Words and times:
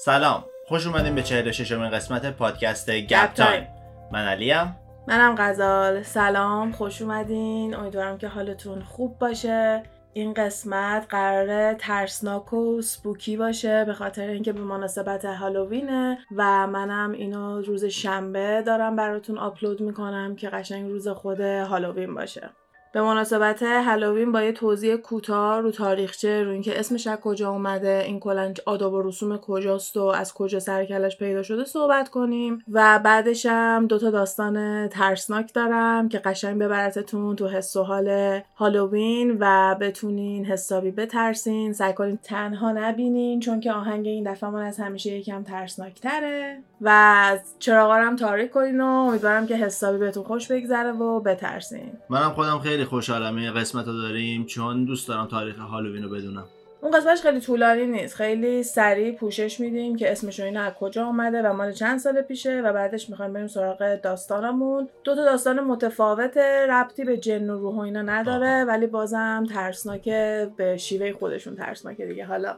سلام 0.00 0.44
خوش 0.64 0.86
اومدین 0.86 1.14
به 1.14 1.22
46 1.22 1.72
امین 1.72 1.90
قسمت 1.90 2.36
پادکست 2.36 2.90
گپ 2.90 3.32
تایم. 3.32 3.66
من 4.12 4.24
علیم. 4.24 4.76
منم 5.08 5.34
غزال. 5.38 6.02
سلام 6.02 6.72
خوش 6.72 7.02
اومدین. 7.02 7.74
امیدوارم 7.74 8.18
که 8.18 8.28
حالتون 8.28 8.82
خوب 8.82 9.18
باشه. 9.18 9.82
این 10.12 10.34
قسمت 10.34 11.06
قراره 11.08 11.76
ترسناک 11.78 12.52
و 12.52 12.82
spooky 12.82 13.36
باشه 13.36 13.84
به 13.84 13.94
خاطر 13.94 14.28
اینکه 14.28 14.52
به 14.52 14.60
مناسبت 14.60 15.24
هالووینه 15.24 16.18
و 16.36 16.66
منم 16.66 17.12
اینو 17.12 17.60
روز 17.60 17.84
شنبه 17.84 18.62
دارم 18.66 18.96
براتون 18.96 19.38
آپلود 19.38 19.80
می‌کنم 19.80 20.36
که 20.36 20.48
قشنگ 20.48 20.90
روز 20.90 21.08
خود 21.08 21.40
هالووین 21.40 22.14
باشه. 22.14 22.50
به 22.92 23.02
مناسبت 23.02 23.62
هالووین 23.62 24.32
با 24.32 24.42
یه 24.42 24.52
توضیح 24.52 24.96
کوتاه 24.96 25.60
رو 25.60 25.70
تاریخچه 25.70 26.44
رو 26.44 26.50
اینکه 26.50 26.80
اسمش 26.80 27.06
از 27.06 27.18
کجا 27.18 27.50
اومده 27.50 28.02
این 28.06 28.20
کلا 28.20 28.54
آداب 28.66 28.92
و 28.92 29.02
رسوم 29.02 29.36
کجاست 29.36 29.96
و 29.96 30.02
از 30.02 30.34
کجا 30.34 30.60
سروکلش 30.60 31.18
پیدا 31.18 31.42
شده 31.42 31.64
صحبت 31.64 32.08
کنیم. 32.08 32.62
و 32.72 33.00
بعدش 33.04 33.46
هم 33.46 33.86
دوتا 33.86 34.10
داستان 34.10 34.88
ترسناک 34.88 35.54
دارم 35.54 36.08
که 36.08 36.18
قشنگ 36.18 36.62
ببرتتون 36.62 37.36
تو 37.36 37.48
حس 37.48 37.76
و 37.76 37.82
حال 37.82 38.40
هالووین 38.56 39.36
و 39.40 39.76
بتونین 39.80 40.44
حسابی 40.44 40.90
بترسین. 40.90 41.72
سعی 41.72 41.92
کنین 41.92 42.18
تنها 42.22 42.72
نبینین 42.72 43.40
چون 43.40 43.60
که 43.60 43.72
آهنگ 43.72 44.06
این 44.06 44.32
دفعه 44.32 44.50
من 44.50 44.62
از 44.62 44.78
همیشه 44.78 45.10
یکم 45.10 45.42
ترسناک 45.42 46.00
تره 46.00 46.58
و 46.80 47.38
چراغا 47.58 47.94
هم 47.94 48.16
تاریک 48.16 48.50
کنین 48.50 48.80
و 48.80 48.84
امیدوارم 48.84 49.46
که 49.46 49.56
حسابی 49.56 49.98
بهتون 49.98 50.24
خوش 50.24 50.48
بگذره 50.48 50.92
و 50.92 51.20
بترسین. 51.20 51.92
منم 52.10 52.30
خودم 52.30 52.58
خیلی 52.58 52.77
خوشحالم 52.84 53.36
این 53.36 53.54
قسمت 53.54 53.86
رو 53.86 53.92
داریم. 53.92 54.46
چون 54.46 54.84
دوست 54.84 55.08
دارم 55.08 55.26
تاریخ 55.26 55.58
هالووین 55.58 56.02
رو 56.02 56.08
بدونم. 56.08 56.44
اون 56.80 56.92
قسمتش 56.92 57.22
خیلی 57.22 57.40
طولانی 57.40 57.86
نیست. 57.86 58.14
خیلی 58.14 58.62
سریع 58.62 59.12
پوشش 59.16 59.60
میدیم 59.60 59.96
که 59.96 60.12
اسمش 60.12 60.40
اینا 60.40 60.62
از 60.62 60.72
کجا 60.72 61.06
اومده 61.06 61.42
و 61.42 61.52
مال 61.52 61.72
چند 61.72 61.98
سال 61.98 62.22
پیشه 62.22 62.60
و 62.60 62.72
بعدش 62.72 63.10
می‌خوایم 63.10 63.32
بریم 63.32 63.46
سراغ 63.46 63.94
داستانمون. 63.94 64.88
دو 65.04 65.14
تا 65.14 65.24
داستان 65.24 65.60
متفاوت 65.60 66.36
ربطی 66.70 67.04
به 67.04 67.16
جن 67.16 67.50
و 67.50 67.58
روح 67.58 67.74
و 67.74 67.78
اینا 67.78 68.02
نداره 68.02 68.64
ولی 68.64 68.86
بازم 68.86 69.46
ترسناکه 69.54 70.50
به 70.56 70.76
شیوه 70.76 71.12
خودشون 71.12 71.56
ترسناکه 71.56 72.06
دیگه. 72.06 72.24
حالا 72.24 72.56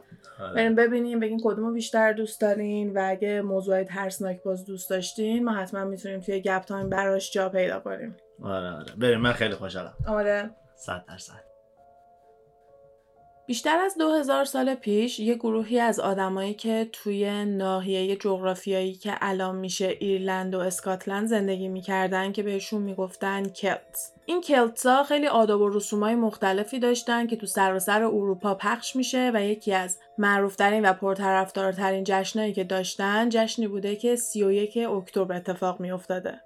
بریم 0.55 0.75
ببینیم 0.75 1.19
بگین 1.19 1.41
کدومو 1.43 1.71
بیشتر 1.71 2.13
دوست 2.13 2.41
دارین 2.41 2.97
و 2.97 3.05
اگه 3.09 3.41
موضوع 3.41 3.83
ترسناک 3.83 4.43
باز 4.43 4.65
دوست 4.65 4.89
داشتین 4.89 5.45
ما 5.45 5.51
حتما 5.51 5.85
می‌تونیم 5.85 6.19
توی 6.19 6.41
گپ 6.41 6.61
تایم 6.61 6.89
براش 6.89 7.31
جا 7.31 7.49
پیدا 7.49 7.79
کنیم. 7.79 8.15
آره 8.43 8.71
آره. 8.71 8.93
بریم 8.97 9.21
من 9.21 9.33
خیلی 9.33 9.53
خوشحالم. 9.53 9.93
آماده؟ 10.07 10.49
صد 10.75 11.03
درصد. 11.07 11.50
بیشتر 13.51 13.79
از 13.79 13.97
2000 13.97 14.45
سال 14.45 14.75
پیش 14.75 15.19
یه 15.19 15.35
گروهی 15.35 15.79
از 15.79 15.99
آدمایی 15.99 16.53
که 16.53 16.89
توی 16.91 17.45
ناحیه 17.45 18.15
جغرافیایی 18.15 18.93
که 18.93 19.13
الان 19.21 19.55
میشه 19.55 19.97
ایرلند 19.99 20.55
و 20.55 20.59
اسکاتلند 20.59 21.27
زندگی 21.27 21.67
می‌کردن 21.67 22.31
که 22.31 22.43
بهشون 22.43 22.81
می‌گفتن 22.81 23.49
Celts. 23.49 24.11
این 24.25 24.41
Celts 24.41 24.93
ا 24.93 25.03
خیلی 25.03 25.27
آداب 25.27 25.61
و 25.61 25.69
رسومای 25.69 26.15
مختلفی 26.15 26.79
داشتن 26.79 27.27
که 27.27 27.35
تو 27.35 27.45
سراسر 27.45 28.03
اروپا 28.03 28.55
پخش 28.55 28.95
میشه 28.95 29.31
و 29.33 29.43
یکی 29.43 29.73
از 29.73 29.97
معروفترین 30.17 30.89
و 30.89 30.93
پرطرفدارترین 30.93 32.03
جشنایی 32.07 32.53
که 32.53 32.63
داشتن 32.63 33.29
جشنی 33.29 33.67
بوده 33.67 33.95
که 33.95 34.15
31 34.15 34.77
اکتبر 34.77 35.35
اتفاق 35.35 35.79
میافتاده. 35.79 36.41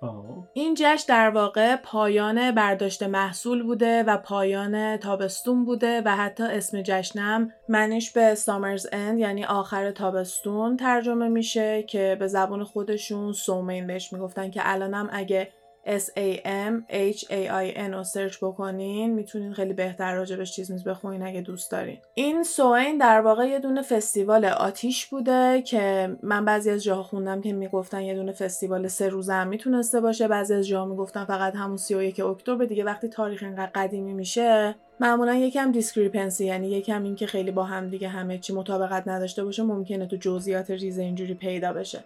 این 0.53 0.73
جشن 0.77 1.05
در 1.07 1.29
واقع 1.29 1.75
پایان 1.75 2.51
برداشت 2.51 3.03
محصول 3.03 3.63
بوده 3.63 4.03
و 4.03 4.17
پایان 4.17 4.97
تابستون 4.97 5.65
بوده 5.65 6.01
و 6.05 6.15
حتی 6.15 6.43
اسم 6.43 6.81
جشنم 6.81 7.51
معنیش 7.69 8.11
به 8.11 8.35
summer's 8.35 8.87
end 8.91 9.19
یعنی 9.19 9.45
آخر 9.45 9.91
تابستون 9.91 10.77
ترجمه 10.77 11.27
میشه 11.27 11.83
که 11.83 12.17
به 12.19 12.27
زبان 12.27 12.63
خودشون 12.63 13.33
Samhain 13.33 13.87
بهش 13.87 14.13
می‌گفتن 14.13 14.51
که 14.51 14.61
الانم 14.63 15.09
اگه 15.11 15.49
S 15.85 16.03
A 16.17 16.41
M 16.45 16.91
H 17.13 17.23
A 17.23 17.49
I 17.49 17.77
N 17.77 17.93
رو 17.93 18.03
سرچ 18.03 18.37
بکنین 18.41 19.13
می‌تونین 19.13 19.53
خیلی 19.53 19.73
بهتر 19.73 20.15
راجبش 20.15 20.55
چیز 20.55 20.71
میز 20.71 20.83
بخونین 20.83 21.23
اگه 21.23 21.41
دوست 21.41 21.71
دارین. 21.71 21.97
این 22.13 22.43
Samhain 22.43 22.97
در 22.97 23.21
واقع 23.21 23.47
یه 23.47 23.59
دونه 23.59 23.81
فستیوال 23.81 24.45
آتیش 24.45 25.05
بوده 25.05 25.61
که 25.61 26.15
من 26.23 26.45
بعضی 26.45 26.69
از 26.69 26.83
جاها 26.83 27.03
خوندم 27.03 27.41
که 27.41 27.53
می‌گفتن 27.53 28.01
یه 28.01 28.15
دونه 28.15 28.31
فستیوال 28.31 28.87
سه 28.87 29.09
روزه 29.09 29.33
هم 29.33 29.47
می‌تونسته 29.47 30.01
باشه. 30.01 30.27
بعضی 30.27 30.53
از 30.53 30.67
جاها 30.67 30.85
می‌گفتن 30.85 31.25
فقط 31.25 31.55
همون 31.55 31.77
31 31.77 32.19
اکتبر 32.19 32.65
دیگه 32.65 32.83
وقتی 32.83 33.07
تاریخ 33.07 33.43
اینقدر 33.43 33.71
قدیمی 33.75 34.13
میشه 34.13 34.75
معمولا 34.99 35.35
یکم 35.35 35.71
discrepancy 35.71 36.45
یعنی 36.45 36.71
یکم 36.71 37.03
این 37.03 37.15
که 37.15 37.27
خیلی 37.27 37.51
با 37.51 37.63
هم 37.63 37.89
دیگه 37.89 38.07
همه 38.07 38.37
چی 38.37 38.53
مطابقت 38.53 39.07
نداشته 39.07 39.43
باشه 39.43 39.63
ممکنه 39.63 40.05
تو 40.05 40.15
جزئیات 40.15 40.71
ریز 40.71 40.97
اینجوری 40.97 41.33
پیدا 41.33 41.73
بشه. 41.73 42.03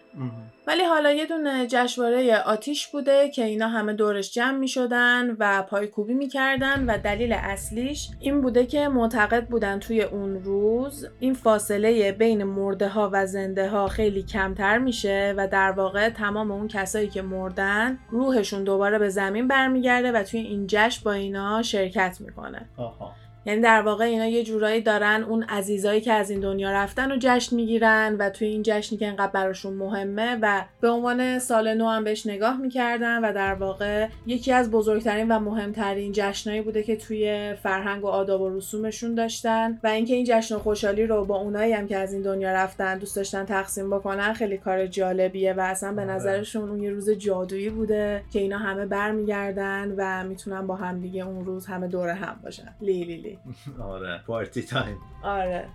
ولی 0.67 0.83
حالا 0.83 1.11
یه 1.11 1.25
دونه 1.25 1.67
جشنواره 1.67 2.38
آتیش 2.38 2.88
بوده 2.88 3.29
که 3.29 3.45
اینا 3.45 3.67
همه 3.67 3.94
دورش 3.94 4.31
جمع 4.31 4.57
می 4.57 4.67
شدن 4.67 5.35
و 5.39 5.63
پایکوبی 5.63 6.13
می‌کردن 6.13 6.85
و 6.85 6.97
دلیل 6.97 7.33
اصلیش 7.33 8.09
این 8.19 8.41
بوده 8.41 8.66
که 8.66 8.88
معتقد 8.88 9.47
بودن 9.47 9.79
توی 9.79 10.01
اون 10.01 10.44
روز 10.44 11.07
این 11.19 11.33
فاصله 11.33 12.11
بین 12.11 12.44
مرده 12.44 12.88
ها 12.88 13.09
و 13.13 13.25
زنده 13.25 13.69
ها 13.69 13.88
خیلی 13.88 14.23
کمتر 14.23 14.78
میشه 14.78 15.33
و 15.38 15.47
در 15.47 15.72
واقع 15.72 16.09
تمام 16.09 16.51
اون 16.51 16.67
کسایی 16.67 17.07
که 17.07 17.22
مردن 17.22 17.99
روحشون 18.09 18.63
دوباره 18.63 18.99
به 18.99 19.09
زمین 19.09 19.47
برمیگرده 19.47 20.11
و 20.11 20.23
توی 20.23 20.39
این 20.39 20.67
جشن 20.67 21.01
با 21.03 21.13
اینا 21.13 21.61
شرکت 21.61 22.17
می‌کنه. 22.22 22.69
آها 22.79 23.16
یعنی 23.49 23.61
در 23.61 23.81
واقع 23.81 24.05
اینا 24.05 24.25
یه 24.25 24.43
جورایی 24.43 24.81
دارن 24.81 25.23
اون 25.23 25.43
عزیزایی 25.43 26.01
که 26.01 26.13
از 26.13 26.29
این 26.29 26.39
دنیا 26.39 26.71
رفتن 26.71 27.11
و 27.11 27.17
جشن 27.19 27.55
می‌گیرن 27.55 28.15
و 28.19 28.29
توی 28.29 28.47
این 28.47 28.63
جشنی 28.65 28.97
که 28.97 29.07
انقدر 29.07 29.31
براشون 29.31 29.73
مهمه 29.73 30.37
و 30.41 30.65
به 30.81 30.89
عنوان 30.89 31.39
سال 31.39 31.73
نو 31.73 31.87
هم 31.87 32.03
بهش 32.03 32.27
نگاه 32.27 32.57
می‌کردن 32.57 33.25
و 33.25 33.33
در 33.33 33.53
واقع 33.53 34.07
یکی 34.27 34.51
از 34.51 34.71
بزرگترین 34.71 35.31
و 35.31 35.39
مهمترین 35.39 36.11
جشنایی 36.15 36.61
بوده 36.61 36.83
که 36.83 36.95
توی 36.95 37.53
فرهنگ 37.63 38.03
و 38.03 38.07
آداب 38.07 38.41
و 38.41 38.57
رسومشون 38.57 39.15
داشتن 39.15 39.79
و 39.83 39.87
اینکه 39.87 40.16
این 40.16 40.25
جشن 40.29 40.55
و 40.55 40.59
خوشحالی 40.59 41.05
رو 41.05 41.25
با 41.25 41.37
اونایی 41.37 41.73
هم 41.73 41.87
که 41.87 41.97
از 41.97 42.13
این 42.13 42.21
دنیا 42.21 42.51
رفتن 42.51 42.97
دوست 42.97 43.16
داشتن 43.16 43.45
تقسیم 43.45 43.89
بکنن 43.89 44.33
خیلی 44.33 44.57
کار 44.57 44.87
جالبیه 44.87 45.53
و 45.53 45.59
اصلا 45.59 45.93
به 45.93 46.05
نظرشون 46.05 46.69
اون 46.69 46.83
یه 46.83 46.91
روز 46.91 47.09
جادویی 47.09 47.69
بوده 47.69 48.23
که 48.33 48.39
اینا 48.39 48.57
همه 48.57 48.85
برمیگردن 48.85 49.93
و 49.97 50.23
می‌تونن 50.27 50.67
با 50.67 50.75
هم 50.75 51.01
دیگه 51.01 51.27
اون 51.27 51.45
روز 51.45 51.66
همه 51.66 51.87
دور 51.87 52.09
هم 52.09 52.39
باشن 52.43 52.75
لی 52.81 53.03
لی 53.03 53.17
لی. 53.17 53.38
آره 53.81 54.23
party 54.28 54.62
time 54.62 54.97
آره 55.23 55.69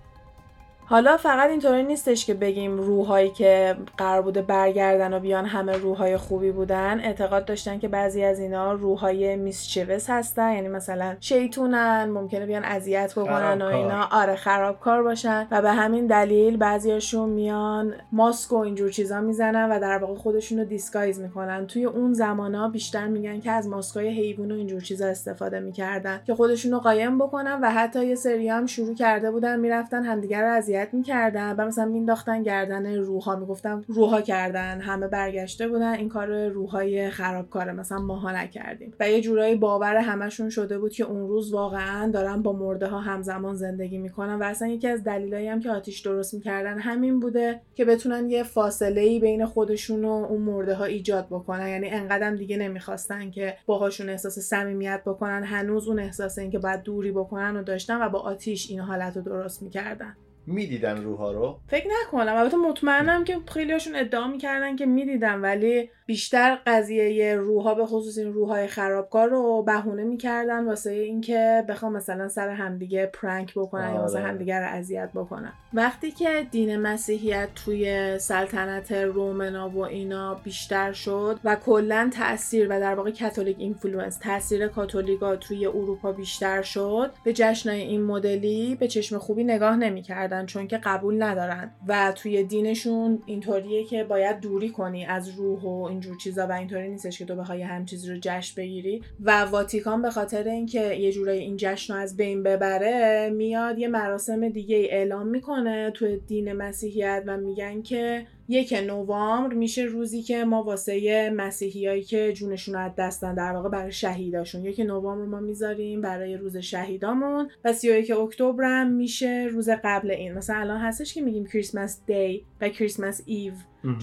حالا 0.87 1.17
فقط 1.17 1.51
اینطوری 1.51 1.83
نیستش 1.83 2.27
که 2.27 2.35
بگیم 2.35 2.77
روحایی 2.77 3.31
که 3.31 3.77
قرار 3.99 4.23
بوده 4.23 4.43
برگردن 4.43 5.15
و 5.15 5.21
بیان 5.21 5.45
همه 5.45 5.77
روحای 5.77 6.17
خوبی 6.17 6.53
بودن. 6.53 7.01
اعتقاد 7.01 7.45
داشتن 7.45 7.79
که 7.79 7.89
بعضی 7.89 8.25
از 8.25 8.41
اینا 8.41 8.73
روحای 8.73 9.37
mischievous 9.37 10.11
هستن. 10.11 10.53
یعنی 10.53 10.69
مثلا 10.69 11.17
شیطونن 11.21 12.05
ممکنه 12.05 12.47
بیان 12.47 12.65
اذیت 12.65 13.13
بکنن 13.13 13.63
و 13.63 13.67
اینا. 13.67 14.09
آره 14.13 14.37
خرابکار 14.37 15.03
باشن. 15.03 15.47
و 15.51 15.63
به 15.63 15.73
همین 15.73 16.07
دلیل 16.07 16.57
بعضیاشون 16.57 17.29
میان 17.29 17.95
ماسک 18.13 18.53
و 18.53 18.57
اینجور 18.57 18.91
چیزا 18.91 19.21
می‌زنن 19.21 19.71
و 19.71 19.81
در 19.81 19.99
واقع 19.99 20.15
خودشون 20.15 20.59
رو 20.59 20.65
disguise 20.65 21.21
می‌کنن. 21.21 21.67
توی 21.67 21.85
اون 21.85 22.13
زمانا 22.13 22.69
بیشتر 22.69 23.07
میگن 23.07 23.41
که 23.41 23.51
از 23.51 23.69
ماسکای 23.69 24.09
حیوان 24.09 24.53
و 24.53 24.55
اینجور 24.55 24.81
چیزا 24.81 25.07
استفاده 25.07 25.61
می‌کردن 25.61 26.21
که 26.27 26.35
خودشون 26.35 26.73
رو 26.73 26.79
قایم 26.79 27.19
بکنن 27.19 27.61
و 27.63 27.71
حتی 27.71 28.07
یه 28.07 28.15
سری 28.15 28.49
هم 28.49 28.67
شروع 28.67 28.95
کرده 28.95 29.31
بودن 29.31 29.61
می‌رفتن 29.61 30.03
همدیگه 30.03 30.41
رو 30.41 30.53
اذیت 30.75 30.95
می‌کردن 30.95 31.57
و 31.57 31.67
مثلا 31.67 31.85
مینداختن 31.85 32.43
گردن 32.43 32.95
روحا 32.95 33.37
می‌گفتن 33.37 33.85
روحا 33.89 34.21
کردن 34.21 34.81
همه 34.81 35.09
برگشته 35.09 35.69
بودن 35.69 35.93
این 35.93 36.09
کار 36.09 36.49
روحای 36.49 37.11
خرابکاره 37.11 37.73
مثلا 37.73 37.99
ماها 37.99 38.33
نکردیم. 38.33 38.95
و 39.01 39.11
یه 39.11 39.21
جورایی 39.21 39.55
باور 39.55 39.97
همشون 39.97 40.51
شده 40.51 40.79
بود 40.79 40.93
که 40.93 41.05
اون 41.05 41.29
روز 41.29 41.53
واقعا 41.53 42.11
دارن 42.11 42.43
با 42.43 42.53
مرده 42.53 42.87
ها 42.87 43.01
همزمان 43.01 43.55
زندگی 43.55 43.99
می‌کنن 43.99 44.35
و 44.35 44.43
اصلا 44.43 44.69
یکی 44.69 44.89
از 44.89 45.05
دلایلی 45.05 45.49
هم 45.49 45.61
که 45.61 45.71
آتیش 45.71 46.01
درست 46.01 46.35
می‌کردن 46.35 46.79
همین 46.79 47.21
بوده 47.21 47.61
که 47.75 47.85
بتونن 47.85 48.31
یه 48.31 48.43
فاصله 48.43 49.01
ای 49.01 49.21
بین 49.21 49.47
خودشون 49.47 50.05
و 50.05 50.09
اون 50.09 50.43
مرده 50.43 50.75
ها 50.75 50.85
ایجاد 50.85 51.27
بکنن. 51.27 51.69
یعنی 51.69 51.91
انقدرم 51.91 52.37
دیگه 52.37 52.57
نمی‌خواستن 52.57 53.31
که 53.31 53.57
باهاشون 53.67 54.09
احساس 54.09 54.39
صمیمیت 54.39 55.03
بکنن. 55.07 55.43
هنوز 55.45 55.89
اون 55.89 55.99
احساس 55.99 56.39
این 56.39 56.51
که 56.51 56.59
باید 56.59 56.83
دوری 56.83 57.13
بکنن 57.13 57.57
و 57.57 57.63
داشتن 57.63 58.03
و 58.03 58.09
با 58.09 58.19
آتیش 58.19 58.71
این 58.71 58.81
حالت 58.81 59.17
رو 59.17 59.23
درست 59.23 59.63
می‌کردن. 59.63 60.17
می‌دیدن 60.47 61.03
روحا 61.03 61.33
رو؟ 61.33 61.59
فکر 61.69 61.87
نکنم. 62.03 62.37
البته 62.37 62.57
مطمئنم 62.57 63.25
که 63.25 63.39
خیلی 63.53 63.73
هاشون 63.73 63.97
ادعا 63.97 64.29
می‌کردن 64.29 64.77
که 64.77 64.87
می‌دیدن 64.87 65.41
ولی 65.41 65.91
بیشتر 66.07 66.59
قضیه 66.67 67.35
روحا 67.35 67.75
به 67.75 67.87
خصوص 67.87 68.19
این 68.19 68.33
روحای 68.33 68.67
خرابکار 68.67 69.29
رو 69.29 69.63
بهونه 69.63 70.05
می‌کردن 70.05 70.65
واسه 70.65 70.91
اینکه 70.91 71.65
بخوام 71.69 71.93
مثلا 71.93 72.29
سر 72.29 72.49
همدیگه 72.49 73.07
پرانک 73.07 73.55
بکنن 73.55 73.95
یا 73.95 74.05
مثلا 74.05 74.21
آره. 74.21 74.29
همدیگه 74.29 74.59
رو 74.59 74.67
اذیت 74.67 75.11
بکنن. 75.15 75.53
وقتی 75.75 76.11
که 76.11 76.47
دین 76.51 76.77
مسیحیت 76.77 77.49
توی 77.55 78.15
سلطنت 78.19 78.93
رومنا 78.93 79.69
و 79.69 79.79
اینا 79.79 80.35
بیشتر 80.35 80.93
شد 80.93 81.39
و 81.45 81.57
کلا 81.57 82.11
تاثیر 82.19 82.67
و 82.71 82.81
در 82.81 82.95
واقع 82.95 83.11
Catholic 83.11 83.57
influence 83.59 84.19
تاثیر 84.19 84.69
کاتولیکا 84.69 85.37
توی 85.37 85.67
اروپا 85.67 86.13
بیشتر 86.13 86.63
شد 86.63 87.11
به 87.25 87.33
جشنای 87.33 87.81
این 87.81 88.03
مدلی 88.03 88.77
به 88.81 88.89
چشم 88.89 89.19
خوبی 89.19 89.45
نگاه 89.45 89.77
نمی‌کردن. 89.77 90.34
نمی‌کردن 90.35 90.47
چون 90.47 90.67
که 90.67 90.79
قبول 90.79 91.23
ندارن. 91.23 91.71
و 91.89 92.13
توی 92.13 92.45
دینشون 92.45 93.23
اینطوریه 93.27 93.85
که 93.85 94.05
باید 94.05 94.41
دوری 94.41 94.69
کنی 94.69 95.05
از 95.05 95.29
روح 95.29 95.63
و 95.63 95.83
اینجور 95.83 96.17
چیزا 96.17 96.47
و 96.47 96.53
اینطوری 96.53 96.89
نیستش 96.89 97.19
که 97.19 97.25
تو 97.25 97.37
بخوای 97.37 97.63
هم 97.63 97.85
چیزی 97.85 98.11
رو 98.11 98.19
جشن 98.23 98.63
بگیری. 98.63 99.03
و 99.21 99.45
واتیکان 99.45 100.03
به 100.03 100.11
خاطر 100.11 100.49
اینکه 100.49 100.95
یه 100.95 101.13
جورایی 101.13 101.41
این 101.41 101.57
جشن 101.57 101.95
رو 101.95 102.01
از 102.01 102.17
بین 102.17 102.43
ببره 102.43 103.31
میاد 103.31 103.79
یه 103.79 103.89
مراسم 103.89 104.49
دیگه 104.49 104.77
اعلام 104.77 105.27
می‌کنه 105.27 105.91
توی 105.91 106.17
دین 106.17 106.53
مسیحیت 106.53 107.23
و 107.27 107.37
میگن 107.37 107.83
که 107.83 108.27
یک 108.49 108.73
نوامبر 108.87 109.55
میشه 109.55 109.83
روزی 109.83 110.23
که 110.23 110.45
ما 110.45 110.63
واسه 110.63 111.31
مسیحیایی 111.37 112.03
که 112.03 112.33
جونشون 112.33 112.77
از 112.77 112.93
دست 112.99 113.17
دادن 113.17 113.35
در 113.35 113.53
واقع 113.53 113.69
برای 113.69 113.93
شهیداشون. 113.93 114.65
یک 114.65 114.81
نوامبر 114.81 115.25
ما 115.25 115.41
می‌ذاریم 115.41 116.01
برای 116.01 116.37
روز 116.37 116.57
شهیدامون 116.57 117.51
و 117.65 117.73
31 117.73 118.11
اکتبر 118.11 118.65
هم 118.65 118.91
میشه 118.93 119.49
روز 119.51 119.69
قبل 119.85 120.11
این. 120.11 120.33
مثلا 120.33 120.57
الان 120.57 120.81
هستش 120.81 121.15
که 121.15 121.21
میگیم 121.21 121.47
Christmas 121.47 122.01
Day 122.07 122.45
و 122.65 122.69
Christmas 122.69 123.21
Eve. 123.27 123.53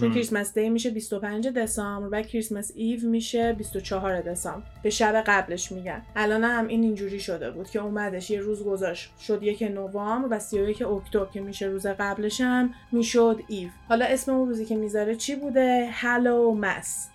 چون 0.00 0.14
Christmas 0.14 0.58
Day 0.58 0.70
میشه 0.70 0.90
25 0.90 1.48
دسامبر 1.48 2.08
و 2.12 2.22
Christmas 2.22 2.72
Eve 2.74 3.08
میشه 3.08 3.52
24 3.52 4.20
دسامبر. 4.20 4.66
به 4.82 4.90
شب 4.90 5.22
قبلش 5.26 5.72
میگن. 5.72 6.02
الان 6.16 6.44
هم 6.44 6.66
این 6.66 6.82
اینجوری 6.82 7.20
شده 7.20 7.50
بود 7.50 7.70
که 7.70 7.80
اومدش 7.80 8.30
یه 8.30 8.40
روز 8.40 8.64
گذاشت. 8.64 9.12
شد 9.20 9.42
یک 9.42 9.62
نوامبر 9.62 10.36
و 10.36 10.38
31 10.38 10.82
اکتبر 10.82 11.26
که 11.32 11.40
میشه 11.40 11.66
روز 11.66 11.86
قبلش 11.86 12.40
هم 12.40 12.74
می‌شد 12.92 13.40
ایو. 13.48 13.68
حالا 13.88 14.04
اسم 14.04 14.32
اون 14.32 14.48
روزی 14.48 14.64
که 14.64 14.76
می‌ذاره 14.76 15.16
چی 15.16 15.36
بوده؟ 15.36 15.88
هلو 15.92 16.54
مس 16.54 17.08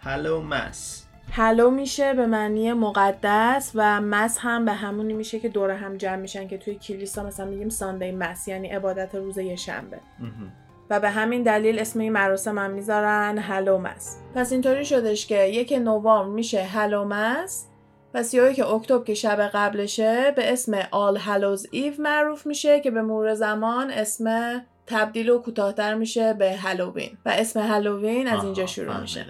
هلو 0.00 0.42
مس 0.42 1.06
هلو 1.32 1.70
میشه 1.70 2.14
به 2.14 2.26
معنی 2.26 2.72
مقدس 2.72 3.72
و 3.74 4.00
mass 4.00 4.38
هم 4.40 4.64
به 4.64 4.72
همونی 4.72 5.12
میشه 5.12 5.40
که 5.40 5.48
دور 5.48 5.70
هم 5.70 5.96
جمع 5.96 6.16
میشن 6.16 6.48
که 6.48 6.58
توی 6.58 6.74
کلیسا 6.74 7.26
مثلا 7.26 7.46
میگیم 7.46 7.68
Sunday 7.68 8.10
mass 8.10 8.48
یعنی 8.48 8.68
عبادت 8.68 9.14
روز 9.14 9.38
یه 9.38 9.56
شنبه 9.56 10.00
و 10.90 11.00
به 11.00 11.10
همین 11.10 11.42
دلیل 11.42 11.78
اسم 11.78 12.00
این 12.00 12.12
مراسم 12.12 12.58
هم 12.58 12.70
می‌ذارن 12.70 13.38
Hallowmas. 13.38 14.16
پس 14.34 14.52
اینطوری 14.52 14.84
شدش 14.84 15.26
که 15.26 15.44
یک 15.44 15.72
نوامبر 15.72 16.34
میشه 16.34 16.62
Hallowmas 16.62 17.66
و 18.14 18.22
31 18.22 18.60
اکتبر 18.60 19.04
که 19.04 19.14
شب 19.14 19.40
قبلشه 19.40 20.30
به 20.36 20.52
اسم 20.52 20.78
All 20.90 21.16
Hallows' 21.16 21.66
Eve 21.70 21.94
معروف 21.98 22.46
میشه 22.46 22.80
که 22.80 22.90
به 22.90 23.02
مرور 23.02 23.34
زمان 23.34 23.90
اسم 23.90 24.60
تبدیل 24.86 25.30
و 25.30 25.38
کوتاهتر 25.38 25.94
میشه 25.94 26.32
به 26.32 26.56
هالووین 26.56 27.18
و 27.26 27.28
اسم 27.28 27.60
هالووین 27.60 28.28
از 28.28 28.44
اینجا 28.44 28.66
شروع 28.66 29.00
میشه. 29.00 29.26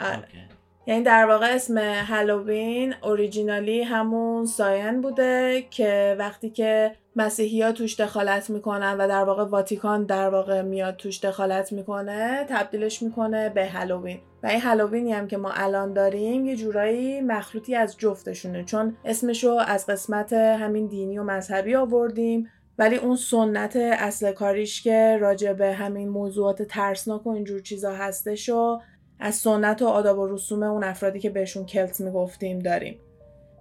آره. 0.00 0.47
یعنی 0.88 1.02
در 1.02 1.26
واقع 1.26 1.54
اسم 1.54 1.78
هالووین 1.78 2.94
originally 3.02 3.82
همون 3.82 4.46
Samhain 4.46 5.00
بوده 5.00 5.64
که 5.70 6.16
وقتی 6.18 6.50
که 6.50 6.92
مسیحی 7.16 7.62
ها 7.62 7.72
توش 7.72 8.00
دخالت 8.00 8.50
می‌کنن 8.50 8.96
و 8.98 9.08
در 9.08 9.24
واقع 9.24 9.44
واتیکان 9.44 10.04
در 10.04 10.28
واقع 10.28 10.62
میاد 10.62 10.96
توش 10.96 11.24
دخالت 11.24 11.72
می‌کنه 11.72 12.46
تبدیلش 12.48 13.02
می‌کنه 13.02 13.48
به 13.48 13.70
هالووین. 13.70 14.18
و 14.42 14.46
این 14.46 14.60
هالووینی 14.60 15.12
هم 15.12 15.28
که 15.28 15.36
ما 15.36 15.50
الان 15.54 15.92
داریم 15.92 16.46
یه 16.46 16.56
جورایی 16.56 17.20
مخلوطی 17.20 17.74
از 17.74 17.96
جفتشونه. 17.98 18.64
چون 18.64 18.96
اسمشو 19.04 19.50
از 19.66 19.86
قسمت 19.86 20.32
همین 20.32 20.86
دینی 20.86 21.18
و 21.18 21.22
مذهبی 21.22 21.74
آوردیم 21.74 22.48
ولی 22.78 22.96
اون 22.96 23.16
سنت 23.16 23.76
اصل 23.76 24.32
کاریش 24.32 24.82
که 24.82 25.18
راجع 25.20 25.52
به 25.52 25.72
همین 25.72 26.08
موضوعات 26.08 26.62
ترسناک 26.62 27.26
و 27.26 27.30
اینجور 27.30 27.60
چیزا 27.60 27.92
هستش 27.92 28.48
و 28.48 28.80
از 29.20 29.34
سنت 29.34 29.82
و 29.82 29.86
آداب 29.86 30.18
و 30.18 30.26
رسوم 30.26 30.62
اون 30.62 30.84
افرادی 30.84 31.20
که 31.20 31.30
بهشون 31.30 31.66
کلت 31.66 32.00
می‌گفتیم 32.00 32.58
داریم. 32.58 33.00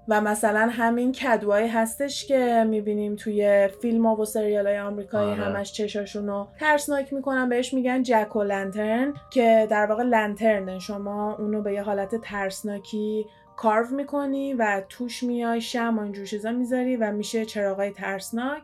و 0.09 0.21
مثلا 0.21 0.69
همین 0.71 1.11
کدوایی 1.11 1.67
هستش 1.67 2.25
که 2.25 2.65
می‌بینیم 2.69 3.15
توی 3.15 3.69
فیلم 3.81 4.05
ها 4.05 4.15
و 4.15 4.25
سریال 4.25 4.67
های 4.67 4.79
آمریکایی 4.79 5.31
آره. 5.31 5.43
همش 5.43 5.73
چشاشون 5.73 6.27
رو 6.27 6.47
ترسناک 6.59 7.13
می‌کنن. 7.13 7.49
بهش 7.49 7.73
میگن 7.73 8.03
جک 8.03 8.35
و 8.35 8.43
لنترن 8.43 9.13
که 9.29 9.67
در 9.69 9.85
واقع 9.85 10.03
لنترن 10.03 10.79
شما 10.79 11.35
اونو 11.35 11.61
به 11.61 11.73
یه 11.73 11.81
حالت 11.81 12.15
ترسناکی 12.15 13.25
carve 13.57 13.95
می‌کنی 13.95 14.53
و 14.53 14.81
توش 14.89 15.23
میای 15.23 15.61
شم 15.61 15.99
و 15.99 16.01
اینجور 16.01 16.25
چیزا 16.25 16.51
می‌ذاری 16.51 16.95
و 16.95 17.11
میشه 17.11 17.45
چراغای 17.45 17.91
ترسناک. 17.91 18.61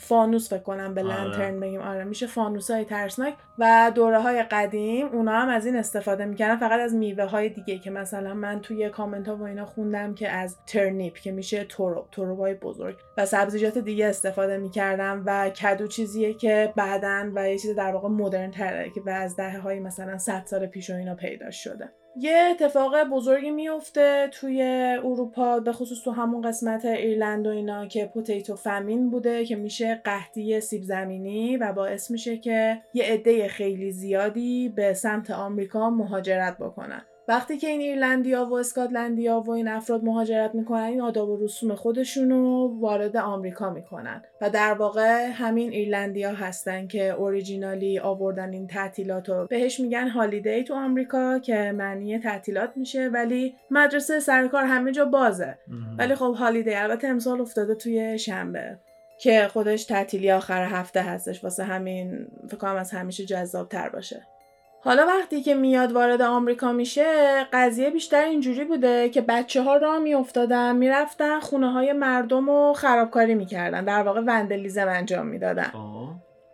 فانوس 0.00 0.48
فکر 0.50 0.62
کنم 0.62 0.94
به 0.94 1.02
آره. 1.02 1.24
lantern 1.24 1.60
بگیم 1.60 1.80
آره 1.80 2.04
میشه 2.04 2.26
فانوس 2.26 2.70
های 2.70 2.84
ترسناک 2.84 3.34
و 3.58 3.92
دوره 3.94 4.18
های 4.18 4.42
قدیم 4.42 5.06
اونا 5.06 5.32
هم 5.32 5.48
از 5.48 5.66
این 5.66 5.76
استفاده 5.76 6.24
می‌کردن 6.24 6.56
فقط 6.56 6.80
از 6.80 6.94
میوه 6.94 7.24
های 7.24 7.48
دیگه 7.48 7.78
که 7.78 7.90
مثلا 7.90 8.34
من 8.34 8.60
توی 8.60 8.90
کامنت 8.90 9.28
ها 9.28 9.36
و 9.36 9.42
اینا 9.42 9.64
خوندم 9.64 10.14
که 10.14 10.28
از 10.28 10.56
turnip 10.66 11.14
که 11.14 11.32
میشه 11.32 11.64
تورو 11.64 12.08
تورو 12.12 12.36
های 12.36 12.54
بزرگ 12.54 12.96
و 13.16 13.26
سبزیجات 13.26 13.78
دیگه 13.78 14.06
استفاده 14.06 14.58
می‌کردم 14.58 15.22
و 15.26 15.50
کدو 15.50 15.86
چیزیه 15.86 16.34
که 16.34 16.72
بعدا 16.76 17.30
و 17.34 17.48
یه 17.48 17.58
چیز 17.58 17.74
در 17.74 17.92
واقع 17.92 18.08
مدرن 18.08 18.50
تره 18.50 18.90
که 18.90 19.00
و 19.06 19.10
از 19.10 19.36
دهه 19.36 19.58
های 19.58 19.80
مثلا 19.80 20.18
100 20.18 20.42
سال 20.46 20.66
پیش 20.66 20.90
و 20.90 20.94
اینا 20.94 21.14
پیدا 21.14 21.50
شده 21.50 21.92
یه 22.20 22.48
اتفاق 22.50 23.04
بزرگی 23.04 23.50
میفته 23.50 24.28
توی 24.32 24.62
اروپا 25.04 25.60
به 25.60 25.72
خصوص 25.72 26.02
تو 26.04 26.10
همون 26.10 26.42
قسمت 26.42 26.84
ایرلند 26.84 27.46
و 27.46 27.50
اینا 27.50 27.86
که 27.86 28.06
potato 28.06 28.56
famine 28.56 29.10
بوده 29.10 29.44
که 29.44 29.56
میشه 29.56 29.94
قحطی 30.04 30.60
سیب 30.60 30.82
زمینی 30.82 31.56
و 31.56 31.72
باعث 31.72 32.10
میشه 32.10 32.36
که 32.36 32.82
یه 32.94 33.04
عده 33.04 33.48
خیلی 33.48 33.92
زیادی 33.92 34.68
به 34.68 34.94
سمت 34.94 35.30
آمریکا 35.30 35.90
مهاجرت 35.90 36.58
بکنن. 36.58 37.02
وقتی 37.28 37.58
که 37.58 37.66
این 37.66 37.80
ایرلندیا 37.80 38.44
و 38.44 38.54
اسکاتلندیا 38.54 39.40
و 39.40 39.50
این 39.50 39.68
افراد 39.68 40.04
مهاجرت 40.04 40.54
می‌کنن 40.54 40.82
این 40.82 41.00
آداب 41.00 41.28
و 41.28 41.44
رسوم 41.44 41.74
خودشون 41.74 42.30
رو 42.30 42.76
وارد 42.80 43.16
آمریکا 43.16 43.70
می‌کنن. 43.70 44.22
و 44.40 44.50
در 44.50 44.74
واقع 44.74 45.30
همین 45.32 45.70
ایرلندیا 45.70 46.32
هستن 46.32 46.86
که 46.86 47.08
originally 47.08 47.98
آوردن 47.98 48.52
این 48.52 48.66
تعطیلات 48.66 49.28
رو 49.28 49.46
بهش 49.46 49.80
میگن 49.80 50.08
holiday 50.08 50.64
تو 50.64 50.74
آمریکا 50.74 51.38
که 51.38 51.72
معنی 51.76 52.18
تعطیلات 52.18 52.70
میشه 52.76 53.08
ولی 53.08 53.54
مدرسه 53.70 54.20
سرکار 54.20 54.64
همه 54.64 54.92
جا 54.92 55.04
بازه. 55.04 55.58
ولی 55.98 56.14
خب 56.14 56.34
هالیدی 56.38 56.74
البته 56.74 57.08
امسال 57.08 57.40
افتاده 57.40 57.74
توی 57.74 58.18
شنبه 58.18 58.78
که 59.20 59.48
خودش 59.52 59.84
تعطیلی 59.84 60.30
آخر 60.30 60.64
هفته 60.64 61.02
هستش. 61.02 61.44
واسه 61.44 61.64
همین 61.64 62.26
فکر 62.48 62.56
کنم 62.56 62.76
از 62.76 62.90
همیشه 62.90 63.24
جذاب 63.24 63.68
تر 63.68 63.88
باشه. 63.88 64.22
حالا 64.80 65.06
وقتی 65.06 65.42
که 65.42 65.54
میاد 65.54 65.92
وارد 65.92 66.22
آمریکا 66.22 66.72
میشه 66.72 67.04
قضیه 67.52 67.90
بیشتر 67.90 68.24
اینجوری 68.24 68.64
بوده 68.64 69.08
که 69.08 69.20
بچه 69.20 69.62
ها 69.62 69.76
را 69.76 69.98
میافتادن 69.98 70.76
می‌رفتن 70.76 71.40
خونه 71.40 71.72
های 71.72 71.92
مردم 71.92 72.50
رو 72.50 72.72
خرابکاری 72.76 73.34
می‌کردن 73.34 73.84
در 73.84 74.02
واقع 74.02 74.20
وندلیزم 74.20 74.88
انجام 74.88 75.26
می‌دادن. 75.26 75.70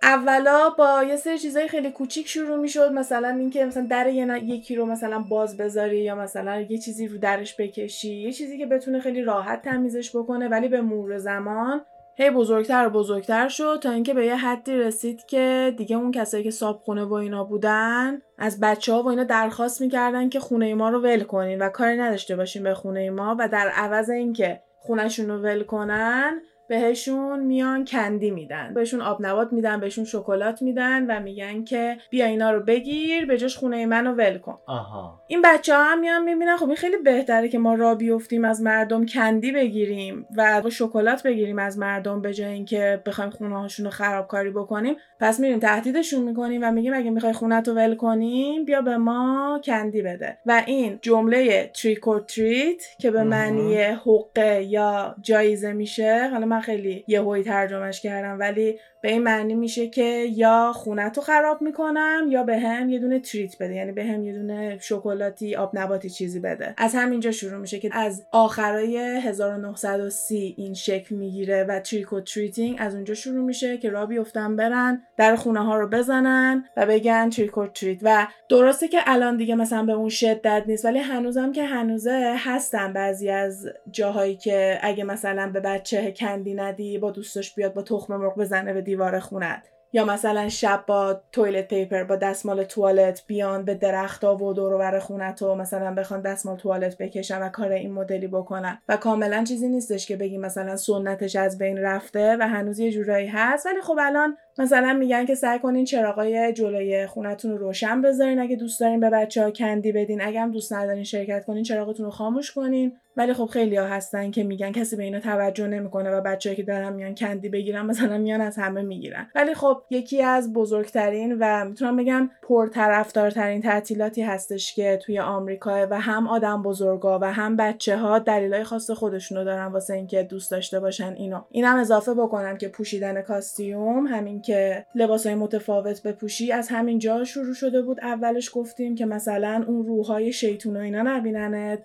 اولا 0.03 0.71
با 0.79 1.03
یه 1.09 1.17
سری 1.17 1.39
چیزای 1.39 1.69
خیلی 1.69 1.91
کوچیک 1.91 2.29
شروع 2.29 2.57
می‌شد 2.57 2.93
مثلا 2.93 3.29
اینکه 3.29 3.65
مثلا 3.65 3.87
در 3.91 4.09
یکی 4.09 4.77
رو 4.77 4.87
مثلا 4.87 5.19
باز 5.19 5.57
بذاری 5.57 5.99
یا 5.99 6.15
مثلا 6.15 6.61
یه 6.61 6.79
چیزی 6.79 7.09
رو 7.09 7.19
درش 7.19 7.57
بکشی 7.61 8.15
یه 8.15 8.33
چیزی 8.33 8.59
که 8.59 8.67
بتونه 8.67 9.01
خیلی 9.01 9.23
راحت 9.23 9.63
تمیزش 9.63 10.17
بکنه 10.17 10.49
ولی 10.49 10.69
به 10.69 10.81
مرور 10.81 11.19
زمان 11.19 11.85
هی 12.17 12.31
بزرگتر 12.31 12.87
و 12.87 12.91
بزرگتر 12.91 13.49
شد 13.49 13.79
تا 13.83 13.91
اینکه 13.91 14.15
به 14.15 14.27
یه 14.27 14.37
حدی 14.37 14.77
رسید 14.77 15.27
که 15.27 15.75
دیگه 15.77 15.97
اون 15.97 16.13
کسایی 16.13 16.45
که 16.45 16.51
صاحب 16.51 16.77
خونه 16.77 17.05
و 17.05 17.13
اینا 17.13 17.45
بودن 17.45 18.23
از 18.39 18.61
بچه 18.61 18.93
ها 18.93 19.03
و 19.03 19.09
اینا 19.09 19.25
درخواست 19.25 19.81
می‌کردن 19.81 20.29
که 20.29 20.41
خونه 20.41 20.75
ما 20.75 20.89
رو 20.89 21.01
ول 21.01 21.23
کنین 21.23 21.63
و 21.63 21.69
کاری 21.69 21.97
نداشته 21.97 22.37
باشین 22.37 22.63
به 22.63 22.75
خونه 22.75 23.11
ما 23.11 23.37
و 23.39 23.49
در 23.49 23.69
عوض 23.69 24.11
اینکه 24.11 24.61
خونهشون 24.79 25.29
رو 25.29 25.39
ول 25.39 25.63
کنن 25.63 26.41
بهشون 26.69 27.41
میان 27.41 27.85
کندی 27.85 28.31
میدن. 28.31 28.75
بهشون 28.75 29.01
آب 29.01 29.27
نبات 29.27 29.53
میدن 29.53 29.81
بهشون 29.81 30.05
شکلات 30.05 30.63
میدن 30.63 31.07
و 31.07 31.21
میگن 31.21 31.65
که 31.65 31.97
بیا 32.11 32.27
اینا 32.27 32.51
رو 32.51 32.61
بگیر 32.61 33.27
به 33.27 33.39
جاش 33.39 33.57
خونه 33.57 33.87
منو 33.87 34.13
ول 34.13 34.39
کن. 34.39 34.59
آها. 34.67 35.21
این 35.27 35.43
بچه 35.45 35.77
ها 35.77 35.85
هم 35.85 36.01
میان 36.01 36.25
می‌بینن 36.25 36.57
خب 36.57 36.67
این 36.67 36.77
خیلی 36.77 36.97
بهتره 36.97 37.49
که 37.49 37.59
ما 37.59 37.75
را 37.75 37.95
بیفتیم 37.95 38.45
از 38.45 38.63
مردم 38.63 39.07
کندی 39.07 39.53
بگیریم 39.53 40.27
و 40.37 40.63
شکلات 40.71 41.23
بگیریم 41.23 41.59
از 41.59 41.79
مردم 41.79 42.23
به 42.23 42.35
جای 42.35 42.53
اینکه 42.53 43.03
بخوایم 43.07 43.31
خونه 43.31 43.59
هاشون 43.59 43.85
رو 43.85 43.91
خرابکاری 43.91 44.51
بکنیم. 44.51 44.97
پس 45.21 45.41
میریم 45.41 45.59
تهدیدشون 45.59 46.23
می‌کنیم 46.23 46.61
و 46.65 46.71
میگیم 46.71 46.95
اگه 46.95 47.11
می‌خوای 47.11 47.33
خونه 47.33 47.63
تو 47.63 47.75
ول 47.75 47.95
کنیم 47.95 48.65
بیا 48.65 48.81
به 48.83 48.97
ما 48.97 49.61
کندی 49.65 50.03
بده. 50.03 50.39
و 50.47 50.63
این 50.67 50.99
جمله 51.03 51.71
تریک 51.75 52.01
treat 52.29 52.83
که 52.99 53.11
به 53.11 53.23
معنی 53.23 53.75
حقه 53.77 54.65
یا 54.65 55.15
جایزه 55.21 55.73
میشه 55.73 56.29
حالا 56.33 56.47
من 56.55 56.61
خیلی 56.61 57.05
یهویی 57.09 57.45
ترجمهش 57.45 58.01
کردم 58.01 58.39
ولی 58.41 58.79
به 59.03 59.11
این 59.11 59.23
معنی 59.23 59.55
میشه 59.55 59.89
که 59.89 60.05
یا 60.37 60.73
خونه 60.75 61.11
تو 61.11 61.21
خراب 61.21 61.63
می‌کنم 61.63 62.27
یا 62.29 62.43
به 62.43 62.59
هم 62.59 62.89
یه 62.89 62.99
دونه 62.99 63.21
treat 63.21 63.59
بده 63.59 63.75
یعنی 63.75 63.93
به 63.93 64.05
هم 64.05 64.23
یه 64.23 64.33
دونه 64.33 64.79
شکلاتی 64.81 65.57
آب 65.57 65.71
نباتی 65.79 66.11
چیزی 66.11 66.41
بده. 66.41 66.75
از 66.77 66.95
همینجا 66.95 67.31
شروع 67.31 67.59
میشه 67.59 67.79
که 67.79 67.91
از 67.93 68.27
آخرای 68.33 68.97
1930 68.99 70.55
این 70.59 70.75
شکل 70.75 71.15
می‌گیره 71.15 71.65
و 71.65 71.81
trick 71.81 72.13
or 72.13 72.21
treating 72.21 72.77
از 72.79 72.95
اونجا 72.95 73.15
شروع 73.15 73.45
میشه 73.45 73.79
که 73.79 73.91
را 73.91 74.07
بیفتن 74.07 74.57
برن 74.57 75.03
در 75.17 75.37
خونه 75.37 75.65
ها 75.65 75.77
رو 75.77 75.89
بزنن 75.89 76.65
و 76.77 76.87
بگن 76.87 77.31
trick 77.31 77.59
or 77.59 77.67
treat. 77.67 77.99
و 78.03 78.27
درسته 78.49 78.89
که 78.89 78.99
الان 79.07 79.37
دیگه 79.37 79.55
مثلا 79.55 79.83
به 79.83 79.93
اون 79.93 80.09
شدت 80.09 80.65
نیست 80.67 80.85
ولی 80.85 80.99
هنوزم 80.99 81.53
که 81.53 81.65
هنوزه 81.65 82.35
هستن 82.39 82.93
بعضی 82.93 83.31
از 83.31 83.67
جاهایی 83.91 84.37
که 84.37 84.79
اگه 84.83 85.05
مثلا 85.05 85.51
به 85.53 85.61
بچه 85.61 86.13
candy 86.13 86.44
candy 86.45 86.55
ندی 86.55 86.99
با 86.99 87.11
دوستش 87.11 87.55
بیاد 87.55 87.75
با 87.75 87.83
تخم 87.83 88.17
مرغ 88.17 88.39
بزنه 88.39 88.73
به 88.73 88.81
دیوار 88.81 89.19
خونت. 89.19 89.71
یا 89.93 90.05
مثلا 90.05 90.49
شب 90.49 90.85
با 90.87 91.21
toilet 91.33 91.69
paper 91.69 92.05
با 92.05 92.17
دستمال 92.17 92.65
توالت 92.65 93.23
بیان 93.27 93.65
به 93.65 93.75
درختا 93.75 94.37
و 94.37 94.53
دور 94.53 94.75
و 94.75 95.01
خونت 95.01 95.43
و 95.43 95.55
مثلا 95.55 95.95
بخوان 95.95 96.21
دستمال 96.21 96.57
توالت 96.57 96.99
بکشن 96.99 97.43
و 97.43 97.49
کار 97.49 97.73
این 97.73 97.93
مدلی 97.93 98.27
بکنن. 98.27 98.79
و 98.89 98.97
کاملا 98.97 99.45
چیزی 99.45 99.69
نیستش 99.69 100.07
که 100.07 100.17
بگی 100.17 100.39
مثلا 100.39 100.77
سنتش 100.77 101.37
از 101.37 101.59
بین 101.59 101.79
رفته 101.79 102.37
و 102.41 102.49
هنوز 102.49 102.79
یه 102.79 102.93
جورایی 102.93 103.27
هست. 103.27 103.67
ولی 103.67 103.81
خب 103.81 103.97
الان 104.01 104.37
مثلا 104.59 104.93
میگن 104.93 105.25
که 105.25 105.35
سعی 105.35 105.59
کنین 105.59 105.85
چراغای 105.85 106.53
جلوی 106.53 107.07
خونتون 107.07 107.51
رو 107.51 107.59
روشن 107.59 108.03
بذارین 108.03 108.39
اگه 108.39 108.57
دوست 108.57 108.81
دارین 108.81 109.01
به 109.01 109.11
بچه 109.11 109.43
ها 109.43 109.51
کندی 109.51 109.93
بدین 109.93 110.23
اگه 110.23 110.41
هم 110.41 110.51
دوست 110.51 110.73
ندارین 110.73 111.05
شرکت 111.05 111.45
کنین 111.45 111.63
چراغتون 111.63 112.05
رو 112.07 112.11
خاموش 112.11 112.53
کنین. 112.53 112.93
ولی 113.17 113.33
خب 113.33 113.47
خیلی 113.47 113.77
ها 113.77 113.87
هستن 113.87 114.31
که 114.31 114.43
میگن 114.43 114.73
کسی 114.73 114.97
به 114.97 115.03
اینا 115.03 115.21
توجه 115.21 115.67
نمی‌کنه 115.67 116.11
و 116.11 116.21
بچه‌ای 116.21 116.57
که 116.57 116.63
دارن 116.63 116.93
میان 116.93 117.15
کندی 117.15 117.49
بگیرن 117.49 117.87
مثلا 117.87 118.19
میان 118.19 118.41
از 118.41 118.57
همه 118.57 118.83
می‌گیرن. 118.83 119.27
ولی 119.35 119.55
خب 119.55 119.83
یکی 119.91 120.23
از 120.23 120.53
بزرگترین 120.53 121.37
و 121.41 121.65
می‌تونم 121.65 121.97
بگم 121.97 122.31
پرطرفدارترین 122.43 123.63
تعطیلاتی 123.63 124.23
هستش 124.23 124.75
که 124.75 124.99
توی 125.03 125.19
آمریکا 125.19 125.87
و 125.91 126.01
هم 126.01 126.29
آدم 126.29 126.63
بزرگا 126.63 127.19
و 127.23 127.25
هم 127.33 127.57
بچه 127.57 127.97
ها 127.97 128.19
دلیلای 128.19 128.65
خاص 128.65 128.91
خودشونو 128.91 129.45
دارن 129.45 129.67
واسه 129.67 129.95
اینکه 129.95 130.23
دوست 130.23 130.51
داشته 130.51 130.81
باشن 130.81 131.13
اینو. 131.13 131.41
اینم 131.51 131.77
اضافه 131.77 132.15
بکنم 132.15 132.57
که 132.57 132.69
پوشیدن 132.69 133.23
کاستیوم 133.23 134.07
همین 134.07 134.41
که 134.47 134.87
لباسای 134.95 135.35
متفاوت 135.35 136.03
بپوشی 136.03 136.53
از 136.53 136.69
همین 136.69 136.99
جا 136.99 137.25
شروع 137.25 137.55
شده 137.55 137.83
بود. 137.83 138.01
اولش 138.01 138.51
گفتیم 138.55 138.95
که 138.95 139.07
مثلا 139.07 139.65
اون 139.67 139.87
روحای 139.87 140.33
شیطون 140.33 140.77
و 140.77 140.81
اینا 140.81 141.03
نبیننت. 141.03 141.79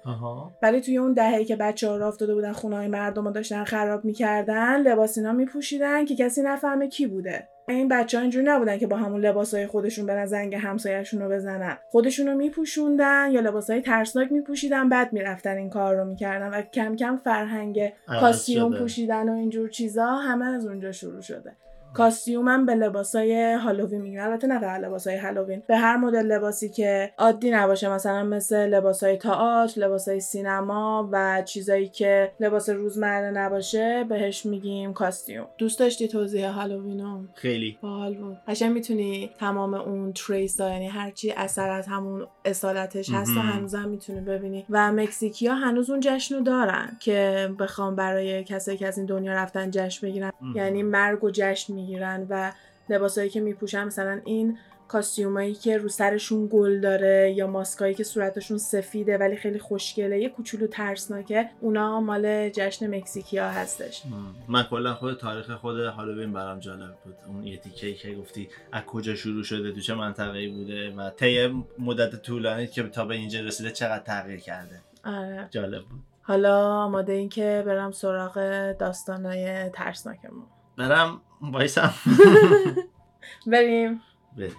ولی 0.61 0.81
توی 0.81 0.97
اون 0.97 1.13
دهه‌ای 1.13 1.45
که 1.45 1.55
بچه 1.55 1.89
ها 1.89 1.97
را 1.97 2.07
افتاده 2.07 2.33
بودن 2.33 2.51
خونه 2.51 2.75
های 2.75 2.87
مردم 2.87 3.25
رو 3.25 3.31
داشتن 3.31 3.63
خراب 3.63 4.05
می‌کردن 4.05 4.81
لباس 4.81 5.17
اینا 5.17 5.33
میپوشیدن 5.33 6.05
که 6.05 6.15
کسی 6.15 6.41
نفهمه 6.41 6.87
کی 6.87 7.07
بوده. 7.07 7.47
این 7.69 7.87
بچه 7.87 8.17
ها 8.17 8.21
اینجوری 8.21 8.45
نبودن 8.45 8.77
که 8.77 8.87
با 8.87 8.97
همون 8.97 9.21
لباس 9.21 9.53
های 9.53 9.67
خودشون 9.67 10.05
برن 10.05 10.25
زنگ 10.25 10.55
همسایهشون 10.55 11.21
رو 11.21 11.29
بزنن. 11.29 11.77
خودشون 11.91 12.27
رو 12.27 12.35
میپوشوندن 12.35 13.29
یا 13.31 13.41
لباس 13.41 13.69
های 13.69 13.81
ترسناک 13.81 14.31
میپوشیدن 14.31 14.89
بعد 14.89 15.13
می‌رفتن 15.13 15.57
این 15.57 15.69
کار 15.69 15.95
رو 15.95 16.05
می‌کردن 16.05 16.49
و 16.49 16.61
کم 16.61 16.95
کم 16.95 17.17
فرهنگ 17.17 17.93
کاستیوم 18.07 18.77
پوشیدن 18.77 19.29
و 19.29 19.33
اینجور 19.33 19.69
چیزا 19.69 20.05
همه 20.05 20.45
از 20.45 20.67
اونجا 20.67 20.91
شروع 20.91 21.21
شده. 21.21 21.55
کاستیومم 21.93 22.65
به 22.65 22.75
لباسای 22.75 23.53
هالووین 23.53 24.01
میگن. 24.01 24.19
البته 24.19 24.47
نه 24.47 24.59
فقط 24.59 24.81
لباسای 24.81 25.17
هالووین 25.17 25.63
به 25.67 25.77
هر 25.77 25.97
مدل 25.97 26.25
لباسی 26.25 26.69
که 26.69 27.11
عادی 27.17 27.51
نباشه 27.51 27.89
مثلا 27.89 28.23
مثل 28.23 28.67
لباسای 28.67 29.17
تئاتر 29.17 29.81
لباسای 29.81 30.19
سینما 30.19 31.09
و 31.11 31.41
چیزایی 31.45 31.89
که 31.89 32.31
لباس 32.39 32.69
روزمره 32.69 33.31
نباشه 33.31 34.05
بهش 34.09 34.45
میگیم 34.45 34.93
کاستیوم. 34.93 35.47
دوست 35.57 35.79
داشتی 35.79 36.07
توضیح 36.07 36.49
هالووینو؟ 36.49 37.21
خیلی. 37.33 37.77
باحال 37.81 38.15
بود. 38.15 38.37
قشنگ 38.47 38.71
می‌تونی 38.71 39.31
تمام 39.39 39.73
اون 39.73 40.13
تریس 40.13 40.59
یعنی 40.59 40.87
هرچی 40.87 41.31
اثر 41.31 41.69
از 41.69 41.87
همون 41.87 42.27
اصالتش 42.45 43.09
هست 43.13 43.31
و 43.37 43.39
هنوزم 43.39 43.89
می‌تونی 43.89 44.21
ببینی. 44.21 44.65
و 44.69 44.91
مکزیکیا 44.91 45.55
هنوز 45.55 45.89
اون 45.89 45.99
جشنو 45.99 46.41
دارن 46.41 46.97
که 46.99 47.49
بخوام 47.59 47.95
برای 47.95 48.43
کسایی 48.43 48.77
که 48.77 48.87
از 48.87 48.97
این 48.97 49.05
دنیا 49.05 49.33
رفتن 49.33 49.71
جشن 49.71 50.07
بگیرن. 50.07 50.31
یعنی 50.55 50.83
مرگ 50.83 51.23
و 51.23 51.29
جشن 51.33 51.78
می‌گیرن 51.79 52.27
و 52.29 52.51
لباسایی 52.89 53.29
که 53.29 53.41
میپوشن 53.41 53.83
مثلا 53.83 54.21
این 54.25 54.57
کاستیومایی 54.87 55.53
که 55.53 55.77
رو 55.77 55.89
سرشون 55.89 56.49
گل 56.51 56.79
داره 56.79 57.33
یا 57.35 57.47
ماسکایی 57.47 57.93
که 57.93 58.03
صورتشون 58.03 58.57
سفیده 58.57 59.17
ولی 59.17 59.35
خیلی 59.35 59.59
خوشگله 59.59 60.19
یه 60.19 60.29
کوچولو 60.29 60.67
ترسناکه 60.67 61.49
اونا 61.61 62.01
مال 62.01 62.49
جشن 62.49 62.95
مکزیکیا 62.95 63.49
هستش. 63.49 64.03
من 64.47 64.63
کلا 64.63 64.93
خود 64.93 65.17
تاریخ 65.17 65.51
خود 65.51 65.79
هالووین 65.79 66.33
برام 66.33 66.59
جالب 66.59 66.95
بود. 67.03 67.15
اون 67.27 67.43
یه 67.43 67.57
تیکه 67.57 67.93
که 67.93 68.15
گفتی 68.15 68.49
از 68.71 68.83
کجا 68.83 69.15
شروع 69.15 69.43
شده 69.43 69.71
تو 69.71 69.79
چه 69.79 69.93
منطقه‌ای 69.93 70.47
بوده 70.47 70.91
و 70.95 71.09
طی 71.09 71.63
مدت 71.79 72.21
طولانی 72.21 72.67
که 72.67 72.83
تا 72.83 73.05
به 73.05 73.15
اینجا 73.15 73.39
رسیده 73.39 73.71
چقدر 73.71 74.03
تغییر 74.03 74.39
کرده. 74.39 74.81
آره. 75.05 75.47
جالب 75.51 75.81
بود. 75.81 75.99
حالا 76.21 76.67
آماده 76.67 77.13
این 77.13 77.29
که 77.29 77.63
برم 77.65 77.91
سراغ 77.91 78.33
داستانای 78.79 79.69
ترسناکمون. 79.69 80.43
برم 80.79 81.21
وایسم. 81.41 81.93
بریم. 83.51 84.01
بریم. 84.37 84.55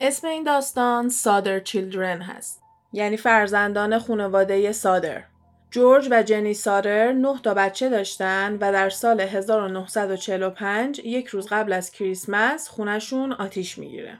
اسم 0.00 0.26
این 0.26 0.44
داستان 0.44 1.08
سادر 1.08 1.60
چیلدرن 1.60 2.22
هست. 2.22 2.62
یعنی 2.92 3.16
فرزندان 3.16 3.98
خانواده 3.98 4.72
سادر 4.72 5.24
جورج 5.70 6.08
و 6.10 6.22
جنی 6.22 6.54
سادر 6.54 7.12
نه 7.12 7.38
تا 7.42 7.54
بچه 7.54 7.88
داشتن 7.88 8.54
و 8.54 8.72
در 8.72 8.90
سال 8.90 9.20
1945 9.20 10.98
یک 11.04 11.26
روز 11.26 11.46
قبل 11.46 11.72
از 11.72 11.90
کریسمس 11.90 12.68
خونشون 12.68 13.32
آتیش 13.32 13.78
می‌گیره. 13.78 14.18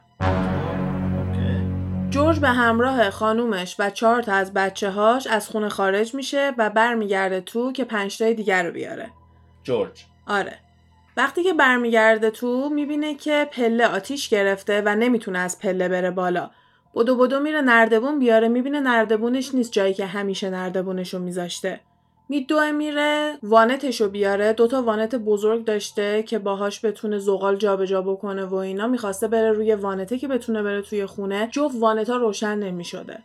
جورج 2.10 2.40
به 2.40 2.48
همراه 2.48 3.10
خانومش 3.10 3.76
و 3.78 3.90
چهار 3.90 4.22
تا 4.22 4.32
از 4.32 4.54
بچه 4.54 4.90
هاش 4.90 5.26
از 5.26 5.48
خونه 5.48 5.68
خارج 5.68 6.14
میشه 6.14 6.52
و 6.58 6.70
برمیگرده 6.70 7.40
تو 7.40 7.72
که 7.72 7.84
پنج 7.84 8.18
تای 8.18 8.34
دیگر 8.34 8.62
رو 8.62 8.72
بیاره. 8.72 9.10
جورج. 9.62 10.04
آره. 10.28 10.58
وقتی 11.16 11.42
که 11.42 11.52
برمیگرده 11.52 12.30
تو 12.30 12.68
می‌بینه 12.68 13.14
که 13.14 13.48
پله 13.52 13.86
آتیش 13.86 14.28
گرفته 14.28 14.82
و 14.84 14.94
نمی‌تونه 14.94 15.38
از 15.38 15.58
پله 15.58 15.88
بره 15.88 16.10
بالا. 16.10 16.50
بدو 16.94 17.16
بدو 17.16 17.40
میره 17.40 17.60
نردبون 17.60 18.18
بیاره 18.18 18.48
می‌بینه 18.48 18.80
نردبونش 18.80 19.54
نیست 19.54 19.72
جایی 19.72 19.94
که 19.94 20.06
همیشه 20.06 20.50
نردبونش 20.50 21.14
رو 21.14 21.20
میذاشته. 21.20 21.80
میدوه 22.28 22.70
میره 22.70 23.38
وانتشو 23.42 24.08
بیاره 24.08 24.52
دوتا 24.52 24.82
وانت 24.82 25.14
بزرگ 25.14 25.64
داشته 25.64 26.22
که 26.22 26.38
باهاش 26.38 26.84
بتونه 26.84 27.18
زغال 27.18 27.56
جابجا 27.56 28.02
بکنه 28.02 28.44
و 28.44 28.54
اینا 28.54 28.86
می‌خواسته 28.86 29.28
بره 29.28 29.52
روی 29.52 29.74
وانته 29.74 30.18
که 30.18 30.28
بتونه 30.28 30.62
بره 30.62 30.82
توی 30.82 31.06
خونه 31.06 31.48
جفت 31.52 31.74
وانتا 31.80 32.16
روشن 32.16 32.58
نمی‌شده 32.58 33.18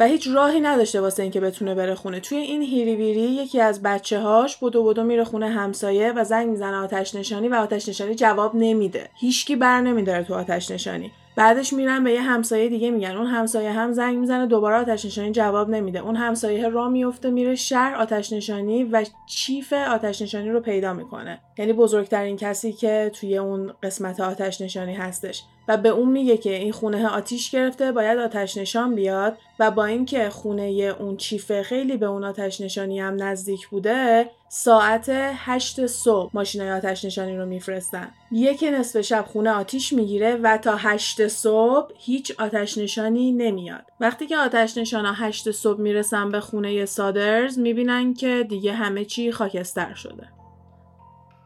و 0.00 0.04
هیچ 0.04 0.28
راهی 0.28 0.60
نداشته 0.60 1.00
واسه 1.00 1.22
اینکه 1.22 1.40
بتونه 1.40 1.74
بره 1.74 1.94
خونه. 1.94 2.20
توی 2.20 2.38
این 2.38 2.62
هیری 2.62 2.96
ویری 2.96 3.20
یکی 3.20 3.60
از 3.60 3.82
بچه 3.82 4.20
هاش 4.20 4.56
بدو 4.56 4.84
بدو 4.84 5.04
میره 5.04 5.24
خونه 5.24 5.48
همسایه 5.48 6.12
و 6.12 6.24
زنگ 6.24 6.48
می‌زنه 6.48 6.76
آتش 6.76 7.14
نشانی 7.14 7.48
و 7.48 7.54
آتش 7.54 7.88
نشانی 7.88 8.14
جواب 8.14 8.54
نمیده. 8.54 9.08
هیچکی 9.14 9.56
بر 9.56 9.80
نمیداره 9.80 10.24
تو 10.24 10.34
آتش 10.34 10.70
نشانی. 10.70 11.12
بعدش 11.36 11.72
میرن 11.72 12.04
به 12.04 12.12
یه 12.12 12.20
همسایه 12.20 12.68
دیگه 12.68 12.90
میگن. 12.90 13.16
اون 13.16 13.26
همسایه 13.26 13.72
هم 13.72 13.92
زنگ 13.92 14.18
می‌زنه 14.18 14.46
دوباره 14.46 14.76
آتش 14.76 15.04
نشانی 15.04 15.32
جواب 15.32 15.70
نمیده. 15.70 15.98
اون 15.98 16.16
همسایه 16.16 16.68
را 16.68 16.88
میفته 16.88 17.30
میره 17.30 17.54
شهر 17.54 17.94
آتش 17.94 18.32
نشانی 18.32 18.84
و 18.84 19.04
چیف 19.26 19.72
آتش 19.72 20.22
نشانی 20.22 20.50
رو 20.50 20.60
پیدا 20.60 20.92
می‌کنه. 20.92 21.40
یعنی 21.58 21.72
بزرگترین 21.72 22.36
کسی 22.36 22.72
که 22.72 23.10
توی 23.14 23.38
اون 23.38 23.72
قسمت 23.82 24.20
آتش 24.20 24.60
نشانی 24.60 24.94
هستش. 24.94 25.42
و 25.70 25.76
به 25.76 25.88
اون 25.88 26.08
میگه 26.08 26.36
که 26.36 26.54
این 26.54 26.72
خونه 26.72 27.08
آتیش 27.08 27.50
گرفته 27.50 27.92
باید 27.92 28.18
آتش 28.18 28.56
نشان 28.56 28.94
بیاد. 28.94 29.38
و 29.58 29.70
با 29.70 29.84
اینکه 29.84 30.30
خونه 30.30 30.62
اون 30.98 31.16
چیفه 31.16 31.62
خیلی 31.62 31.96
به 31.96 32.06
اون 32.06 32.24
آتش 32.24 32.60
نشانی 32.60 33.00
هم 33.00 33.22
نزدیک 33.22 33.68
بوده 33.68 34.30
ساعت 34.48 35.06
هشت 35.34 35.86
صبح 35.86 36.30
ماشینای 36.34 36.70
آتش 36.70 37.04
نشانی 37.04 37.36
رو 37.36 37.46
میفرستن. 37.46 38.08
یک 38.32 38.64
نصف 38.72 39.00
شب 39.00 39.24
خونه 39.32 39.50
آتیش 39.50 39.92
می‌گیره 39.92 40.36
و 40.42 40.58
تا 40.58 40.76
هشت 40.76 41.28
صبح 41.28 41.90
هیچ 41.98 42.32
آتش 42.38 42.78
نشانی 42.78 43.32
نمیاد. 43.32 43.84
وقتی 44.00 44.26
که 44.26 44.36
آتش 44.36 44.78
نشانا 44.78 45.12
هشت 45.12 45.50
صبح 45.50 45.80
می‌رسن 45.80 46.30
به 46.30 46.40
خونه 46.40 46.84
سادرز 46.84 47.58
می‌بینن 47.58 48.14
که 48.14 48.46
دیگه 48.48 48.72
همه 48.72 49.04
چی 49.04 49.32
خاکستر 49.32 49.94
شده. 49.94 50.39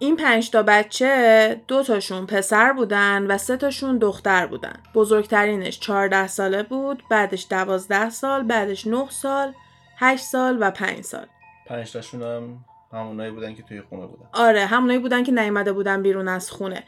این 0.04 0.16
پنج 0.16 0.50
تا 0.50 0.62
بچه 0.62 1.60
دو 1.68 1.82
تاشون 1.82 2.26
پسر 2.26 2.72
بودن 2.72 3.26
و 3.26 3.38
سه 3.38 3.56
تاشون 3.56 3.98
دختر 3.98 4.46
بودن. 4.46 4.76
بزرگترینش 4.94 5.80
14 5.80 6.26
ساله 6.26 6.62
بود، 6.62 7.02
بعدش 7.10 7.46
12 7.50 8.10
سال، 8.10 8.42
بعدش 8.42 8.86
9 8.86 9.10
سال، 9.10 9.52
8 9.98 10.24
سال 10.24 10.58
و 10.60 10.70
5 10.70 11.00
سال. 11.00 11.26
پنج 11.66 11.92
تاشون 11.92 12.22
هم 12.22 12.64
همونایی 12.92 13.30
بودن 13.30 13.54
که 13.54 13.62
توی 13.62 13.82
خونه 13.82 14.06
بودن. 14.06 14.24
آره، 14.32 14.66
همونایی 14.66 14.98
بودن 14.98 15.22
که 15.22 15.32
نیامده 15.32 15.72
بودن 15.72 16.02
بیرون 16.02 16.28
از 16.28 16.50
خونه. 16.50 16.84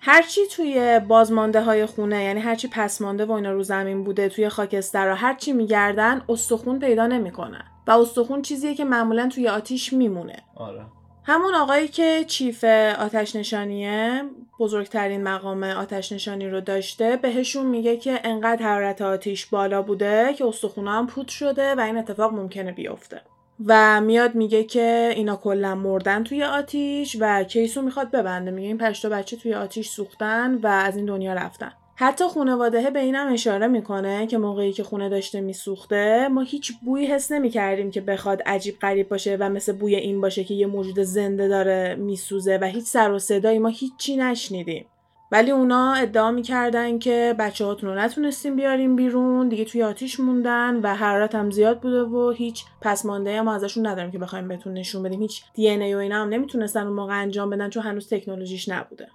هرچی 0.00 0.40
توی 0.46 1.00
بازمانده 1.08 1.62
های 1.62 1.86
خونه 1.86 2.24
یعنی 2.24 2.40
هرچی 2.40 2.68
پسمانده 2.68 3.24
و 3.24 3.32
اینا 3.32 3.52
رو 3.52 3.62
زمین 3.62 4.04
بوده 4.04 4.28
توی 4.28 4.48
خاکستر 4.48 5.12
و 5.12 5.14
هرچی 5.14 5.52
میگردن 5.52 6.22
استخون 6.28 6.78
پیدا 6.78 7.06
نمی‌کنن 7.06 7.64
و 7.86 7.90
استخون 7.90 8.42
چیزیه 8.42 8.74
که 8.74 8.84
معمولا 8.84 9.28
توی 9.28 9.48
آتیش 9.48 9.92
میمونه 9.92 10.36
آره 10.56 10.86
همون 11.24 11.54
آقایی 11.54 11.88
که 11.88 12.24
چیف 12.26 12.64
آتش 12.98 13.36
نشانیه 13.36 14.22
بزرگترین 14.58 15.22
مقام 15.22 15.62
آتش 15.64 16.12
نشانی 16.12 16.48
رو 16.48 16.60
داشته 16.60 17.16
بهشون 17.16 17.66
میگه 17.66 17.96
که 17.96 18.20
انقدر 18.24 18.62
حرارت 18.62 19.02
آتیش 19.02 19.46
بالا 19.46 19.82
بوده 19.82 20.34
که 20.34 20.46
استخونه 20.46 20.90
هم 20.90 21.06
پوت 21.06 21.28
شده 21.28 21.74
و 21.74 21.80
این 21.80 21.96
اتفاق 21.96 22.32
ممکنه 22.32 22.72
بیفته. 22.72 23.22
و 23.66 24.00
میاد 24.00 24.34
میگه 24.34 24.64
که 24.64 25.12
اینا 25.16 25.36
کلا 25.36 25.74
مردن 25.74 26.24
توی 26.24 26.44
آتیش 26.44 27.16
و 27.20 27.44
کیسو 27.44 27.82
می‌خواد 27.82 28.10
ببنده. 28.10 28.50
میگه 28.50 28.68
این 28.68 28.78
پشتا 28.78 29.08
بچه 29.08 29.36
توی 29.36 29.54
آتیش 29.54 29.88
سوختن 29.88 30.54
و 30.54 30.66
از 30.66 30.96
این 30.96 31.06
دنیا 31.06 31.32
رفتن. 31.32 31.72
حتی 32.02 32.24
خانواده 32.24 32.90
به 32.90 33.00
اینم 33.00 33.32
اشاره 33.32 33.66
می‌کنه 33.66 34.26
که 34.26 34.38
موقعی 34.38 34.72
که 34.72 34.82
خونه 34.82 35.08
داشته 35.08 35.40
میسوخته 35.40 36.28
ما 36.28 36.40
هیچ 36.40 36.72
بویی 36.84 37.06
حس 37.06 37.32
نمی‌کردیم 37.32 37.90
که 37.90 38.00
بخواد 38.00 38.42
عجیب 38.46 38.78
غریب 38.78 39.08
باشه 39.08 39.36
و 39.40 39.48
مثل 39.48 39.72
بوی 39.72 39.94
این 39.94 40.20
باشه 40.20 40.44
که 40.44 40.54
یه 40.54 40.66
موجود 40.66 40.98
زنده 41.00 41.48
داره 41.48 41.94
میسوزه 41.94 42.58
و 42.62 42.64
هیچ 42.64 42.84
سر 42.84 43.10
و 43.10 43.18
صدایی 43.18 43.58
ما 43.58 43.68
هیچی 43.68 44.16
نشنیدیم. 44.16 44.86
ولی 45.32 45.50
اونا 45.50 45.92
ادعا 45.92 46.30
می‌کردن 46.30 46.98
که 46.98 47.34
بچه 47.38 47.64
هاتون 47.64 47.90
رو 47.90 47.98
نتونستیم 47.98 48.56
بیاریم 48.56 48.96
بیرون 48.96 49.48
دیگه 49.48 49.64
توی 49.64 49.82
آتیش 49.82 50.20
موندن 50.20 50.80
و 50.82 50.94
حرارت 50.94 51.34
هم 51.34 51.50
زیاد 51.50 51.80
بوده 51.80 52.02
و 52.02 52.30
هیچ 52.30 52.64
پس 52.80 53.06
مانده 53.06 53.40
ما 53.40 53.54
ازشون 53.54 53.86
نداریم 53.86 54.10
که 54.10 54.18
بخوایم 54.18 54.48
بهتون 54.48 54.72
نشون 54.72 55.02
بدیم. 55.02 55.20
هیچ 55.20 55.42
دی 55.54 55.68
ای 55.68 55.94
و 55.94 55.98
اینا 55.98 56.22
هم 56.22 56.28
نمی‌تونستن 56.28 56.86
اون 56.86 56.96
موقع 56.96 57.20
انجام 57.20 57.50
بدن 57.50 57.70
چون 57.70 57.82
هنوز 57.82 58.08
تکنولوژیش 58.08 58.68
نبوده. 58.68 59.08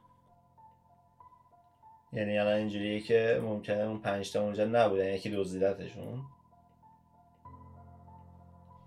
یعنی 2.14 2.40
الان 2.40 2.54
اینجوریه 2.54 3.00
که 3.00 3.42
ممکنه 3.44 3.84
اون 3.84 4.00
پنج 4.00 4.32
تا 4.32 4.42
اونجا 4.42 4.66
نبودن 4.66 5.06
یکی 5.06 5.30
دزدیدتشون 5.30 6.22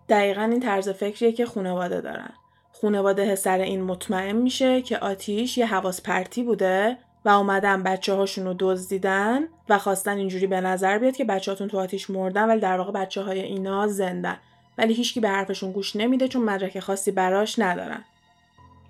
دقیقا 0.09 0.43
این 0.43 0.61
طرز 0.61 0.89
فکریه 0.89 1.33
که 1.33 1.47
خانواده 1.47 2.01
دارن. 2.01 2.33
خانواده 2.73 3.35
سر 3.35 3.59
این 3.59 3.83
مطمئن 3.83 4.37
میشه 4.37 4.83
که 4.83 4.99
آتیش 4.99 5.59
یه 5.59 5.67
حواس 5.67 6.03
پرتی 6.03 6.43
بوده 6.43 6.97
و 7.25 7.29
اومدن 7.29 7.83
بچه 7.83 8.15
هاشون 8.15 8.47
رو 8.47 8.55
دزدیدن 8.59 9.43
و 9.69 9.79
خواستن 9.79 10.17
اینجوری 10.17 10.47
به 10.47 10.61
نظر 10.61 10.99
بیاد 10.99 11.17
که 11.17 11.25
بچه 11.25 11.51
هاتون 11.51 11.69
تو 11.69 11.79
آتیش 11.79 12.11
مردن 12.11 12.49
ولی 12.49 12.61
در 12.61 12.79
واقع 12.79 12.93
بچه 12.93 13.23
های 13.23 13.41
اینا 13.41 13.87
زندن. 13.87 14.37
ولی 14.79 14.95
هیچکی 14.95 15.21
به 15.21 15.29
حرفشون 15.29 15.73
گوش 15.73 15.97
نمیده 15.97 16.29
چون 16.29 16.43
مدرک 16.43 16.81
خاصی 16.81 17.11
براش 17.11 17.59
ندارن. 17.59 18.05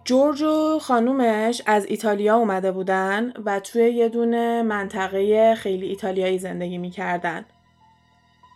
جورج 0.04 0.42
و 0.42 0.78
خانومش 0.78 1.62
از 1.66 1.86
ایتالیا 1.86 2.36
اومده 2.36 2.72
بودن 2.72 3.32
و 3.44 3.60
توی 3.60 3.82
یه 3.82 4.08
دونه 4.08 4.62
منطقه 4.62 5.54
خیلی 5.54 5.86
ایتالیایی 5.86 6.38
زندگی 6.38 6.78
می‌کردن. 6.78 7.44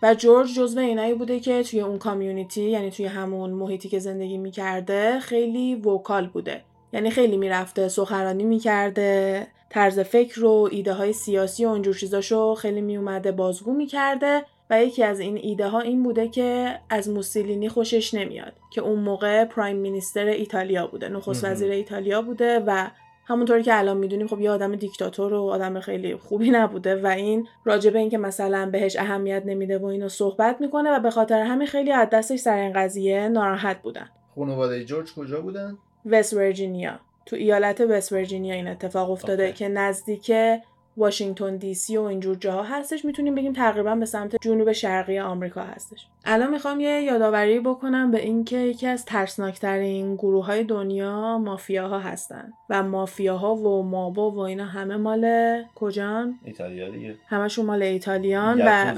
و 0.03 0.15
جورج 0.15 0.55
جزو 0.55 0.81
اینایی 0.81 1.15
بوده 1.15 1.41
که 1.41 1.63
توی 1.63 1.81
اون 1.81 1.99
کامیونیتی 1.99 2.63
یعنی 2.63 2.91
توی 2.91 3.07
همون 3.07 3.51
محیطی 3.51 3.89
که 3.89 3.99
زندگی 3.99 4.39
می‌کرده 4.39 5.21
خیلی 5.21 5.75
وکال 5.75 6.27
بوده. 6.27 6.63
یعنی 6.93 7.11
خیلی 7.11 7.37
می‌رفته 7.37 7.89
سخنرانی 7.89 8.45
می‌کرده 8.45 9.47
طرز 9.71 9.99
فکر 9.99 10.45
و 10.45 10.69
ایده 10.73 10.93
های 10.93 11.13
سیاسی 11.13 11.65
و 11.65 11.69
اونجور 11.69 11.95
چیزاشو 11.95 12.55
خیلی 12.55 12.81
میومده 12.81 13.33
بازگو 13.33 13.73
می‌کرده. 13.73 14.43
و 14.71 14.83
یکی 14.83 15.02
از 15.02 15.21
این 15.21 15.37
ایده 15.37 15.68
ها 15.68 15.80
این 15.80 16.02
بوده 16.02 16.28
که 16.28 16.78
از 16.90 17.09
موسولینی 17.09 17.68
خوشش 17.68 18.14
نمیاد 18.14 18.52
که 18.73 18.80
اون 18.80 18.99
موقع 18.99 19.44
پرایم 19.44 19.76
مینیستر 19.76 20.26
ایتالیا 20.26 20.87
بوده 20.87 21.09
نخست 21.09 21.44
وزیر 21.44 21.71
ایتالیا 21.71 22.23
بوده 22.23 22.59
و 22.66 22.90
همونطوری 23.26 23.62
که 23.62 23.78
الان 23.78 23.97
می‌دونیم 23.97 24.26
خب 24.26 24.40
یه 24.40 24.50
آدم 24.50 24.76
دیکتاتور 24.76 25.35
و 25.35 25.42
آدم 25.42 25.80
خیلی 25.80 26.16
خوبی 26.16 26.50
نبوده 26.50 27.02
و 27.02 27.06
این 27.06 27.49
راجبه 27.64 27.99
اینکه 27.99 28.18
مثلا 28.18 28.71
بهش 28.71 28.97
اهمیت 28.97 29.42
نمیده 29.47 29.78
و 29.78 29.85
اینو 29.85 30.09
صحبت 30.09 30.61
می‌کنه 30.61 30.90
و 30.90 31.00
به 31.00 31.11
خاطر 31.11 31.40
همین 31.40 31.66
خیلی 31.66 31.92
از 31.92 32.09
دستش 32.12 32.38
سر 32.38 32.56
این 32.56 32.73
قضیه 32.73 33.28
ناراحت 33.28 33.83
بودن. 33.83 34.09
خانواده 34.35 34.85
جورج 34.85 35.14
کجا 35.14 35.40
بودن؟ 35.40 35.78
وست 36.06 36.35
ورجینیا. 36.35 37.00
تو 37.26 37.37
ایالت 37.37 37.80
وست 37.80 38.12
ورجینیا 38.12 38.54
این 38.54 38.68
اتفاق 38.68 39.11
افتاده 39.11 39.52
که 39.52 39.68
نزدیک 39.68 40.33
واشنگتن 40.97 41.57
دی 41.57 41.75
سی 41.75 41.97
و 41.97 42.03
اینجور 42.03 42.37
جاها 42.37 42.63
هستش 42.63 43.05
می‌تونیم 43.05 43.35
بگیم 43.35 43.53
تقریبا 43.53 43.95
به 43.95 44.07
سمت 44.07 44.37
جنوب 44.41 44.73
شرقی 44.73 45.19
آمریکا 45.19 45.63
هستش. 45.63 46.07
الان 46.25 46.51
می‌خوام 46.51 46.81
یه 46.81 47.03
یادآوری 47.03 47.61
بکنم 47.61 48.11
به 48.11 48.23
اینکه 48.23 48.59
یکی 48.59 48.87
از 48.87 49.05
ترسناکترین 49.05 50.15
گروه 50.15 50.47
های 50.47 50.65
دنیا 50.65 51.39
مافیاها 51.39 51.99
هستن. 51.99 52.53
و 52.71 52.83
مافیاها 52.83 53.55
و 53.55 53.83
مابا 53.83 54.31
و 54.31 54.39
اینا 54.39 54.65
همه 54.65 54.97
مال 54.97 55.63
کجان؟ 55.75 56.39
ایتالیا 56.45 56.91
دیگه. 56.91 57.15
همشون 57.29 57.67
مال 57.67 57.83
ایتالیان 57.83 58.63
و 58.63 58.95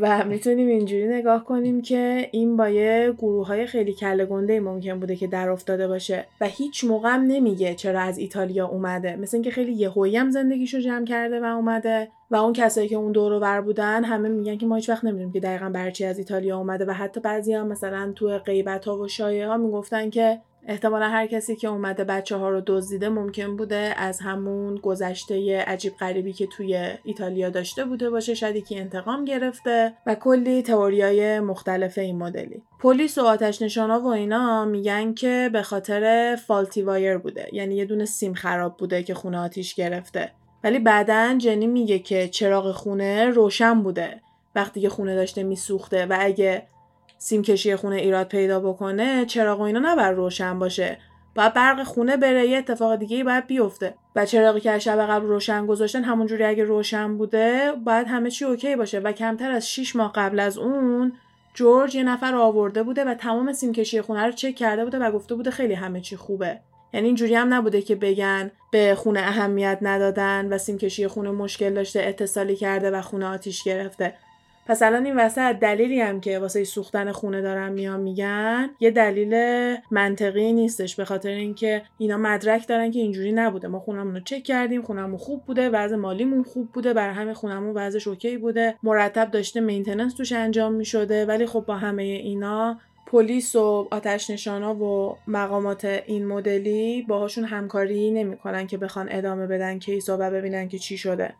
و 0.00 0.24
می‌تونیم 0.24 0.68
اینجوری 0.68 1.08
نگاه 1.08 1.44
کنیم 1.44 1.82
که 1.82 2.28
این 2.32 2.56
با 2.56 2.68
یه 2.68 3.14
گروه 3.18 3.46
های 3.46 3.66
خیلی 3.66 3.92
کله 3.92 4.24
گنده 4.24 4.60
ممکن 4.60 5.00
بوده 5.00 5.16
که 5.16 5.26
در 5.26 5.48
افتاده 5.48 5.88
باشه 5.88 6.26
و 6.40 6.46
هیچ 6.46 6.84
موقع 6.84 7.08
هم 7.08 7.20
نمیگه 7.20 7.74
چرا 7.74 8.00
از 8.00 8.18
ایتالیا 8.18 8.66
اومده. 8.66 9.16
مثل 9.16 9.36
اینکه 9.36 9.50
خیلی 9.50 9.72
یهویی 9.72 10.16
هم 10.16 10.30
زندگیشو 10.30 10.80
جمع 10.80 11.04
کرده 11.04 11.40
و 11.40 11.44
اومده 11.44 12.08
و 12.30 12.36
اون 12.36 12.52
کسایی 12.52 12.88
که 12.88 12.96
اون 12.96 13.12
دور 13.12 13.38
بر 13.38 13.60
بودن 13.60 14.04
همه 14.04 14.28
میگن 14.28 14.58
که 14.58 14.66
ما 14.66 14.76
هیچ 14.76 14.88
وقت 14.88 15.04
نمی‌دونیم 15.04 15.32
که 15.32 15.40
دقیقا 15.40 15.68
برچی 15.68 16.04
از 16.04 16.18
ایتالیا 16.18 16.58
اومده 16.58 16.84
و 16.84 16.90
حتی 16.90 17.20
بعضی 17.20 17.54
هم 17.54 17.68
مثلا 17.68 18.12
تو 18.16 18.38
غیبت 18.38 18.84
ها 18.84 18.98
و 18.98 19.08
شایعه 19.08 19.48
ها 19.48 19.56
می‌گفتن 19.56 20.10
که 20.10 20.40
احتمالا 20.66 21.08
هر 21.08 21.26
کسی 21.26 21.56
که 21.56 21.68
اومده 21.68 22.04
بچه 22.04 22.36
ها 22.36 22.50
رو 22.50 22.62
دزدیده 22.66 23.08
ممکن 23.08 23.56
بوده 23.56 23.94
از 23.96 24.20
همون 24.20 24.74
گذشته 24.74 25.58
عجیب 25.58 25.96
غریبی 25.96 26.32
که 26.32 26.46
توی 26.46 26.96
ایتالیا 27.04 27.50
داشته 27.50 27.84
بوده 27.84 28.10
باشه 28.10 28.34
شاید 28.34 28.66
که 28.66 28.80
انتقام 28.80 29.24
گرفته 29.24 29.94
و 30.06 30.14
کلی 30.14 30.62
تئوریای 30.62 31.40
مختلف 31.40 31.98
این 31.98 32.18
مدلی. 32.18 32.62
پلیس 32.80 33.18
و 33.18 33.22
آتش 33.22 33.62
نشانا 33.62 34.00
و 34.00 34.06
اینا 34.06 34.64
میگن 34.64 35.14
که 35.14 35.50
به 35.52 35.62
خاطر 35.62 36.36
فالتی 36.46 36.82
وایر 36.82 37.18
بوده. 37.18 37.48
یعنی 37.52 37.74
یه 37.74 37.84
دونه 37.84 38.04
سیم 38.04 38.34
خراب 38.34 38.76
بوده 38.76 39.02
که 39.02 39.14
خونه 39.14 39.38
آتیش 39.38 39.74
گرفته. 39.74 40.32
ولی 40.64 40.78
بعدا 40.78 41.34
جنی 41.38 41.66
میگه 41.66 41.98
که 41.98 42.28
چراغ 42.28 42.72
خونه 42.72 43.30
روشن 43.30 43.82
بوده. 43.82 44.20
وقتی 44.54 44.80
که 44.80 44.88
خونه 44.88 45.14
داشته 45.14 45.42
میسوخته 45.42 46.06
و 46.06 46.16
اگه 46.20 46.62
سیم 47.24 47.42
کشی 47.42 47.76
خونه 47.76 47.96
ایراد 47.96 48.28
پیدا 48.28 48.60
بکنه 48.60 49.26
چراغ 49.26 49.60
و 49.60 49.62
اینا 49.62 49.80
نباید 49.92 50.16
روشن 50.16 50.58
باشه. 50.58 50.98
باید 51.34 51.54
برق 51.54 51.82
خونه 51.82 52.16
بره 52.16 52.46
یه 52.46 52.58
اتفاق 52.58 52.96
دیگه 52.96 53.24
باید 53.24 53.46
بیفته. 53.46 53.94
و 54.16 54.26
چراغی 54.26 54.60
که 54.60 54.78
شب 54.78 55.06
قبل 55.06 55.26
روشن 55.26 55.66
گذاشتن 55.66 56.04
همونجوری 56.04 56.44
اگه 56.44 56.64
روشن 56.64 57.16
بوده 57.16 57.72
باید 57.84 58.06
همه 58.06 58.30
چی 58.30 58.44
اوکی 58.44 58.76
باشه. 58.76 59.00
و 59.00 59.12
کمتر 59.12 59.50
از 59.50 59.70
6 59.70 59.96
ماه 59.96 60.12
قبل 60.14 60.40
از 60.40 60.58
اون 60.58 61.12
جورج 61.54 61.94
یه 61.94 62.02
نفر 62.02 62.34
آورده 62.34 62.82
بوده 62.82 63.04
و 63.04 63.14
تمام 63.14 63.52
سیم 63.52 63.72
کشی 63.72 64.00
خونه 64.00 64.26
رو 64.26 64.32
چک 64.32 64.54
کرده 64.54 64.84
بوده 64.84 64.98
و 64.98 65.10
گفته 65.10 65.34
بوده 65.34 65.50
خیلی 65.50 65.74
همه 65.74 66.00
چی 66.00 66.16
خوبه. 66.16 66.60
یعنی 66.92 67.06
اینجوری 67.06 67.34
هم 67.34 67.54
نبوده 67.54 67.82
که 67.82 67.94
بگن 67.94 68.50
به 68.70 68.94
خونه 68.94 69.20
اهمیت 69.20 69.78
ندادن 69.82 70.52
و 70.52 70.58
سیم 70.58 70.78
کشی 70.78 71.06
خونه 71.06 71.30
مشکل 71.30 71.74
داشته 71.74 72.02
اتصالی 72.02 72.56
کرده 72.56 72.90
و 72.90 73.00
خونه 73.00 73.26
آتیش 73.26 73.64
گرفته. 73.64 74.14
پس 74.66 74.82
الان 74.82 75.04
این 75.04 75.16
وسط 75.16 75.52
دلیلی 75.52 76.00
هم 76.00 76.20
که 76.20 76.38
واسه 76.38 76.64
سوختن 76.64 77.12
خونه 77.12 77.42
دارن 77.42 77.72
میان 77.72 78.00
میگن 78.00 78.70
یه 78.80 78.90
دلیل 78.90 79.34
منطقی 79.90 80.52
نیستش 80.52 80.96
به 80.96 81.04
خاطر 81.04 81.30
اینکه 81.30 81.82
اینا 81.98 82.16
مدرک 82.16 82.68
دارن 82.68 82.90
که 82.90 82.98
اینجوری 82.98 83.32
نبوده. 83.32 83.68
ما 83.68 83.80
خونمون 83.80 84.14
رو 84.14 84.20
چک 84.20 84.42
کردیم 84.42 84.82
خونمون 84.82 85.16
خوب 85.16 85.44
بوده 85.44 85.70
وضع 85.70 85.96
مالیمون 85.96 86.42
خوب 86.42 86.72
بوده 86.72 86.92
برای 86.92 87.14
همه 87.14 87.34
خونمون 87.34 87.74
وضعش 87.74 88.08
okay 88.08 88.38
بوده. 88.38 88.74
مرتب 88.82 89.30
داشته 89.30 89.60
maintenance 89.60 90.14
توش 90.14 90.32
انجام 90.32 90.72
می‌شده 90.72 91.26
ولی 91.26 91.46
خب 91.46 91.64
با 91.66 91.76
همه 91.76 92.02
اینا 92.02 92.78
پلیس 93.06 93.56
و 93.56 93.88
آتش 93.90 94.30
نشانا 94.30 94.74
و 94.74 95.16
مقامات 95.26 95.84
این 95.84 96.26
مدلی 96.26 97.02
باهاشون 97.08 97.44
همکاری 97.44 98.10
نمی‌کنن 98.10 98.66
که 98.66 98.78
بخوان 98.78 99.08
ادامه 99.10 99.46
بدن 99.46 99.78
کیس 99.78 100.08
و 100.08 100.16
ببینن 100.16 100.68
که 100.68 100.78
چی 100.78 100.98
شده. 100.98 101.34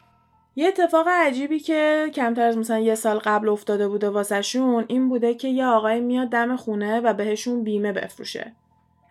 یه 0.57 0.69
اتفاق 0.69 1.09
عجیبی 1.09 1.59
که 1.59 2.11
کمتر 2.15 2.43
از 2.43 2.59
مثلا 2.59 2.79
یه 2.79 2.95
سال 2.95 3.19
قبل 3.19 3.49
افتاده 3.49 3.89
بوده 3.89 4.11
واسهشون 4.11 4.85
این 4.89 5.09
بوده 5.09 5.35
که 5.35 5.49
یه 5.49 5.67
آقای 5.67 6.01
میاد 6.01 6.29
دم 6.29 6.57
خونه 6.57 7.01
و 7.01 7.15
بهشون 7.15 7.65
بیمه 7.65 7.93
بفروشه. 7.93 8.53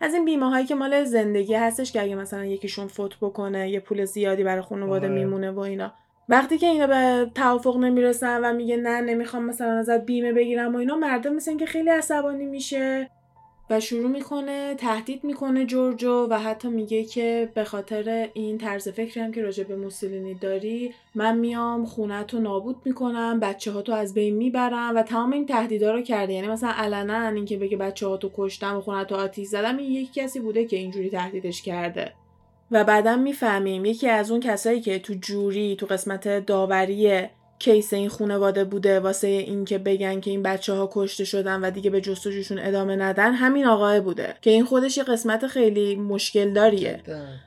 از 0.00 0.14
این 0.14 0.24
بیمه 0.24 0.50
هایی 0.50 0.66
که 0.66 0.74
مال 0.74 1.04
زندگی 1.04 1.54
هستش 1.54 1.92
که 1.92 2.02
اگه 2.02 2.14
مثلا 2.14 2.44
یکیشون 2.44 2.86
فوت 2.86 3.16
بکنه 3.20 3.70
یه 3.70 3.80
پول 3.80 4.04
زیادی 4.04 4.44
برای 4.44 4.62
خانواده 4.62 5.06
آره. 5.06 5.14
میمونه 5.14 5.50
و 5.50 5.58
اینا. 5.58 5.92
وقتی 6.28 6.58
که 6.58 6.66
اینا 6.66 6.86
به 6.86 7.30
توافق 7.34 7.76
نمی‌رسن 7.76 8.44
و 8.44 8.52
میگه 8.52 8.76
نه 8.76 9.00
نمی‌خوام 9.00 9.44
مثلا 9.44 9.78
ازت 9.78 10.04
بیمه 10.04 10.32
بگیرم 10.32 10.74
و 10.74 10.78
اینا 10.78 10.96
مردم 10.96 11.34
مثل 11.34 11.56
که 11.56 11.66
خیلی 11.66 11.90
عصبانی 11.90 12.46
میشه. 12.46 13.10
و 13.72 13.80
شروع 13.80 14.10
می‌کنه 14.10 14.74
تهدید 14.74 15.24
می‌کنه 15.24 15.66
جورجو 15.66 16.26
و 16.30 16.38
حتی 16.38 16.68
میگه 16.68 17.04
که 17.04 17.50
به 17.54 17.64
خاطر 17.64 18.28
این 18.34 18.58
طرز 18.58 18.88
فکری 18.88 19.20
هم 19.20 19.32
که 19.32 19.42
راجع 19.42 19.64
به 19.64 19.76
موسولینی 19.76 20.34
داری 20.34 20.94
من 21.14 21.38
میام 21.38 21.84
خونت 21.84 22.34
رو 22.34 22.40
نابود 22.40 22.76
می‌کنم 22.84 23.40
بچه 23.40 23.72
ها 23.72 23.82
تو 23.82 23.92
از 23.92 24.14
بین 24.14 24.34
می‌برم 24.34 24.96
و 24.96 25.02
تمام 25.02 25.32
این 25.32 25.46
تهدیدا 25.46 25.92
رو 25.92 26.02
کرده. 26.02 26.32
یعنی 26.32 26.48
مثلا 26.48 26.70
علنا 26.70 27.28
اینکه 27.28 27.56
بگه 27.56 27.76
بچه 27.76 28.06
ها 28.06 28.16
تو 28.16 28.30
کشتم 28.36 28.76
و 28.76 28.80
خونت 28.80 29.12
رو 29.12 29.18
آتیش 29.18 29.48
زدم 29.48 29.76
این 29.76 29.92
یکی 29.92 30.20
کسی 30.20 30.40
بوده 30.40 30.64
که 30.64 30.76
اینجوری 30.76 31.10
تهدیدش 31.10 31.62
کرده. 31.62 32.12
و 32.70 32.84
بعدا 32.84 33.16
می‌فهمیم 33.16 33.84
یکی 33.84 34.08
از 34.08 34.30
اون 34.30 34.40
کسایی 34.40 34.80
که 34.80 34.98
تو 34.98 35.14
جوری 35.14 35.76
تو 35.76 35.86
قسمت 35.86 36.46
داوری 36.46 37.22
کیس 37.62 37.92
این 37.92 38.08
خانواده 38.08 38.64
بوده 38.64 39.00
واسه 39.00 39.26
اینکه 39.26 39.78
بگن 39.78 40.20
که 40.20 40.30
این 40.30 40.42
بچه 40.42 40.72
ها 40.72 40.90
کشته 40.92 41.24
شدن 41.24 41.60
و 41.60 41.70
دیگه 41.70 41.90
به 41.90 42.00
جستجوشون 42.00 42.58
ادامه 42.58 42.96
ندن 42.96 43.32
همین 43.32 43.66
آقای 43.66 44.00
بوده. 44.00 44.34
که 44.42 44.50
این 44.50 44.64
خودش 44.64 44.96
یه 44.96 45.04
قسمت 45.04 45.46
خیلی 45.46 45.96
مشکل 45.96 46.52
داریه 46.52 47.00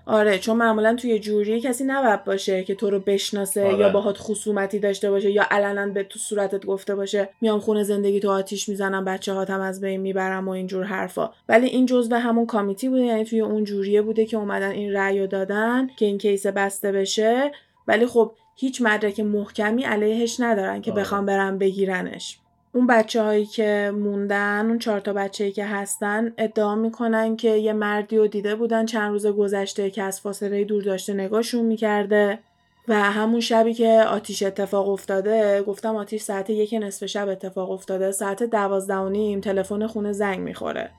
آره 0.05 0.39
چون 0.39 0.57
معمولا 0.57 0.95
توی 0.95 1.19
جوری 1.19 1.61
کسی 1.61 1.83
نباید 1.83 2.23
باشه 2.23 2.63
که 2.63 2.75
تو 2.75 2.89
رو 2.89 2.99
بشناسه 2.99 3.65
آره. 3.65 3.77
یا 3.77 3.89
باهات 3.89 4.17
خصومتی 4.17 4.79
داشته 4.79 5.11
باشه 5.11 5.31
یا 5.31 5.45
علنا 5.51 5.87
به 5.87 6.03
تو 6.03 6.19
صورتت 6.19 6.65
گفته 6.65 6.95
باشه 6.95 7.29
میام 7.41 7.59
خونه 7.59 7.83
زندگی 7.83 8.19
تو 8.19 8.31
آتیش 8.31 8.69
می‌زنم 8.69 9.05
بچه 9.05 9.33
هاتم 9.33 9.61
از 9.61 9.81
بین 9.81 10.01
می‌برم 10.01 10.47
و 10.47 10.51
اینجور 10.51 10.83
حرفا. 10.83 11.29
ولی 11.49 11.67
این 11.67 11.85
جزء 11.85 12.15
همون 12.15 12.45
کامیتی 12.45 12.89
بوده 12.89 13.01
یعنی 13.01 13.25
توی 13.25 13.41
اون 13.41 13.63
جوریه 13.63 14.01
بوده 14.01 14.25
که 14.25 14.37
اومدن 14.37 14.71
این 14.71 14.93
رأی 14.93 15.27
دادن 15.27 15.87
که 15.97 16.05
این 16.05 16.17
کیس 16.17 16.47
بسته 16.47 16.91
بشه. 16.91 17.51
ولی 17.87 18.05
خب 18.05 18.35
هیچ 18.55 18.81
مدرک 18.81 19.19
محکمی 19.19 19.83
علیهش 19.83 20.39
ندارن 20.39 20.81
که 20.81 20.91
آره. 20.91 21.01
بخوام 21.01 21.25
برن 21.25 21.57
بگیرنش 21.57 22.39
اون 22.73 22.87
بچه 22.87 23.23
هایی 23.23 23.45
که 23.45 23.91
موندن 23.95 24.65
اون 24.67 24.79
چهار 24.79 24.99
تا 24.99 25.13
بچه 25.13 25.51
که 25.51 25.65
هستن 25.65 26.33
ادعا 26.37 26.75
می‌کنن 26.75 27.35
که 27.35 27.49
یه 27.49 27.73
مردی 27.73 28.17
رو 28.17 28.27
دیده 28.27 28.55
بودن 28.55 28.85
چند 28.85 29.11
روز 29.11 29.27
گذشته 29.27 29.89
که 29.89 30.03
از 30.03 30.21
فاصله 30.21 30.63
دور 30.63 30.83
داشته 30.83 31.13
نگاهشون 31.13 31.65
می‌کرده 31.65 32.39
و 32.87 33.01
همون 33.01 33.39
شبی 33.39 33.73
که 33.73 34.05
آتیش 34.09 34.43
اتفاق 34.43 34.89
افتاده 34.89 35.61
گفتم 35.61 35.95
آتیش 35.95 36.21
ساعت 36.21 36.49
یک 36.49 36.75
نصف 36.81 37.05
شب 37.05 37.29
اتفاق 37.29 37.71
افتاده 37.71 38.11
ساعت 38.11 38.43
دوازده 38.43 38.95
و 38.95 39.09
نیم 39.09 39.41
تلفن 39.41 39.87
خونه 39.87 40.11
زنگ 40.11 40.39
می‌خوره 40.39 40.89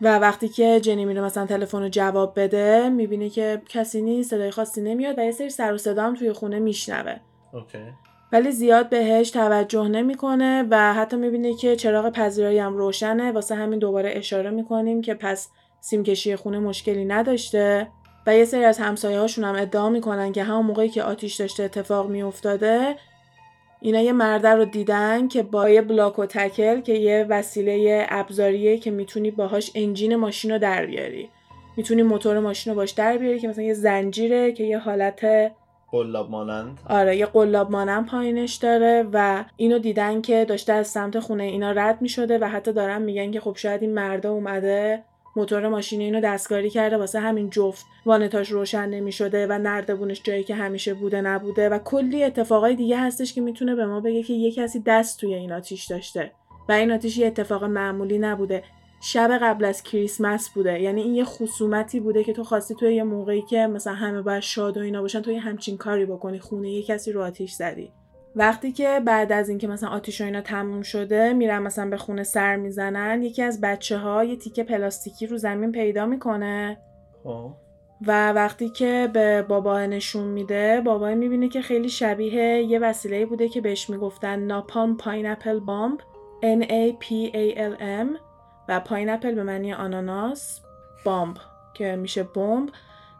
و 0.00 0.18
وقتی 0.18 0.48
که 0.48 0.80
جنی 0.80 1.04
میره 1.04 1.20
مثلا 1.20 1.46
تلفن 1.46 1.82
رو 1.82 1.88
جواب 1.88 2.32
بده 2.36 2.88
می‌بینه 2.88 3.30
که 3.30 3.62
کسی 3.68 4.02
نیست 4.02 4.30
صدای 4.30 4.50
خاصی 4.50 4.80
نمیاد 4.80 5.18
و 5.18 5.24
یه 5.24 5.30
سری 5.30 5.50
سر 5.50 5.74
و 5.74 5.78
صدا 5.78 6.02
هم 6.02 6.14
توی 6.14 6.32
خونه 6.32 6.58
میشنوه. 6.58 7.16
اوکی. 7.52 7.78
ولی 8.32 8.52
زیاد 8.52 8.88
بهش 8.88 9.30
توجه 9.30 9.88
نمی‌کنه 9.88 10.66
و 10.70 10.94
حتی 10.94 11.16
می‌بینه 11.16 11.54
که 11.54 11.76
چراغ 11.76 12.10
پذیرایی 12.10 12.58
هم 12.58 12.76
روشنه. 12.76 13.32
واسه 13.32 13.54
همین 13.54 13.78
دوباره 13.78 14.12
اشاره 14.14 14.50
می‌کنیم 14.50 15.02
که 15.02 15.14
پس 15.14 15.48
سیمکشی 15.80 16.36
خونه 16.36 16.58
مشکلی 16.58 17.04
نداشته 17.04 17.88
و 18.26 18.36
یه 18.36 18.44
سری 18.44 18.64
از 18.64 18.78
همسایه 18.78 19.18
هاشون 19.18 19.44
هم 19.44 19.54
ادعا 19.54 19.88
می‌کنن 19.88 20.32
که 20.32 20.42
همون 20.42 20.66
موقعی 20.66 20.88
که 20.88 21.02
آتیش 21.02 21.34
داشته 21.34 21.62
اتفاق 21.62 22.08
میافتاده 22.10 22.96
اینا 23.84 24.00
یه 24.00 24.12
مرده 24.12 24.48
رو 24.48 24.64
دیدن 24.64 25.28
که 25.28 25.42
با 25.42 25.68
یه 25.68 25.82
بلاک 25.82 26.18
و 26.18 26.26
تکل 26.26 26.80
که 26.80 26.92
یه 26.92 27.26
وسیله 27.28 28.06
ابزاریه 28.08 28.78
که 28.78 28.90
می‌تونی 28.90 29.30
باهاش 29.30 29.70
انجین 29.74 30.16
ماشین 30.16 30.50
رو 30.50 30.58
در 30.58 30.86
بیاری. 30.86 31.28
می‌تونی 31.76 32.02
موتور 32.02 32.40
ماشین 32.40 32.72
رو 32.72 32.76
باش 32.76 32.90
در 32.90 33.18
بیاری 33.18 33.38
که 33.38 33.48
مثلا 33.48 33.64
یه 33.64 33.74
زنجیره 33.74 34.52
که 34.52 34.64
یه 34.64 34.78
حالت 34.78 35.26
قلاب 35.90 36.30
مانند. 36.30 36.78
آره 36.88 37.16
یه 37.16 37.26
قلاب 37.26 37.70
مانم 37.70 38.06
پایینش 38.06 38.54
داره 38.54 39.06
و 39.12 39.44
اینو 39.56 39.78
دیدن 39.78 40.20
که 40.20 40.44
داشته 40.44 40.72
از 40.72 40.88
سمت 40.88 41.20
خونه 41.20 41.44
اینا 41.44 41.72
رد 41.72 42.02
می 42.02 42.08
شده 42.08 42.38
و 42.38 42.44
حتی 42.44 42.72
دارن 42.72 43.02
میگن 43.02 43.30
که 43.30 43.40
خب 43.40 43.56
شاید 43.56 43.82
این 43.82 43.94
مرده 43.94 44.28
اومده 44.28 45.02
موتور 45.36 45.68
ماشین 45.68 46.00
اینو 46.00 46.20
دستکاری 46.20 46.70
کرده 46.70 46.96
واسه 46.96 47.20
همین 47.20 47.50
جفت 47.50 47.86
وانتاش 48.06 48.50
روشن 48.50 48.88
نمی 48.88 49.12
شده 49.12 49.46
و 49.46 49.58
نردبونش 49.58 50.22
جایی 50.22 50.44
که 50.44 50.54
همیشه 50.54 50.94
بوده 50.94 51.20
نبوده 51.20 51.68
و 51.68 51.78
کلی 51.78 52.24
اتفاقای 52.24 52.76
دیگه 52.76 52.98
هستش 52.98 53.34
که 53.34 53.40
می‌تونه 53.40 53.74
به 53.74 53.86
ما 53.86 54.00
بگه 54.00 54.22
که 54.22 54.32
یه 54.32 54.52
کسی 54.52 54.82
دست 54.86 55.20
توی 55.20 55.34
این 55.34 55.52
آتیش 55.52 55.84
داشته. 55.84 56.32
و 56.68 56.72
این 56.72 56.92
آتیش 56.92 57.18
یه 57.18 57.26
اتفاق 57.26 57.64
معمولی 57.64 58.18
نبوده. 58.18 58.62
شب 59.00 59.38
قبل 59.42 59.64
از 59.64 59.82
کریسمس 59.82 60.48
بوده. 60.48 60.80
یعنی 60.80 61.02
این 61.02 61.14
یه 61.14 61.24
خصومتی 61.24 62.00
بوده 62.00 62.24
که 62.24 62.32
تو 62.32 62.44
خواستی 62.44 62.74
توی 62.74 62.94
یه 62.94 63.02
موقعی 63.02 63.42
که 63.42 63.66
مثلا 63.66 63.94
همه 63.94 64.22
باید 64.22 64.42
شاد 64.42 64.76
و 64.76 64.80
اینا 64.80 65.02
باشن 65.02 65.22
تو 65.22 65.30
یه 65.30 65.40
همچین 65.40 65.76
کاری 65.76 66.06
بکنی 66.06 66.38
خونه 66.38 66.70
یه 66.70 66.82
کسی 66.82 67.12
رو 67.12 67.22
آتیش 67.22 67.52
زدی. 67.52 67.92
وقتی 68.36 68.72
که 68.72 69.02
بعد 69.04 69.32
از 69.32 69.48
اینکه 69.48 69.68
مثلا 69.68 69.88
آتیش 69.88 70.20
و 70.20 70.24
اینا 70.24 70.40
تموم 70.40 70.82
شده 70.82 71.32
میرن 71.32 71.58
مثلا 71.58 71.90
به 71.90 71.96
خونه 71.96 72.22
سر 72.22 72.56
می‌زنن 72.56 73.22
یکی 73.22 73.42
از 73.42 73.60
بچه 73.60 73.98
ها 73.98 74.24
یه 74.24 74.36
تیکه 74.36 74.64
پلاستیکی 74.64 75.26
رو 75.26 75.36
زمین 75.36 75.72
پیدا 75.72 76.06
می‌کنه. 76.06 76.78
خب. 77.24 77.52
و 78.06 78.32
وقتی 78.32 78.68
که 78.68 79.10
به 79.12 79.42
بابا 79.42 79.86
نشون 79.86 80.24
میده 80.24 80.80
بابا 80.80 81.14
می‌بینه 81.14 81.48
که 81.48 81.62
خیلی 81.62 81.88
شبیه 81.88 82.62
یه 82.62 82.78
وسیله 82.78 83.26
بوده 83.26 83.48
که 83.48 83.60
بهش 83.60 83.90
می‌گفتن 83.90 84.38
napalm 84.38 84.96
pineapple 84.96 85.60
bomb 85.60 86.00
N 86.42 86.62
A 86.62 87.04
P 87.04 87.32
A 87.32 87.56
L 87.56 87.80
M 87.80 88.18
و 88.68 88.80
pineapple 88.80 89.34
به 89.34 89.42
معنی 89.42 89.72
آناناس 89.72 90.60
بامب 91.04 91.36
که 91.74 91.96
میشه 91.96 92.22
بمب. 92.22 92.68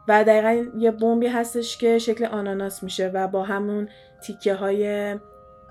و 0.08 0.24
دقیقا 0.24 0.70
یه 0.78 0.90
بمبی 0.90 1.26
هستش 1.26 1.78
که 1.78 1.98
شکل 1.98 2.24
آناناس 2.24 2.82
میشه 2.82 3.10
و 3.14 3.28
با 3.28 3.42
همون 3.42 3.88
تیکه 4.22 4.54
های 4.54 5.14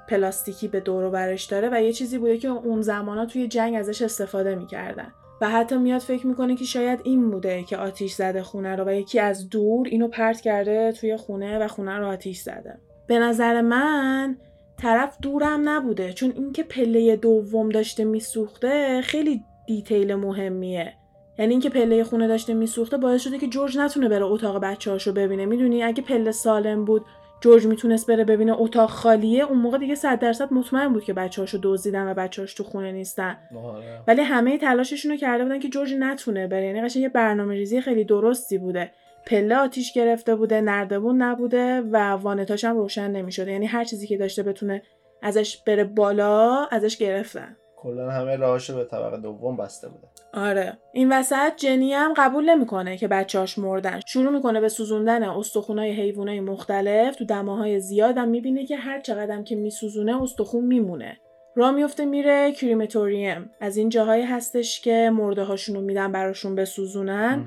پلاستیکی 0.07 0.67
به 0.67 0.79
دور 0.79 1.09
برش 1.09 1.43
داره 1.43 1.69
و 1.71 1.81
یه 1.81 1.93
چیزی 1.93 2.17
بوده 2.17 2.37
که 2.37 2.47
اون 2.47 2.81
زمانا 2.81 3.25
توی 3.25 3.47
جنگ 3.47 3.75
ازش 3.75 4.01
استفاده 4.01 4.55
می‌کردن. 4.55 5.13
و 5.41 5.49
حتی 5.49 5.77
میاد 5.77 6.01
فکر 6.01 6.27
می‌کنه 6.27 6.55
که 6.55 6.65
شاید 6.65 6.99
این 7.03 7.31
بوده 7.31 7.63
که 7.63 7.77
آتیش 7.77 8.13
زده 8.13 8.43
خونه 8.43 8.75
رو 8.75 8.83
و 8.87 8.93
یکی 8.93 9.19
از 9.19 9.49
دور 9.49 9.87
اینو 9.87 10.07
پرت 10.07 10.41
کرده 10.41 10.91
توی 10.91 11.17
خونه 11.17 11.59
و 11.59 11.67
خونه 11.67 11.97
رو 11.97 12.07
آتیش 12.07 12.39
زده. 12.39 12.79
به 13.07 13.19
نظر 13.19 13.61
من 13.61 14.37
طرف 14.77 15.17
دورم 15.21 15.69
نبوده 15.69 16.13
چون 16.13 16.33
اینکه 16.35 16.63
پله 16.63 17.15
دوم 17.15 17.69
داشته 17.69 18.03
میسوخته 18.03 19.01
خیلی 19.01 19.43
دیتیل 19.67 20.15
مهمیه. 20.15 20.93
یعنی 21.39 21.51
اینکه 21.51 21.69
پله 21.69 22.03
خونه 22.03 22.27
داشته 22.27 22.53
میسوخته 22.53 22.97
باعث 22.97 23.21
شده 23.21 23.37
که 23.37 23.47
جورج 23.47 23.77
نتونه 23.77 24.09
بره 24.09 24.25
اتاق 24.25 24.61
بچه‌هاشو 24.61 25.13
ببینه. 25.13 25.45
می‌دونی؟ 25.45 25.83
اگه 25.83 26.03
پله 26.03 26.31
سالم 26.31 26.85
بود 26.85 27.05
جورج 27.41 27.65
می‌تونست 27.65 28.07
بره 28.07 28.23
ببینه 28.23 28.61
اتاق 28.61 28.89
خالیه. 28.89 29.43
اون 29.43 29.57
موقع 29.57 29.77
دیگه 29.77 29.95
صد 29.95 30.19
درصد 30.19 30.53
مطمئن 30.53 30.93
بود 30.93 31.03
که 31.03 31.13
بچه‌هاشو 31.13 31.59
دزدیدن 31.63 32.11
و 32.11 32.13
بچه‌هاش 32.13 32.53
تو 32.53 32.63
خونه 32.63 32.91
نیستن. 32.91 33.37
آره. 33.65 34.01
ولی 34.07 34.21
همه 34.21 34.57
تلاششون 34.57 35.11
رو 35.11 35.17
کرده 35.17 35.43
بودن 35.43 35.59
که 35.59 35.69
جورج 35.69 35.93
نتونه 35.99 36.47
بره. 36.47 36.65
یعنی 36.65 36.81
قشنگ 36.81 37.03
یه 37.03 37.09
برنامه 37.09 37.53
ریزی 37.55 37.81
خیلی 37.81 38.03
درستی 38.03 38.57
بوده. 38.57 38.91
پله 39.27 39.55
آتیش 39.55 39.93
گرفته 39.93 40.35
بوده 40.35 40.61
نردبون 40.61 41.21
نبوده 41.21 41.81
و 41.81 42.11
وانتاش 42.11 42.63
هم 42.63 42.77
روشن 42.77 43.11
نمی‌شده. 43.11 43.51
یعنی 43.51 43.65
هر 43.65 43.83
چیزی 43.83 44.07
که 44.07 44.17
داشته 44.17 44.43
بتونه 44.43 44.81
ازش 45.21 45.57
بره 45.57 45.83
بالا 45.83 46.65
ازش 46.71 46.97
گرفتن. 46.97 47.57
کلا 47.77 48.11
همه 48.11 48.35
راهاشو 48.35 48.75
به 48.75 48.83
طبقه 48.83 49.17
دوم 49.17 49.57
بسته 49.57 49.89
بوده. 49.89 50.07
آره. 50.33 50.77
این 50.91 51.13
وسط 51.13 51.55
جنی 51.55 51.93
هم 51.93 52.13
قبول 52.17 52.49
نمی‌کنه 52.49 52.97
که 52.97 53.07
بچه‌هاش 53.07 53.57
مردن. 53.57 53.99
شروع 54.05 54.31
می‌کنه 54.31 54.61
به 54.61 54.69
سوزوندن 54.69 55.23
استخونای 55.23 55.91
حیوانای 55.91 56.39
مختلف. 56.39 57.15
تو 57.15 57.25
دماهای 57.25 57.79
زیادم 57.79 58.27
می‌بینه 58.27 58.65
که 58.65 58.77
هر 58.77 58.99
چقدرم 58.99 59.43
که 59.43 59.55
میسوزونه 59.55 60.21
استخون 60.21 60.63
میمونه. 60.63 61.17
راه 61.55 61.71
میفته 61.71 62.05
میره 62.05 62.51
کریمتوریم. 62.51 63.49
از 63.61 63.77
این 63.77 63.89
جاهایی 63.89 64.23
هستش 64.23 64.81
که 64.81 65.11
مرده 65.13 65.43
هاشونو 65.43 65.81
میدن 65.81 66.11
براشون 66.11 66.55
بسوزونن. 66.55 67.45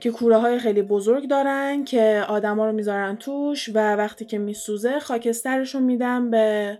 که 0.00 0.10
کوره 0.10 0.36
های 0.36 0.58
خیلی 0.58 0.82
بزرگ 0.82 1.28
دارن 1.28 1.84
که 1.84 2.24
آدما 2.28 2.66
رو 2.66 2.72
می‌ذارن 2.72 3.16
توش 3.16 3.68
و 3.74 3.96
وقتی 3.96 4.24
که 4.24 4.38
میسوزه 4.38 4.98
خاکسترشون 4.98 5.82
میدن 5.82 6.30
به 6.30 6.78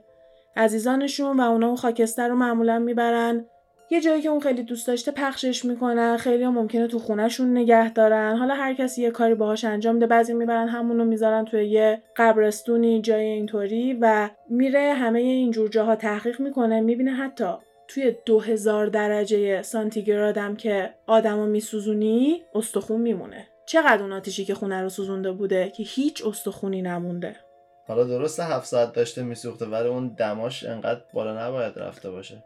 عزیزانشون 0.57 1.41
و 1.41 1.43
اونا 1.43 1.67
اون 1.67 1.77
خاکستر 1.77 2.29
رو 2.29 2.37
معمولا 2.37 2.79
می‌برن 2.79 3.47
یه 3.93 4.01
جایی 4.01 4.23
که 4.23 4.29
اون 4.29 4.41
خیلی 4.41 4.63
دوست 4.63 4.87
داشته 4.87 5.11
پخشش 5.11 5.65
می‌کنن 5.65 6.17
خیلی 6.17 6.45
هم 6.45 6.55
ممکنه 6.55 6.87
تو 6.87 6.99
خونهشون 6.99 7.57
نگه 7.57 7.93
دارن. 7.93 8.37
حالا 8.37 8.55
هر 8.55 8.75
کسی 8.75 9.03
یه 9.03 9.11
کاری 9.11 9.35
باهاش 9.35 9.65
انجام 9.65 9.99
ده 9.99 10.07
بعضی 10.07 10.35
می‌برن 10.35 10.69
همونو 10.69 11.05
می‌ذارن 11.05 11.45
توی 11.45 11.67
یه 11.67 12.03
قبرستونی 12.17 13.03
جای 13.03 13.25
اینطوری 13.25 13.99
و 14.01 14.31
میره 14.49 14.95
همه 14.95 15.19
اینجور 15.19 15.69
جاها 15.69 15.97
تحقیق 15.97 16.41
می‌کنه 16.41 16.81
می‌بینه 16.81 17.13
حتی 17.13 17.53
توی 17.89 18.17
2000 18.27 18.87
درجه 18.87 19.63
سانتیگرادم 19.63 20.57
که 20.57 20.95
آدمو 21.07 21.47
میسوزونی 21.47 22.43
استخون 22.55 23.01
میمونه. 23.01 23.49
چقدر 23.67 24.03
اون 24.03 24.13
آتیشی 24.13 24.45
که 24.45 24.55
خونه 24.55 24.83
رو 24.83 24.89
سوزونده 24.89 25.33
بوده 25.33 25.71
که 25.71 25.83
هیچ 25.83 26.27
استخونی 26.27 26.83
نمونده. 26.83 27.37
حالا 27.87 28.05
درسته 28.05 28.45
هفت 28.45 28.67
ساعت 28.67 28.93
داشته 28.93 29.23
میسوخته 29.23 29.67
ولی 29.67 29.89
اون 29.89 30.09
دماش 30.09 30.65
انقدر 30.65 31.01
بالا 31.13 31.49
نباید 31.49 31.79
رفته 31.79 32.11
باشه. 32.11 32.45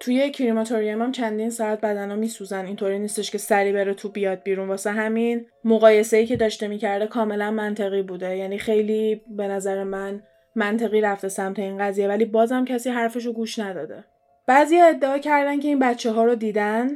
توی 0.00 0.30
کریماتوریوم 0.30 1.02
هم 1.02 1.12
چندین 1.12 1.50
ساعت 1.50 1.80
بدنا 1.80 2.16
میسوزن. 2.16 2.66
اینطوری 2.66 2.98
نیستش 2.98 3.30
که 3.30 3.38
سری 3.38 3.72
بره 3.72 3.94
تو 3.94 4.08
بیاد 4.08 4.42
بیرون. 4.42 4.68
واسه 4.68 4.90
همین 4.90 5.46
مقایسه 5.64 6.16
ای 6.16 6.26
که 6.26 6.36
داشته 6.36 6.68
می‌کرده 6.68 7.06
کاملا 7.06 7.50
منطقی 7.50 8.02
بوده. 8.02 8.36
یعنی 8.36 8.58
خیلی 8.58 9.22
به 9.36 9.48
نظر 9.48 9.84
من 9.84 10.22
منطقی 10.54 11.00
رفته 11.00 11.28
سمت 11.28 11.58
این 11.58 11.78
قضیه. 11.78 12.08
ولی 12.08 12.24
بازم 12.24 12.64
کسی 12.64 12.90
حرفشو 12.90 13.32
گوش 13.32 13.58
نداده. 13.58 14.04
بعضی 14.46 14.76
ادعا 14.76 15.18
کردن 15.18 15.60
که 15.60 15.68
این 15.68 15.78
بچه 15.78 16.10
ها 16.10 16.24
رو 16.24 16.34
دیدن. 16.34 16.90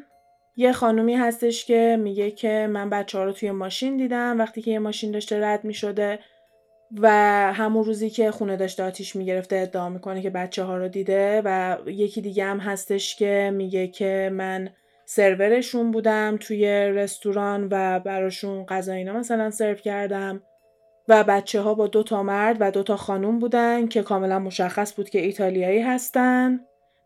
یه 0.57 0.73
خانومی 0.73 1.15
هستش 1.15 1.65
که 1.65 1.99
میگه 2.01 2.31
که 2.31 2.69
من 2.71 2.91
بچه 2.91 3.19
ها 3.19 3.25
رو 3.25 3.33
توی 3.33 3.51
ماشین 3.51 3.97
دیدم. 3.97 4.39
وقتی 4.39 4.63
که 4.63 4.71
یه 4.71 4.79
ماشین 4.79 5.11
داشته 5.11 5.41
رد 5.47 5.65
می‌شده 5.65 6.19
و 6.99 7.09
همون 7.53 7.85
روزی 7.85 8.11
که 8.11 8.31
خونه 8.31 8.57
داشته 8.57 8.83
آتیش 8.83 9.17
می‌گرفته 9.17 9.57
ادعا 9.57 9.89
می‌کنه 9.89 10.23
که 10.23 10.31
بچه 10.31 10.63
ها 10.63 10.77
رو 10.77 10.89
دیده 10.89 11.43
و 11.45 11.77
یکی 11.87 12.21
دیگه 12.21 12.45
هم 12.45 12.59
هستش 12.59 13.17
که 13.17 13.51
میگه 13.55 13.89
که 13.89 14.31
من 14.33 14.71
سرورشون 15.07 15.91
بودم 15.91 16.37
توی 16.41 16.67
رستوران 16.71 17.69
و 17.71 18.01
براشون 18.01 18.65
غذا 18.65 18.93
اینا 18.93 19.13
مثلا 19.13 19.51
سرو 19.51 19.75
کردم 19.75 20.43
و 21.09 21.25
بچه 21.25 21.61
ها 21.61 21.75
با 21.75 21.87
دو 21.87 22.03
تا 22.03 22.23
مرد 22.23 22.57
و 22.61 22.71
دو 22.71 22.83
تا 22.83 22.97
خانوم 22.97 23.39
بودن 23.39 23.87
که 23.87 24.03
کاملا 24.03 24.39
مشخص 24.39 24.95
بود 24.97 25.11
که 25.11 25.21
ایتالیایی 25.21 25.81
هستن. 25.81 26.61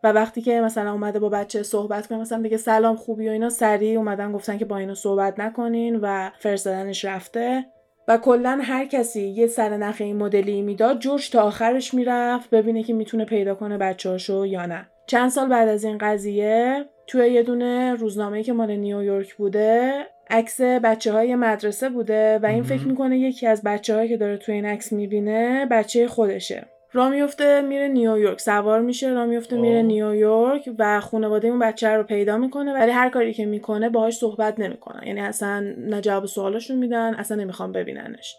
و 0.04 0.12
وقتی 0.12 0.42
که 0.42 0.60
مثلا 0.60 0.92
اومده 0.92 1.18
با 1.18 1.28
بچه 1.28 1.62
صحبت 1.62 2.06
کنه 2.06 2.18
مثلا 2.18 2.42
بگه 2.42 2.56
سلام 2.56 2.96
خوبی 2.96 3.28
و 3.28 3.32
اینا 3.32 3.50
سریع 3.50 3.98
اومدن 3.98 4.32
گفتن 4.32 4.58
که 4.58 4.64
با 4.64 4.76
اینو 4.76 4.94
صحبت 4.94 5.40
نکنین 5.40 5.96
و 6.02 6.30
فرستادنش 6.38 7.04
رفته. 7.04 7.66
و 8.08 8.18
کلا 8.18 8.60
هر 8.62 8.84
کسی 8.84 9.22
یه 9.22 9.46
سرنخ 9.46 9.96
این 10.00 10.16
مدلی 10.16 10.62
می‌داد 10.62 10.98
جورج 10.98 11.30
تا 11.30 11.42
آخرش 11.42 11.94
می‌رفت 11.94 12.50
ببینه 12.50 12.82
که 12.82 12.92
می‌تونه 12.92 13.24
پیدا 13.24 13.54
کنه 13.54 13.78
بچه‌هاشو 13.78 14.46
یا 14.46 14.66
نه. 14.66 14.86
چند 15.06 15.30
سال 15.30 15.48
بعد 15.48 15.68
از 15.68 15.84
این 15.84 15.98
قضیه 15.98 16.84
توی 17.06 17.28
یه 17.28 17.42
دونه 17.42 17.94
روزنامه 17.94 18.42
که 18.42 18.52
مال 18.52 18.76
نیویورک 18.76 19.34
بوده 19.34 19.92
عکس 20.30 20.60
بچه 20.60 21.12
های 21.12 21.34
مدرسه 21.34 21.88
بوده 21.88 22.38
و 22.38 22.46
این 22.46 22.62
فکر 22.62 22.86
می‌کنه 22.86 23.18
یکی 23.18 23.46
از 23.46 23.62
بچه 23.62 24.08
که 24.08 24.16
داره 24.16 24.36
توی 24.36 24.54
این 24.54 24.66
عکس 24.66 24.92
می‌بینه 24.92 25.66
بچه 25.70 26.08
خودشه. 26.08 26.66
را 26.94 27.08
میفته 27.08 27.60
میره 27.60 27.88
نیویورک 27.88 28.40
سوار 28.40 28.80
میشه 28.80 29.12
را 29.12 29.26
میفته 29.26 29.56
میره 29.56 29.82
نیویورک 29.82 30.70
و 30.78 31.00
خانواده 31.00 31.48
اون 31.48 31.58
بچه 31.58 31.88
رو 31.88 32.02
پیدا 32.02 32.38
می‌کنه. 32.38 32.72
ولی 32.72 32.90
هر 32.90 33.10
کاری 33.10 33.34
که 33.34 33.46
می‌کنه 33.46 33.88
باهاش 33.88 34.16
صحبت 34.16 34.58
نمی‌کنن. 34.58 35.06
یعنی 35.06 35.20
اصلا 35.20 35.60
نه 35.78 36.00
جواب 36.00 36.26
سوالاشون 36.26 36.76
میدن 36.76 37.14
اصلا 37.14 37.36
نمی‌خوام 37.36 37.72
ببیننش. 37.72 38.36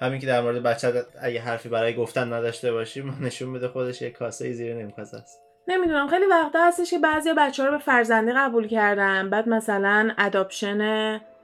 همین 0.00 0.20
که 0.20 0.26
در 0.26 0.40
مورد 0.40 0.62
بچه 0.62 0.92
اگه 1.22 1.40
حرفی 1.40 1.68
برای 1.68 1.94
گفتن 1.94 2.32
نداشته 2.32 2.72
باشیم 2.72 3.14
نشون 3.26 3.48
میده 3.48 3.68
خودش 3.68 4.02
یه 4.02 4.10
کاسه 4.10 4.52
زیر 4.52 4.74
نمی‌خواست 4.74 5.14
است. 5.14 5.42
نمی‌دونم. 5.68 6.08
خیلی 6.08 6.26
وقتا 6.26 6.64
هستش 6.64 6.90
که 6.90 6.98
بعضی 6.98 7.32
بچه 7.38 7.62
ها 7.62 7.68
رو 7.68 7.74
به 7.74 7.84
فرزندی 7.84 8.32
قبول 8.32 8.68
کردن. 8.68 9.30
بعد 9.30 9.48
مثلا 9.48 10.10
اداپشن 10.18 10.80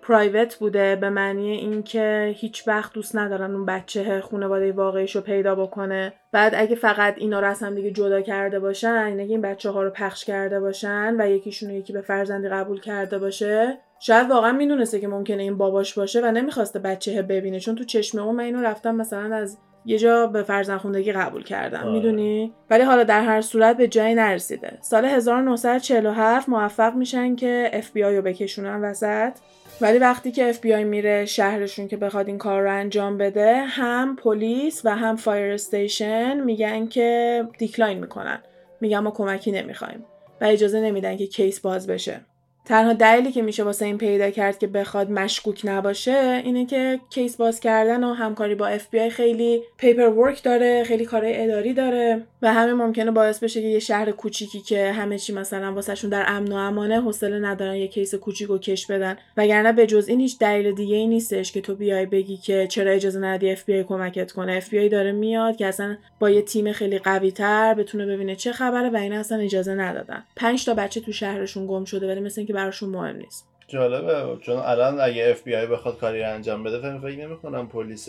پرایوت 0.08 0.56
بوده 0.56 0.96
به 0.96 1.10
معنی 1.10 1.50
اینکه 1.50 2.34
هیچ 2.36 2.68
وقت 2.68 2.92
دوست 2.92 3.16
ندارن 3.16 3.54
اون 3.54 3.66
بچه 3.66 4.20
خانواده 4.20 4.72
واقعیش 4.72 5.16
رو 5.16 5.22
پیدا 5.22 5.54
بکنه. 5.54 6.12
بعد 6.32 6.54
اگه 6.56 6.76
فقط 6.76 7.14
اینا 7.16 7.40
رو 7.40 7.46
از 7.46 7.62
هم 7.62 7.74
دیگه 7.74 7.90
جدا 7.90 8.20
کرده 8.20 8.60
باشن 8.60 8.88
اینه 8.88 9.22
این 9.22 9.40
بچه 9.40 9.70
ها 9.70 9.82
رو 9.82 9.90
پخش 9.90 10.24
کرده 10.24 10.60
باشن 10.60 11.16
و 11.18 11.30
یکیشون 11.30 11.70
یکی 11.70 11.92
به 11.92 12.00
فرزندی 12.00 12.48
قبول 12.48 12.80
کرده 12.80 13.18
باشه 13.18 13.78
شاید 14.00 14.30
واقعا 14.30 14.52
می‌دونسته 14.52 15.00
که 15.00 15.08
ممکنه 15.08 15.42
این 15.42 15.58
باباش 15.58 15.94
باشه 15.94 16.20
و 16.20 16.30
نمی‌خواسته 16.30 16.78
بچه 16.78 17.22
ببینه. 17.22 17.60
چون 17.60 17.74
تو 17.74 17.84
چشم 17.84 18.18
اون 18.18 18.34
من 18.34 18.44
اینو 18.44 18.62
رفتم 18.62 18.94
مثلا 18.94 19.36
از 19.36 19.58
یه 19.84 19.98
جا 19.98 20.26
به 20.26 20.42
فرزندخوندگی 20.42 21.12
قبول 21.12 21.44
کردم. 21.44 21.80
آره. 21.80 21.92
می‌دونی؟ 21.92 22.52
ولی 22.70 22.82
حالا 22.82 23.04
در 23.04 23.22
هر 23.22 23.40
صورت 23.40 23.76
به 23.76 23.88
جایی 23.88 24.14
نرسیده. 24.14 24.78
سال 24.80 25.04
1947 25.04 26.48
موفق 26.48 26.94
میشن 26.94 27.36
که 27.36 27.82
بی 27.94 28.02
رو 28.02 28.22
بکشونن 28.22 28.84
وسط. 28.84 29.32
ولی 29.80 29.98
وقتی 29.98 30.32
که 30.32 30.54
بی 30.62 30.84
میره 30.84 31.26
شهرشون 31.26 31.88
که 31.88 31.96
بخواد 31.96 32.26
این 32.26 32.38
کار 32.38 32.62
رو 32.62 32.72
انجام 32.72 33.18
بده 33.18 33.56
هم 33.56 34.16
پلیس 34.16 34.80
و 34.84 34.96
هم 34.96 35.16
fire 35.16 35.52
station 35.52 36.40
میگن 36.40 36.86
که 36.86 37.44
decline 37.58 37.98
می‌کنن. 37.98 38.42
میگن 38.80 38.98
ما 38.98 39.10
کمکی 39.10 39.52
نمی‌خوایم 39.52 40.04
و 40.40 40.44
اجازه 40.44 40.80
نمیدن 40.80 41.16
که 41.16 41.26
case 41.26 41.60
باز 41.60 41.86
بشه. 41.86 42.20
تنها 42.68 42.92
دلیلی 42.92 43.32
که 43.32 43.42
میشه 43.42 43.62
واسه 43.62 43.84
این 43.84 43.98
پیدا 43.98 44.30
کرد 44.30 44.58
که 44.58 44.66
بخواد 44.66 45.10
مشکوک 45.10 45.60
نباشه 45.64 46.42
اینه 46.44 46.66
که 46.66 47.00
case 47.10 47.36
باز 47.36 47.60
کردن 47.60 48.04
و 48.04 48.12
همکاری 48.12 48.54
با 48.54 48.66
اف 48.66 48.86
بی 48.90 49.10
خیلی 49.10 49.62
paperwork 49.76 50.42
داره 50.42 50.84
خیلی 50.84 51.04
کارهای 51.04 51.44
اداری 51.44 51.72
داره 51.72 52.22
و 52.42 52.52
همه 52.52 52.72
ممکنه 52.74 53.10
باعث 53.10 53.42
بشه 53.42 53.60
که 53.60 53.66
یه 53.66 53.78
شهر 53.78 54.10
کوچیکی 54.10 54.60
که 54.60 54.92
همه 54.92 55.18
چی 55.18 55.32
مثلا 55.32 55.72
واسهشون 55.72 56.10
در 56.10 56.24
امن 56.28 56.52
و 56.52 56.54
امانه 56.54 57.00
حوصله 57.00 57.38
ندارن 57.38 57.74
یه 57.74 57.88
case 57.88 58.14
کوچیک 58.14 58.50
و 58.50 58.58
کش 58.58 58.86
بدن. 58.86 59.16
وگرنه 59.36 59.72
به 59.72 59.86
جز 59.86 60.08
این 60.08 60.20
هیچ 60.20 60.38
دلیل 60.38 60.74
دیگه 60.74 60.96
ای 60.96 61.06
نیستش 61.06 61.52
که 61.52 61.60
تو 61.60 61.74
بیای 61.74 62.06
بگی 62.06 62.36
که 62.36 62.66
چرا 62.66 62.90
اجازه 62.90 63.20
ندی 63.20 63.52
اف 63.52 63.64
بی 63.64 63.82
کمکت 63.82 64.32
کنه. 64.32 64.52
اف 64.52 64.70
بی 64.70 64.88
داره 64.88 65.12
میاد 65.12 65.56
که 65.56 65.66
اصلا 65.66 65.96
با 66.20 66.30
یه 66.30 66.42
تیم 66.42 66.72
خیلی 66.72 66.98
قوی 66.98 67.30
تر 67.30 67.74
بتونه 67.74 68.06
ببینه 68.06 68.36
چه 68.36 68.52
خبره 68.52 68.90
و 68.90 68.96
اینا 68.96 69.16
اصلا 69.16 69.38
اجازه 69.38 69.74
ندادن. 69.74 70.24
5 70.36 70.64
تا 70.64 70.74
بچه 70.74 71.00
تو 71.00 71.12
شهرشون 71.12 71.66
گم 71.66 71.84
شده 71.84 72.08
ولی 72.08 72.20
مثلا 72.20 72.44
براشون 72.58 72.88
مهم 72.88 73.16
نیست. 73.16 73.48
جالبه. 73.68 74.36
چون 74.40 74.56
الان 74.56 75.00
اگه 75.00 75.28
اف 75.30 75.42
بی 75.42 75.54
آی 75.54 75.66
بخواد 75.66 75.98
کاری 75.98 76.22
انجام 76.22 76.62
بده 76.62 76.98
فکر 76.98 77.26
نمی‌کنم 77.26 77.68
پلیس 77.68 78.08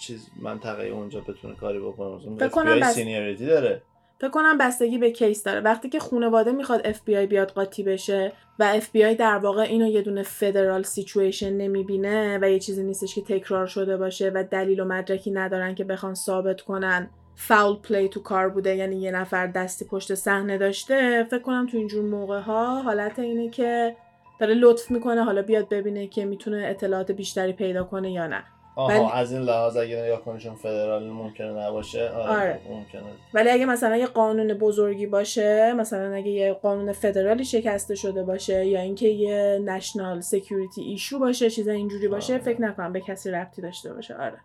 چیز 0.00 0.28
منطقه 0.42 0.84
اونجا 0.84 1.20
بتونه 1.20 1.54
کاری 1.54 1.78
بکنه. 1.78 2.36
فکر 2.36 2.48
کنم 2.48 2.80
بس... 2.80 2.94
seniority 2.94 3.46
داره. 3.46 3.82
فکر 4.20 4.30
کنم 4.30 4.58
بستگی 4.58 4.98
به 4.98 5.10
case 5.10 5.42
داره. 5.42 5.60
وقتی 5.60 5.88
که 5.88 5.98
خانواده 5.98 6.52
می‌خواد 6.52 6.86
اف 6.86 7.00
بی 7.04 7.16
آی 7.16 7.26
بیاد 7.26 7.50
قاطی 7.50 7.82
بشه 7.82 8.32
و 8.58 8.64
اف 8.64 8.90
بی 8.90 9.04
آی 9.04 9.14
در 9.14 9.36
واقع 9.36 9.62
اینو 9.62 9.86
یه 9.86 10.02
دونه 10.02 10.22
federal 10.22 10.82
situation 10.82 11.52
نمی‌بینه 11.52 12.38
و 12.42 12.50
یه 12.50 12.58
چیزی 12.58 12.84
نیستش 12.84 13.14
که 13.14 13.22
تکرار 13.22 13.66
شده 13.66 13.96
باشه 13.96 14.30
و 14.34 14.44
دلیل 14.50 14.80
و 14.80 14.84
مدرکی 14.84 15.30
ندارن 15.30 15.74
که 15.74 15.84
بخوان 15.84 16.14
ثابت 16.14 16.60
کنن. 16.60 17.10
foul 17.34 17.76
play 17.76 18.08
تو 18.08 18.22
کار 18.22 18.48
بوده 18.48 18.76
یعنی 18.76 18.96
یه 18.96 19.10
نفر 19.10 19.46
دستی 19.46 19.84
پشت 19.84 20.14
صحنه 20.14 20.58
داشته 20.58 21.24
فکر 21.30 21.42
کنم 21.42 21.66
تو 21.66 21.76
اینجور 21.76 22.04
موقع 22.04 22.40
ها 22.40 22.82
حالت 22.82 23.18
اینه 23.18 23.50
که 23.50 23.96
داره 24.40 24.54
لطف 24.54 24.90
می‌کنه 24.90 25.24
حالا 25.24 25.42
بیاد 25.42 25.68
ببینه 25.68 26.06
که 26.06 26.24
می‌تونه 26.24 26.66
اطلاعات 26.66 27.12
بیشتری 27.12 27.52
پیدا 27.52 27.84
کنه 27.84 28.12
یا 28.12 28.26
نه 28.26 28.44
آها 28.76 29.12
از 29.12 29.32
این 29.32 29.42
لحاظ 29.42 29.76
اگه 29.76 30.02
نگاه 30.02 30.38
فدرال 30.54 31.08
ممکنه 31.08 31.66
نباشه 31.66 32.10
آره, 32.10 32.30
آره. 32.30 32.60
ممکنه 32.70 33.02
ولی 33.34 33.50
اگه 33.50 33.66
مثلا 33.66 33.96
یه 33.96 34.06
قانون 34.06 34.54
بزرگی 34.54 35.06
باشه 35.06 35.72
مثلا 35.72 36.14
اگه 36.14 36.30
یه 36.30 36.52
قانون 36.52 36.92
فدرالی 36.92 37.44
شکسته 37.44 37.94
شده 37.94 38.22
باشه 38.22 38.66
یا 38.66 38.80
اینکه 38.80 39.08
یه 39.08 39.60
national 39.64 40.20
security 40.20 40.82
issue 40.82 41.18
باشه 41.18 41.50
چیز 41.50 41.68
اینجوری 41.68 42.08
باشه 42.08 42.32
آره. 42.32 42.42
فکر 42.42 42.62
نکنم 42.62 42.92
به 42.92 43.00
کسی 43.00 43.30
ربطی 43.30 43.62
داشته 43.62 43.94
باشه 43.94 44.14
آره 44.14 44.38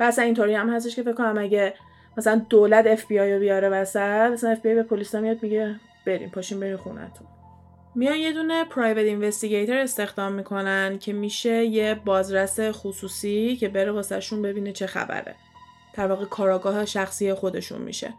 بس 0.00 0.18
اینطوری 0.18 0.54
هم 0.54 0.70
هستش 0.74 0.96
که 0.96 1.02
فکر 1.02 1.14
کنم 1.14 1.38
اگه 1.38 1.74
مثلا 2.16 2.46
دولت 2.48 2.86
اف 2.86 3.06
بی 3.06 3.20
آی 3.20 3.34
رو 3.34 3.40
بیاره 3.40 3.68
وسط 3.68 4.30
مثلا 4.32 4.50
اف 4.50 4.60
بی 4.60 4.68
آی 4.68 4.74
به 4.74 4.82
پلیس 4.82 5.14
میاد 5.14 5.42
میگه 5.42 5.80
بریم 6.06 6.30
پاشین 6.30 6.60
بریم 6.60 6.76
خونتون 6.76 7.26
میان 7.94 8.16
یه 8.16 8.32
دونه 8.32 8.64
پرایوت 8.64 8.98
اینوستیگیتور 8.98 9.76
استخدام 9.76 10.32
می‌کنن 10.32 10.98
که 10.98 11.12
میشه 11.12 11.64
یه 11.64 11.94
بازرس 12.04 12.60
خصوصی 12.60 13.56
که 13.56 13.68
بره 13.68 13.92
واسهشون 13.92 14.42
ببینه 14.42 14.72
چه 14.72 14.86
خبره. 14.86 15.34
در 15.94 16.06
واقع 16.06 16.24
کاراگاه 16.24 16.84
شخصی 16.84 17.34
خودشون 17.34 17.82
میشه. 17.82 18.14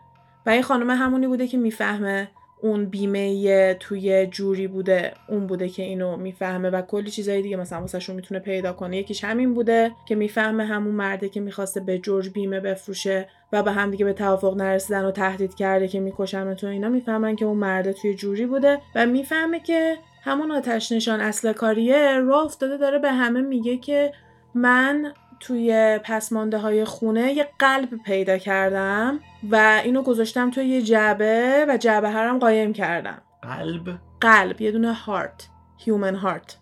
و 0.45 0.49
این 0.49 0.61
خانم 0.61 0.89
همونی 0.89 1.27
بوده 1.27 1.47
که 1.47 1.57
می‌فهمه 1.57 2.29
اون 2.61 2.85
بیمه 2.85 3.73
توی 3.73 4.27
جوری 4.27 4.67
بوده 4.67 5.13
اون 5.29 5.47
بوده 5.47 5.69
که 5.69 5.83
اینو 5.83 6.17
می‌فهمه 6.17 6.69
و 6.69 6.81
کلی 6.81 7.11
چیزای 7.11 7.41
دیگه 7.41 7.57
مثلا 7.57 7.81
واسهشون 7.81 8.15
می‌تونه 8.15 8.39
پیدا 8.39 8.73
کنه. 8.73 8.97
یکیش 8.97 9.23
همین 9.23 9.53
بوده 9.53 9.91
که 10.07 10.15
می‌فهمه 10.15 10.65
همون 10.65 10.95
مرده 10.95 11.29
که 11.29 11.39
می‌خواسته 11.39 11.79
به 11.79 11.97
جورج 11.97 12.29
بیمه 12.29 12.59
بفروشه 12.59 13.29
و 13.53 13.63
به 13.63 13.71
هم 13.71 13.91
دیگه 13.91 14.05
به 14.05 14.13
توافق 14.13 14.57
نرسیدن 14.57 15.05
و 15.05 15.11
تهدید 15.11 15.55
کرده 15.55 15.87
که 15.87 15.99
می‌کشن 15.99 16.53
تو 16.53 16.67
اینا 16.67 16.89
می‌فهمن 16.89 17.35
که 17.35 17.45
اون 17.45 17.57
مرده 17.57 17.93
توی 17.93 18.15
جوری 18.15 18.45
بوده 18.45 18.81
و 18.95 19.05
می‌فهمه 19.05 19.59
که 19.59 19.97
همون 20.23 20.51
آتش 20.51 20.91
نشان 20.91 21.21
اصل 21.21 21.53
کاریه 21.53 22.19
راه 22.19 22.45
افتاده 22.45 22.77
داره 22.77 22.99
به 22.99 23.11
همه 23.11 23.41
میگه 23.41 23.77
که 23.77 24.13
من 24.55 25.13
توی 25.39 25.99
پسمانده 26.03 26.57
های 26.57 26.85
خونه 26.85 27.33
یه 27.33 27.47
قلب 27.59 27.89
پیدا 28.05 28.37
کردم 28.37 29.19
و 29.51 29.81
اینو 29.83 30.01
گذاشتم 30.01 30.51
توی 30.51 30.65
یه 30.65 30.81
جعبه 30.81 31.65
و 31.69 31.77
جعبه 31.77 32.09
هرم 32.09 32.39
قایم 32.39 32.73
کردم 32.73 33.21
قلب؟ 33.41 33.99
قلب 34.21 34.61
یه 34.61 34.71
دونه 34.71 34.93
هارت 34.93 35.49
هیومن 35.77 36.15
هارت 36.15 36.57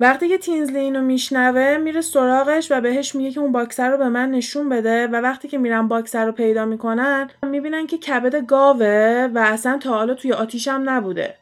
وقتی 0.00 0.28
که 0.28 0.38
تینزلی 0.38 0.78
اینو 0.78 1.02
میشنوه 1.02 1.76
میره 1.76 2.00
سراغش 2.00 2.72
و 2.72 2.80
بهش 2.80 3.14
میگه 3.14 3.30
که 3.30 3.40
اون 3.40 3.52
باکسر 3.52 3.90
رو 3.90 3.98
به 3.98 4.08
من 4.08 4.30
نشون 4.30 4.68
بده 4.68 5.06
و 5.06 5.16
وقتی 5.16 5.48
که 5.48 5.58
میرن 5.58 5.88
باکسر 5.88 6.26
رو 6.26 6.32
پیدا 6.32 6.64
می‌کنن 6.64 7.30
می‌بینن 7.42 7.86
که 7.86 7.98
کبد 7.98 8.46
گاوه 8.46 9.28
و 9.34 9.38
اصلا 9.38 9.78
تا 9.78 9.90
حالا 9.90 10.14
توی 10.14 10.32
آتیشم 10.32 10.82
نبوده 10.84 11.34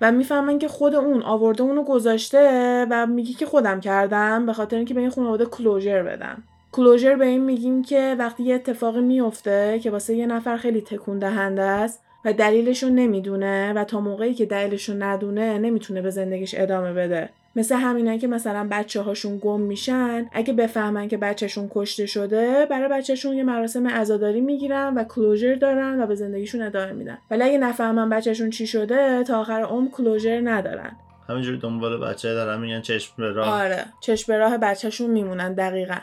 و 0.00 0.12
می‌فهمن 0.12 0.58
که 0.58 0.68
خود 0.68 0.94
اون 0.94 1.22
آورده 1.22 1.62
اونو 1.62 1.82
گذاشته 1.82 2.86
و 2.90 3.06
میگه 3.06 3.34
که 3.34 3.46
خودم 3.46 3.80
کردم 3.80 4.46
به 4.46 4.52
خاطر 4.52 4.76
اینکه 4.76 4.94
به 4.94 5.00
این 5.00 5.10
خانواده 5.10 5.44
کلوژر 5.44 6.02
بدم. 6.02 6.42
کلوژر 6.72 7.16
به 7.16 7.26
این 7.26 7.44
میگیم 7.44 7.82
که 7.82 8.16
وقتی 8.18 8.42
یه 8.42 8.54
اتفاقی 8.54 9.00
میفته 9.00 9.80
که 9.82 9.90
واسه 9.90 10.14
یه 10.14 10.26
نفر 10.26 10.56
خیلی 10.56 10.80
تکون 10.80 11.18
دهنده 11.18 11.62
است 11.62 12.02
و 12.24 12.32
دلیلشون 12.32 12.94
نمی‌دونه 12.94 13.72
و 13.72 13.84
تا 13.84 14.00
موقعی 14.00 14.34
که 14.34 14.46
دلیلشون 14.46 15.02
ندونه 15.02 15.58
نمی‌تونه 15.58 16.02
به 16.02 16.10
زندگیش 16.10 16.54
ادامه 16.58 16.92
بده. 16.92 17.28
مثل 17.56 17.74
همینه 17.74 18.18
که 18.18 18.26
مثلا 18.26 18.68
بچه 18.70 19.00
هاشون 19.00 19.38
گم 19.38 19.60
میشن 19.60 20.26
اگه 20.32 20.52
بفهمن 20.52 21.08
که 21.08 21.16
بچهشون 21.16 21.70
کشته 21.74 22.06
شده 22.06 22.66
برای 22.70 22.88
بچهشون 22.88 23.36
یه 23.36 23.42
مراسم 23.42 23.88
عزاداری 23.88 24.40
می‌گیرن 24.40 24.94
و 24.94 25.04
کلوژر 25.04 25.54
دارن 25.54 26.00
و 26.00 26.06
به 26.06 26.14
زندگیشون 26.14 26.62
ادامه 26.62 26.92
میدن. 26.92 27.18
ولی 27.30 27.42
اگه 27.42 27.58
نفهمن 27.58 28.08
بچهشون 28.08 28.50
چی 28.50 28.66
شده 28.66 29.24
تا 29.24 29.40
آخر 29.40 29.62
عمر 29.62 29.90
کلوژر 29.90 30.40
ندارن. 30.44 30.96
همینجوری 31.28 31.58
دنبال 31.58 32.00
بچه 32.00 32.34
دارن 32.34 32.60
میگن 32.60 32.80
چشم 32.80 33.12
به 33.18 33.32
راه. 33.32 33.62
آره 33.62 33.84
چشم 34.00 34.32
به 34.32 34.38
راه 34.38 34.58
بچهشون 34.58 35.10
میمونن 35.10 35.52
دقیقا. 35.54 35.98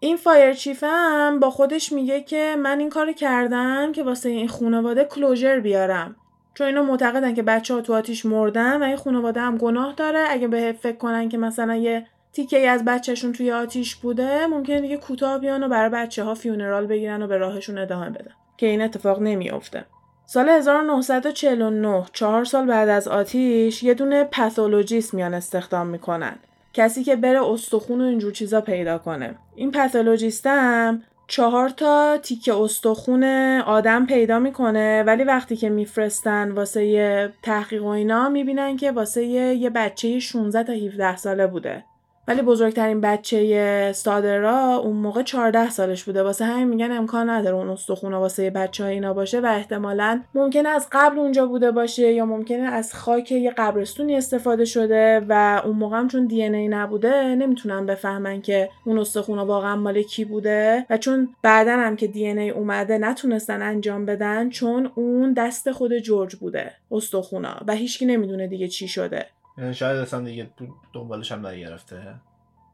این 0.00 0.16
fire 0.16 0.52
chief 0.52 0.84
هم 0.86 1.40
با 1.40 1.50
خودش 1.50 1.92
میگه 1.92 2.20
که 2.20 2.56
من 2.58 2.78
این 2.78 2.90
کار 2.90 3.12
کردم 3.12 3.92
که 3.92 4.02
واسه 4.02 4.28
این 4.28 4.48
خانواده 4.48 5.04
closure 5.04 5.60
بیارم. 5.60 6.16
چون 6.54 6.66
اینا 6.66 6.82
معتقدن 6.82 7.34
که 7.34 7.42
بچه 7.42 7.74
ها 7.74 7.80
تو 7.80 7.94
آتیش 7.94 8.26
مردن 8.26 8.82
و 8.82 8.84
این 8.84 8.96
خانواده 8.96 9.40
هم 9.40 9.58
گناه 9.58 9.94
داره. 9.94 10.24
اگه 10.28 10.48
به 10.48 10.74
فکر 10.80 10.96
کنن 10.96 11.28
که 11.28 11.38
مثلا 11.38 11.76
یه 11.76 12.06
تیکه 12.32 12.68
از 12.68 12.84
بچهشون 12.84 13.32
توی 13.32 13.52
آتیش 13.52 13.96
بوده 13.96 14.46
ممکنه 14.46 14.80
دیگه 14.80 14.96
کوتاه 14.96 15.38
بیان 15.38 15.62
و 15.62 15.68
برای 15.68 15.90
بچه 15.90 16.24
ها 16.24 16.34
funeral 16.34 16.86
بگیرن 16.86 17.22
و 17.22 17.26
به 17.26 17.36
راهشون 17.36 17.78
ادامه 17.78 18.10
بدن. 18.10 18.32
که 18.56 18.66
این 18.66 18.82
اتفاق 18.82 19.22
نمیافته. 19.22 19.84
سال 20.26 20.48
1949 20.48 22.04
چهار 22.12 22.44
سال 22.44 22.66
بعد 22.66 22.88
از 22.88 23.08
آتیش 23.08 23.82
یه 23.82 23.94
دونه 23.94 24.24
پثولوژیست 24.24 25.14
میان 25.14 25.34
استخدام 25.34 25.86
می‌کنن. 25.86 26.36
کسی 26.72 27.04
که 27.04 27.16
بره 27.16 27.50
استخون 27.50 28.00
و 28.00 28.04
اینجور 28.04 28.32
چیزا 28.32 28.60
پیدا 28.60 28.98
کنه. 28.98 29.34
این 29.56 29.70
پثولوژیست 29.70 30.46
هم 30.46 31.02
چهار 31.32 31.68
تا 31.68 32.18
تیکه 32.18 32.54
استخون 32.54 33.24
آدم 33.66 34.06
پیدا 34.06 34.38
می‌کنه 34.38 35.02
ولی 35.02 35.24
وقتی 35.24 35.56
که 35.56 35.68
میفرستن 35.68 36.50
واسه 36.50 37.32
تحقیق 37.42 37.84
و 37.84 37.86
اینا 37.86 38.28
می‌بینن 38.28 38.76
که 38.76 38.92
واسه 38.92 39.24
یه, 39.24 39.54
یه 39.54 39.70
بچه 39.70 40.18
16 40.18 40.62
تا 40.62 40.72
17 40.72 41.16
ساله 41.16 41.46
بوده. 41.46 41.84
ولی 42.28 42.42
بزرگترین 42.42 43.00
بچه 43.00 43.92
سادرا 43.92 44.76
اون 44.76 44.96
موقع 44.96 45.22
14 45.22 45.70
سالش 45.70 46.04
بوده. 46.04 46.22
واسه 46.22 46.44
همین 46.44 46.68
میگن 46.68 46.92
امکان 46.92 47.30
نداره 47.30 47.56
اون 47.56 47.68
استخونه 47.68 48.16
واسه 48.16 48.50
بچه 48.50 48.84
های 48.84 48.92
اینا 48.94 49.14
باشه 49.14 49.40
و 49.40 49.46
احتمالا 49.46 50.22
ممکنه 50.34 50.68
از 50.68 50.88
قبل 50.92 51.18
اونجا 51.18 51.46
بوده 51.46 51.70
باشه 51.70 52.12
یا 52.12 52.24
ممکنه 52.24 52.62
از 52.62 52.94
خاک 52.94 53.32
یه 53.32 53.50
قبرستونی 53.50 54.16
استفاده 54.16 54.64
شده 54.64 55.26
و 55.28 55.62
اون 55.64 55.76
موقع 55.76 55.98
هم 55.98 56.08
چون 56.08 56.26
دی 56.26 56.42
ای 56.42 56.68
نبوده 56.68 57.34
نمی‌تونن 57.34 57.86
بفهمن 57.86 58.42
که 58.42 58.70
اون 58.84 58.98
استخونه 58.98 59.42
واقعا 59.42 59.76
مال 59.76 60.02
کی 60.02 60.24
بوده 60.24 60.86
و 60.90 60.98
چون 60.98 61.28
بعدا 61.42 61.76
هم 61.76 61.96
که 61.96 62.06
DNA 62.06 62.50
اومده 62.50 62.98
نتونستن 62.98 63.62
انجام 63.62 64.06
بدن 64.06 64.48
چون 64.48 64.90
اون 64.94 65.32
دست 65.32 65.72
خود 65.72 65.98
جورج 65.98 66.36
بوده 66.36 66.72
استخونا. 66.90 67.56
و 67.66 67.74
هیچکی 67.74 68.06
نمی‌دونه 68.06 68.46
دیگه 68.46 68.68
چی 68.68 68.88
شده. 68.88 69.26
شاید 69.72 69.96
اصلا 69.96 70.20
دیگه 70.20 70.50
دنبالش 70.94 71.32
هم 71.32 71.46
نگرفته. 71.46 72.14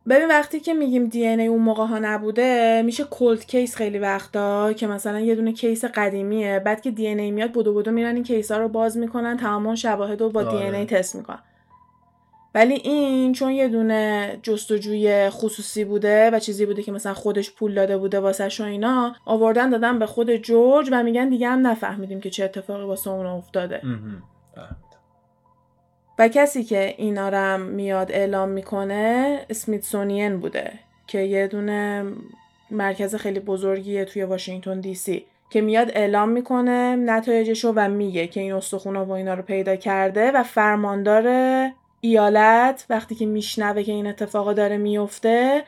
ببین 0.08 0.28
وقتی 0.28 0.60
که 0.60 0.74
میگیم 0.74 1.06
DNA 1.06 1.46
اون 1.46 1.62
موقع 1.62 1.84
ها 1.86 1.98
نبوده 1.98 2.82
میشه 2.84 3.04
cold 3.04 3.46
case 3.46 3.76
خیلی 3.76 3.98
وقتا 3.98 4.72
که 4.72 4.86
مثلا 4.86 5.20
یه 5.20 5.34
دونه 5.34 5.52
case 5.52 5.84
قدیمیه. 5.84 6.58
بعد 6.58 6.80
که 6.80 6.90
DNA 6.90 7.30
میاد 7.30 7.52
بودو 7.52 7.72
بودو 7.72 7.90
میرن 7.90 8.14
این 8.14 8.24
case 8.24 8.50
ها 8.50 8.58
رو 8.58 8.68
باز 8.68 8.96
می‌کنن 8.96 9.36
تمام 9.36 9.74
شواهد 9.74 10.20
رو 10.20 10.30
با 10.30 10.42
DNA 10.42 10.86
تست 10.86 11.16
می‌کنن. 11.16 11.38
ولی 12.54 12.74
این 12.74 13.32
چون 13.32 13.52
یه 13.52 13.68
دونه 13.68 14.38
جستجوی 14.42 15.30
خصوصی 15.30 15.84
بوده 15.84 16.30
و 16.30 16.38
چیزی 16.38 16.66
بوده 16.66 16.82
که 16.82 16.92
مثلا 16.92 17.14
خودش 17.14 17.52
پول 17.52 17.74
داده 17.74 17.98
بوده 17.98 18.20
واسه 18.20 18.62
و 18.62 18.66
اینا 18.66 19.14
آوردن 19.24 19.70
دادن 19.70 19.98
به 19.98 20.06
خود 20.06 20.36
جورج 20.36 20.88
و 20.92 21.02
میگن 21.02 21.28
دیگه 21.28 21.48
هم 21.48 21.66
نفهمیدیم 21.66 22.20
که 22.20 22.30
چه 22.30 22.44
اتفاقی 22.44 22.84
واسه 22.84 23.10
اون 23.10 23.26
افتاده. 23.26 23.82
و 26.18 26.28
کسی 26.28 26.64
که 26.64 26.94
اینا 26.98 27.28
رو 27.28 27.58
میاد 27.64 28.12
اعلام 28.12 28.48
می‌کنه 28.48 29.38
اسمیتسونین 29.50 30.40
بوده 30.40 30.72
که 31.06 31.18
یه 31.18 31.46
دونه 31.46 32.04
مرکز 32.70 33.14
خیلی 33.14 33.40
بزرگیه 33.40 34.04
توی 34.04 34.22
واشنگتن 34.22 34.80
دی 34.80 34.94
سی 34.94 35.24
که 35.50 35.60
میاد 35.60 35.90
اعلام 35.94 36.28
می‌کنه 36.28 36.96
نتایجشو 36.96 37.72
و 37.76 37.88
میگه 37.88 38.26
که 38.26 38.40
این 38.40 38.52
استخونا 38.52 39.04
و 39.04 39.10
اینا 39.10 39.34
رو 39.34 39.42
پیدا 39.42 39.76
کرده 39.76 40.30
و 40.30 40.42
فرماندار 40.42 41.24
ایالت 42.00 42.86
وقتی 42.90 43.14
که 43.14 43.26
میشنوه 43.26 43.82
که 43.82 43.92
این 43.92 44.06
اتفاقا 44.06 44.52
داره 44.52 44.76
میفته 44.76 45.64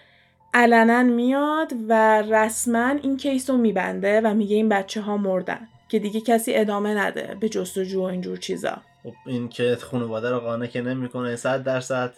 علنا 0.54 1.02
میاد 1.02 1.72
و 1.88 2.22
رسما 2.22 2.88
این 3.02 3.16
کیس 3.16 3.50
رو 3.50 3.56
میبنده 3.56 4.20
و 4.20 4.34
میگه 4.34 4.56
این 4.56 4.68
بچه 4.68 5.00
ها 5.00 5.16
مردن 5.16 5.68
که 5.88 5.98
دیگه 5.98 6.20
کسی 6.20 6.54
ادامه 6.54 6.94
نده 6.94 7.36
به 7.40 7.48
جستجو 7.48 8.00
و 8.00 8.04
اینجور 8.04 8.38
چیزا. 8.38 8.78
خب 9.02 9.12
این 9.26 9.48
که 9.48 9.78
خانواده 9.80 10.30
رو 10.30 10.40
قانع 10.40 10.66
که 10.66 10.80
نمی‌کنه 10.80 11.36
100 11.36 11.62
درصد. 11.62 12.12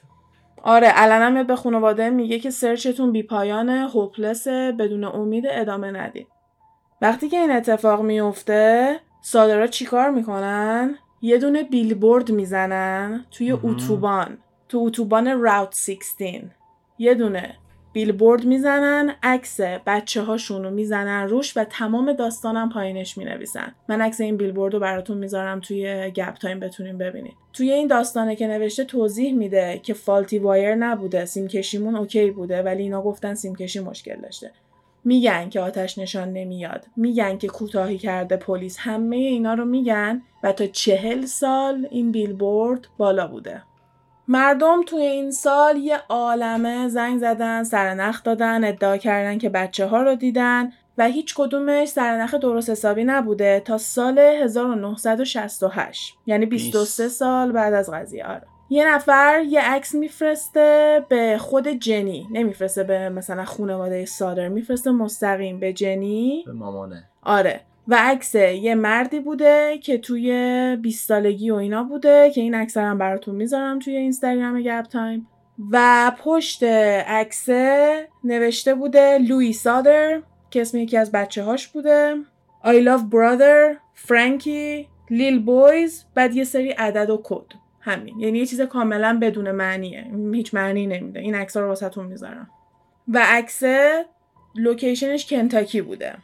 آره 0.63 0.87
علنا 0.89 1.31
میاد 1.31 1.47
به 1.47 1.57
خانواده 1.57 2.11
میگه 2.11 2.39
که 2.39 2.51
search 2.51 2.92
تون 2.92 3.13
بی 3.13 3.23
پایان 3.23 3.69
hopeless 3.69 4.49
بدون 4.49 5.05
امید 5.05 5.45
ادامه 5.51 5.91
ندید 5.91 6.27
وقتی 7.03 7.29
که 7.29 7.37
این 7.37 7.51
اتفاق 7.51 8.03
میفته 8.03 8.97
سادرا 9.23 9.67
چیکار 9.67 10.11
می‌کنن؟ 10.11 10.99
یه 11.23 11.39
دونه 11.39 11.63
بیلبورد 11.63 12.31
می‌زنن 12.31 13.25
توی 13.31 13.53
اتوبان 13.53 14.39
تو 14.69 14.79
اتوبان 14.79 15.41
Route 15.41 15.77
16 15.77 16.51
یه 16.99 17.15
دونه. 17.15 17.57
بیلبورد 17.93 18.45
می‌زنن 18.45 19.15
عکس 19.23 19.61
بچه 19.61 20.23
هاشون 20.23 20.65
رو 20.65 20.71
می‌زنن 20.71 21.29
روش 21.29 21.57
و 21.57 21.65
تمام 21.65 22.13
داستانم 22.13 22.69
پایینش 22.69 23.19
می‌نویسن. 23.19 23.75
من 23.89 24.01
عکس 24.01 24.21
این 24.21 24.37
بیلبورد 24.37 24.75
رو 24.75 24.81
براتون 24.81 25.19
می‌ذارم 25.19 25.61
توی 25.61 26.11
گپ 26.11 26.35
تایم 26.35 26.61
بتونیم 26.61 26.99
ببینید 26.99 27.35
توی 27.53 27.73
این 27.73 27.89
داستانه 27.89 28.37
که 28.37 28.47
نوشته 28.47 28.85
توضیح 28.85 29.35
میده 29.35 29.81
که 29.83 29.95
faulty 29.95 30.39
wire 30.39 30.75
نبوده 30.75 31.25
سیم 31.25 31.49
کشیمون 31.49 31.97
اوکی 31.97 32.31
بوده 32.31 32.63
ولی 32.63 32.83
اینا 32.83 33.03
گفتن 33.03 33.35
سیم 33.35 33.55
کشی 33.55 33.81
مشکل 33.81 34.21
داشته. 34.21 34.51
میگن 35.05 35.49
که 35.49 35.61
آتش 35.61 35.99
نشان 35.99 36.33
نمیاد. 36.33 36.87
میگن 36.97 37.39
که 37.39 37.49
کوتاهی 37.49 37.99
کرده 37.99 38.37
پلیس. 38.37 38.77
همه 38.81 39.17
اینا 39.17 39.55
رو 39.55 39.65
میگن 39.65 40.23
و 40.43 40.53
تا 40.53 40.67
چهل 40.67 41.25
سال 41.25 41.89
این 41.91 42.13
بیلبورد 42.13 42.87
بالا 42.99 43.27
بوده. 43.27 43.63
مردم 44.29 44.83
توی 44.83 45.03
این 45.03 45.31
سال 45.31 45.77
یه 45.77 45.99
عالمه 46.09 46.89
زنگ 46.89 47.19
زدن 47.19 47.65
سرنخ 47.65 48.23
دادن 48.23 48.65
ادعا 48.65 48.97
کردن 48.97 49.39
که 49.39 49.49
بچه 49.49 49.87
ها 49.87 50.03
رو 50.03 50.15
دیدن 50.15 50.73
و 50.99 51.07
هیچ 51.07 51.35
کدومش 51.37 51.89
سرنخ 51.89 52.35
درست 52.35 52.71
حسابی 52.71 53.05
نبوده 53.05 53.63
تا 53.65 53.79
سال 53.79 54.19
1968 54.19 56.15
یعنی 56.27 56.47
23 56.47 57.09
سال 57.09 57.53
بعد 57.53 57.75
از 57.75 57.91
قضیه 57.91 58.27
آره. 58.27 58.43
یه 58.71 58.89
نفر 58.95 59.43
یه 59.49 59.61
عکس 59.61 59.95
میفرسته 59.95 61.01
به 61.09 61.39
خود 61.41 61.69
جنی 61.69 62.29
نمیفرسته 62.31 62.85
به 62.85 63.09
مثلا 63.09 63.45
خانواده 63.45 64.05
سادر 64.05 64.49
میفرسته 64.49 64.91
مستقیم 64.91 65.61
به 65.61 65.73
جنی. 65.73 66.43
به 66.47 66.53
مامانه. 66.53 67.05
آره. 67.23 67.61
و 67.89 67.97
عکس 67.99 68.35
یه 68.35 68.75
مردی 68.75 69.21
بوده 69.21 69.79
که 69.79 69.99
توی 69.99 70.77
20 70.83 71.09
سالگی 71.09 71.51
و 71.51 71.55
اینا 71.55 71.83
بوده 71.83 72.31
که 72.35 72.41
این 72.41 72.55
عکس 72.55 72.77
هم 72.77 72.99
براتون 72.99 73.35
می‌ذارم 73.35 73.79
توی 73.79 73.97
اینستاگرام 73.97 74.63
گپ 74.63 74.83
تایم. 74.83 75.27
و 75.71 76.13
پشت 76.19 76.63
عکس 76.63 77.49
نوشته 78.25 78.75
بوده 78.75 79.19
Louis 79.19 79.53
Sodder 79.53 80.23
که 80.51 80.61
اسم 80.61 80.79
یکی 80.79 80.97
از 80.97 81.13
بچه 81.13 81.43
هاش 81.43 81.69
بوده. 81.69 82.17
I 82.65 82.69
love 82.69 83.15
brother 83.15 83.77
Frankie 83.95 84.89
lil 85.11 85.39
boys 85.39 86.05
بعد 86.15 86.37
یه 86.37 86.45
سری 86.45 86.71
عدد 86.71 87.11
و 87.11 87.21
کد. 87.25 87.47
همین. 87.81 88.21
یعنی 88.21 88.39
یه 88.39 88.47
چیز 88.47 88.61
کاملا 88.61 89.19
بدون 89.23 89.51
معنیه. 89.51 90.07
هیچ 90.33 90.55
معنی 90.55 90.87
نمیده. 90.87 91.21
این 91.21 91.35
عکس 91.35 91.57
رو 91.57 91.67
واسهتون 91.67 92.07
می‌ذارم. 92.07 92.51
و 93.09 93.23
عکس 93.23 93.63
لوکیشنش 94.55 95.27
کنتاکی 95.27 95.81
بوده. 95.81 96.15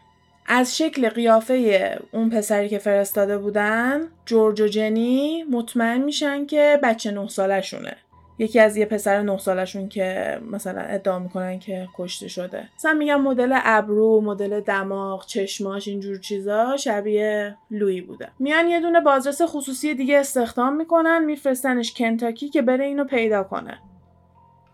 از 0.51 0.77
شکل 0.77 1.09
قیافه 1.09 1.99
اون 2.13 2.31
پسری 2.31 2.69
که 2.69 2.79
فرستاده 2.79 3.39
بودن 3.39 4.01
جورج 4.27 4.61
و 4.61 4.67
جنی 4.67 5.45
مطمئن 5.51 6.01
میشن 6.01 6.47
که 6.47 6.81
بچه 6.83 7.11
نه 7.11 7.29
سالشونه. 7.29 7.97
یکی 8.39 8.61
از 8.61 8.77
یه 8.77 8.87
پسر 8.87 9.23
نه 9.23 9.39
سالشون 9.39 9.89
که 9.89 10.39
مثلا 10.51 10.81
ادعا 10.81 11.19
می‌کنن 11.19 11.59
که 11.59 11.89
کشته 11.97 12.29
شده. 12.29 12.69
مثلا 12.77 12.93
میگم 12.93 13.21
مدل 13.21 13.59
ابرو 13.65 14.21
مدل 14.21 14.61
دماغ 14.61 15.27
چشماش 15.27 15.89
اینجور 15.89 16.19
چیزا 16.19 16.77
شبیه 16.77 17.57
لوی 17.71 18.01
بوده. 18.01 18.29
میان 18.39 18.69
یه 18.69 18.81
دونه 18.81 19.01
بازرس 19.01 19.43
خصوصی 19.43 19.95
دیگه 19.95 20.19
استخدام 20.19 20.77
می‌کنن 20.77 21.25
میفرستنش 21.25 21.95
کنتاکی 21.95 22.49
که 22.49 22.63
بره 22.63 22.85
اینو 22.85 23.05
پیدا 23.05 23.43
کنه. 23.43 23.79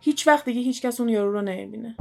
هیچ 0.00 0.28
وقت 0.28 0.44
دیگه 0.44 0.60
هیچ 0.60 0.82
کس 0.82 1.00
اون 1.00 1.08
یارو 1.08 1.32
رو 1.32 1.42
نمی‌بینه. 1.42 1.94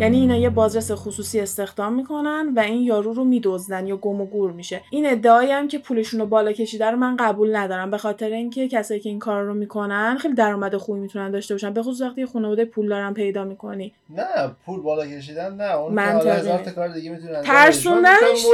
یعنی 0.00 0.20
اینا 0.20 0.36
یه 0.36 0.50
بازرس 0.50 0.90
خصوصی 0.92 1.40
استخدام 1.40 1.92
می‌کنن 1.92 2.52
و 2.56 2.60
این 2.60 2.82
یارو 2.82 3.12
رو 3.12 3.24
میدزدن 3.24 3.86
یا 3.86 3.96
گم 3.96 4.20
و 4.20 4.26
گور 4.26 4.52
میشه. 4.52 4.80
این 4.90 5.10
ادعایی 5.10 5.50
هم 5.50 5.68
که 5.68 5.78
پولشون 5.78 6.20
رو 6.20 6.26
بالا 6.26 6.52
کشیده 6.52 6.90
رو 6.90 6.96
من 6.96 7.16
قبول 7.16 7.56
ندارم 7.56 7.90
به 7.90 7.98
خاطر 7.98 8.26
اینکه 8.26 8.68
کسایی 8.68 9.00
که 9.00 9.08
این 9.08 9.18
کار 9.18 9.42
رو 9.42 9.54
می‌کنن 9.54 10.16
خیلی 10.20 10.34
درآمد 10.34 10.76
خوبی 10.76 11.00
می‌تونن 11.00 11.30
داشته 11.30 11.54
باشن. 11.54 11.72
به 11.72 11.82
خصوص 11.82 12.00
وقتی 12.00 12.26
خانواده 12.26 12.64
پول 12.64 12.88
دارن 12.88 13.14
پیدا 13.14 13.44
می‌کنی. 13.44 13.92
نه 14.10 14.50
پول 14.66 14.80
بالا 14.80 15.06
کشیدن 15.06 15.54
نه. 15.54 15.76
اون 15.76 16.18
تا 16.64 16.70
کار 16.70 16.88
دیگه 16.88 17.10
می‌تونن 17.10 17.42
ترسوندنش. 17.42 18.46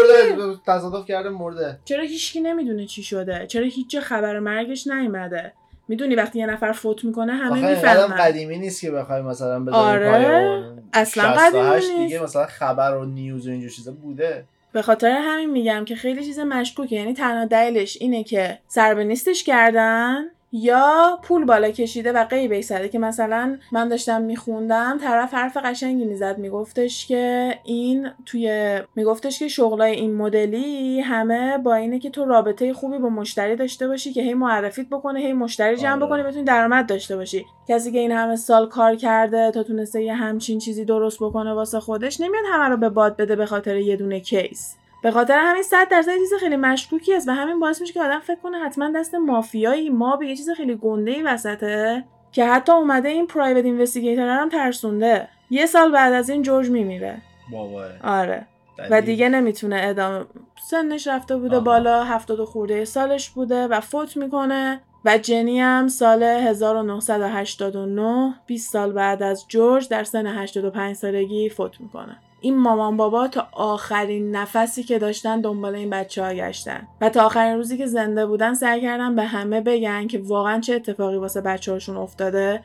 تصادف 0.67 1.07
کرده 1.07 1.29
مرده. 1.29 1.79
چرا 1.85 2.03
هیچکی 2.03 2.41
نمی‌دونه 2.41 2.87
چی 2.87 3.03
شده؟ 3.03 3.47
چرا 3.47 3.65
هیچ 3.65 3.99
خبر 3.99 4.39
مرگش 4.39 4.87
نیومده؟ 4.87 5.53
می‌دونی 5.88 6.14
وقتی 6.14 6.38
یه 6.38 6.47
نفر 6.47 6.73
فوت 6.73 7.05
می‌کنه 7.05 7.33
همه 7.33 7.68
می‌فهمن. 7.68 8.16
قدیمی 8.16 8.59
نیست 8.59 8.81
که 8.81 8.90
بخوای 8.90 9.23
مثلا 9.23 9.73
آره 9.73 10.64
اصلا 10.92 11.33
قدیمی 11.33 11.75
نیست. 11.75 11.97
دیگه 11.97 12.23
مثلا 12.23 12.47
خبر 12.47 12.97
و 12.97 13.05
نیوز 13.05 13.47
و 13.47 13.51
اینجور 13.51 13.70
چیزا 13.70 13.92
بوده. 13.92 14.44
به 14.73 14.83
خاطر 14.83 15.11
همین 15.11 15.51
میگم 15.51 15.85
که 15.85 15.97
خیلی 15.97 16.25
چیز 16.25 16.38
مشکوکه. 16.38 16.97
یعنی 16.97 17.14
تنها 17.14 17.44
دلیلش 17.44 17.99
اینه 18.01 18.25
که 18.25 18.59
سربه 18.68 19.05
نیستش 19.05 19.44
کردن. 19.44 20.25
یا 20.57 21.19
پول 21.23 21.45
بالا 21.45 21.71
کشیده 21.71 22.12
و 22.12 22.25
غیبه 22.25 22.61
زده 22.61 22.88
که 22.88 22.99
مثلا 22.99 23.59
من 23.73 23.88
داشتم 23.88 24.23
میخوندم 24.23 24.99
طرف 25.01 25.35
حرف 25.35 25.57
قشنگی 25.57 26.05
می‌زد 26.05 26.38
میگفتش 26.38 27.07
که 27.07 27.55
این 27.64 28.11
توی 28.27 28.79
میگفتش 28.97 29.38
که 29.38 29.49
شغلای 29.49 29.93
این 29.93 30.14
مدلی 30.14 31.01
همه 31.01 31.59
با 31.59 31.75
اینه 31.75 31.99
که 31.99 32.11
تو 32.11 32.25
رابطه 32.25 32.73
خوبی 32.73 32.99
با 32.99 33.09
مشتری 33.09 33.57
داشته 33.57 33.88
باشی 33.88 34.13
که 34.13 34.23
هی 34.23 34.35
معرفیت 34.35 34.88
بکنه 34.88 35.21
هی 35.21 35.33
مشتری 35.33 35.77
جمع 35.77 35.92
آره. 35.92 36.07
بکنه 36.07 36.23
بتونی 36.23 36.44
درآمد 36.44 36.87
داشته 36.87 37.17
باشی 37.17 37.46
کسی 37.69 37.92
که 37.92 37.98
این 37.98 38.13
همه 38.13 38.37
سال 38.37 38.69
کار 38.69 38.96
کرده 38.96 39.50
تا 39.50 39.63
تونسته 39.63 40.02
یه 40.02 40.15
همچین 40.15 40.59
چیزی 40.59 40.85
درست 40.85 41.19
بکنه 41.23 41.52
واسه 41.52 41.81
خودش 41.81 42.21
نمیاد 42.21 42.44
همه 42.52 42.69
رو 42.69 42.77
به 42.77 42.88
باد 42.88 43.17
بده 43.17 43.37
به 43.37 43.46
خاطر 43.46 43.77
یه 43.77 43.96
دونه 43.96 44.21
کیس 44.21 44.77
به 45.05 45.11
خاطر 45.11 45.38
همین 45.38 45.63
100 45.63 45.88
درصد 45.88 46.19
چیز 46.19 46.35
خیلی 46.40 46.57
مشکوکی 46.57 47.15
است 47.15 47.29
و 47.29 47.33
همین 47.33 47.61
باعث 47.61 47.81
میشه 47.81 47.92
که 47.92 48.02
آدم 48.02 48.19
فکر 48.19 48.40
کنه 48.42 48.59
حتما 48.59 48.90
دست 48.94 49.15
مافیایی 49.15 49.90
ما 49.90 50.17
به 50.17 50.27
یه 50.27 50.37
چیز 50.37 50.50
خیلی 50.50 50.75
گنده 50.75 51.11
ای 51.11 51.23
وسطه 51.23 52.05
که 52.33 52.44
حتی 52.44 52.73
اومده 52.73 53.09
این 53.09 53.27
پرایوت 53.27 53.65
اینوستیگیتور 53.65 54.29
هم 54.29 54.48
ترسونده. 54.48 55.29
یه 55.50 55.67
سال 55.67 55.92
بعد 55.92 56.13
از 56.13 56.31
این 56.31 56.42
جورج 56.42 56.71
میمیره. 56.71 57.23
بابا 57.52 57.85
آره. 58.05 58.46
و 58.90 59.00
دیگه 59.00 59.29
نمی‌تونه 59.29 59.81
ادامه 59.83 60.25
سنش 60.71 61.07
رفته 61.07 61.37
بوده 61.37 61.57
آها. 61.57 61.65
بالا 61.65 62.05
هفتاد 62.05 62.40
و 62.40 62.46
خورده 62.46 62.85
سالش 62.85 63.31
بوده 63.31 63.69
و 63.69 63.81
فوت 63.81 64.17
می‌کنه 64.17 64.81
و 65.05 65.19
جنی 65.19 65.61
هم 65.61 65.88
سال 65.88 66.23
1989 66.23 68.35
20 68.46 68.73
سال 68.73 68.92
بعد 68.92 69.23
از 69.23 69.44
جورج 69.48 69.88
در 69.88 70.05
سن 70.05 70.27
85 70.27 70.96
سالگی 70.96 71.48
فوت 71.48 71.81
می‌کنه. 71.81 72.17
این 72.45 72.59
مامان 72.59 72.97
بابا 72.97 73.29
تا 73.29 73.49
آخرین 73.53 74.37
نفسی 74.37 74.83
که 74.83 74.99
داشتن 74.99 75.40
دنبال 75.40 75.75
این 75.75 75.90
بچه 75.90 76.25
ها 76.25 76.35
گشتن. 76.35 76.88
و 77.01 77.09
تا 77.09 77.27
آخرین 77.27 77.57
روزی 77.57 77.79
که 77.79 77.87
زنده 77.87 78.27
بودن 78.27 78.55
سعی 78.55 78.81
کردن 78.81 79.17
به 79.17 79.25
همه 79.25 79.61
بگن 79.61 80.07
که 80.07 80.21
واقعا 80.25 80.61
چه 80.61 80.75
اتفاقی 80.75 81.17
واسه 81.17 81.40
بچه 81.40 81.73
هاشون 81.73 81.97
افتاده 81.97 82.63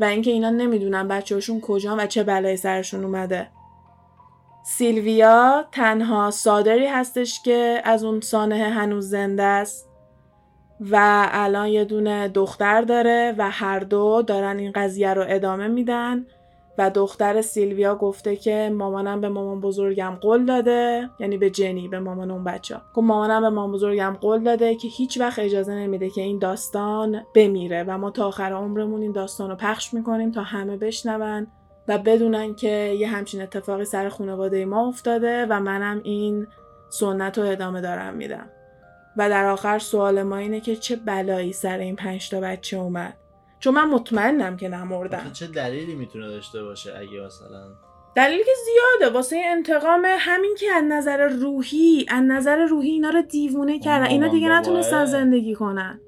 و 0.00 0.04
اینکه 0.04 0.30
اینا 0.30 0.50
نمی‌دونن 0.50 1.08
بچه 1.08 1.34
هاشون 1.34 1.60
کجا 1.60 1.96
و 1.98 2.06
چه 2.06 2.22
بلایی 2.22 2.56
سرشون 2.56 3.04
اومده. 3.04 3.48
سیلویا 4.64 5.64
تنها 5.72 6.30
صادری 6.30 6.86
هستش 6.86 7.42
که 7.42 7.82
از 7.84 8.04
اون 8.04 8.20
سانه 8.20 8.68
هنوز 8.68 9.10
زنده 9.10 9.42
است 9.42 9.88
و 10.80 11.28
الان 11.32 11.68
یه 11.68 11.84
دونه 11.84 12.28
دختر 12.28 12.82
داره 12.82 13.34
و 13.38 13.50
هر 13.50 13.78
دو 13.80 14.22
دارن 14.26 14.58
این 14.58 14.72
قضیه 14.72 15.14
رو 15.14 15.24
ادامه 15.28 15.68
میدن. 15.68 16.26
و 16.80 16.90
دختر 16.90 17.42
سیلویا 17.42 17.94
گفته 17.94 18.36
که 18.36 18.72
مامانم 18.74 19.20
به 19.20 19.28
مامان 19.28 19.60
بزرگم 19.60 20.18
قول 20.20 20.44
داده 20.44 21.10
یعنی 21.18 21.38
به 21.38 21.50
جنی 21.50 21.88
به 21.88 21.98
مامان 21.98 22.30
اون 22.30 22.44
بچه. 22.44 22.76
گفت 22.94 23.06
مامانم 23.06 23.40
به 23.40 23.50
مامان 23.50 23.72
بزرگم 23.72 24.16
قول 24.20 24.44
داده 24.44 24.74
که 24.74 24.88
هیچ 24.88 25.20
وقت 25.20 25.38
اجازه 25.38 25.74
نمیده 25.74 26.10
که 26.10 26.20
این 26.20 26.38
داستان 26.38 27.22
بمیره 27.34 27.84
و 27.84 27.98
ما 27.98 28.10
تا 28.10 28.26
آخر 28.26 28.52
عمرمون 28.52 29.02
این 29.02 29.12
داستان 29.12 29.50
رو 29.50 29.56
پخش 29.56 29.94
می‌کنیم 29.94 30.30
تا 30.30 30.42
همه 30.42 30.76
بشنون 30.76 31.46
و 31.88 31.98
بدونن 31.98 32.54
که 32.54 32.96
یه 32.98 33.08
همچین 33.08 33.42
اتفاقی 33.42 33.84
سر 33.84 34.08
خانواده 34.08 34.64
ما 34.64 34.88
افتاده 34.88 35.46
و 35.50 35.60
منم 35.60 36.00
این 36.04 36.46
سنت 36.90 37.38
رو 37.38 37.44
ادامه 37.44 37.80
دارم 37.80 38.14
میدم. 38.14 38.46
و 39.16 39.28
در 39.28 39.46
آخر 39.46 39.78
سوال 39.78 40.22
ما 40.22 40.36
اینه 40.36 40.60
که 40.60 40.76
چه 40.76 40.96
بلایی 40.96 41.52
سر 41.52 41.78
این 41.78 41.96
پنج 41.96 42.30
تا 42.30 42.40
بچه 42.40 42.76
اومد؟ 42.76 43.19
چون 43.60 43.74
من 43.74 43.88
مطمئنم 43.88 44.56
که 44.56 44.68
نمردم. 44.68 45.30
چه 45.32 45.46
دلیلی 45.46 45.94
می‌تونه 45.94 46.28
داشته 46.28 46.62
باشه 46.62 46.98
اگه 46.98 47.26
مثلا؟ 47.26 47.68
دلیلی 48.14 48.44
که 48.44 48.50
زیاده. 48.64 49.14
واسه 49.14 49.42
انتقام 49.44 50.06
همین 50.18 50.54
که 50.58 50.66
از 50.72 50.84
نظر 50.84 51.28
روحی 51.28 52.06
از 52.08 52.22
نظر 52.22 52.56
روحی 52.56 52.90
اینا 52.90 53.10
رو 53.10 53.22
دیوونه 53.22 53.78
کردن. 53.78 54.06
اینا 54.06 54.28
دیگه 54.28 54.48
نتونستن 54.48 55.04
زندگی 55.04 55.54
کنن. 55.54 56.00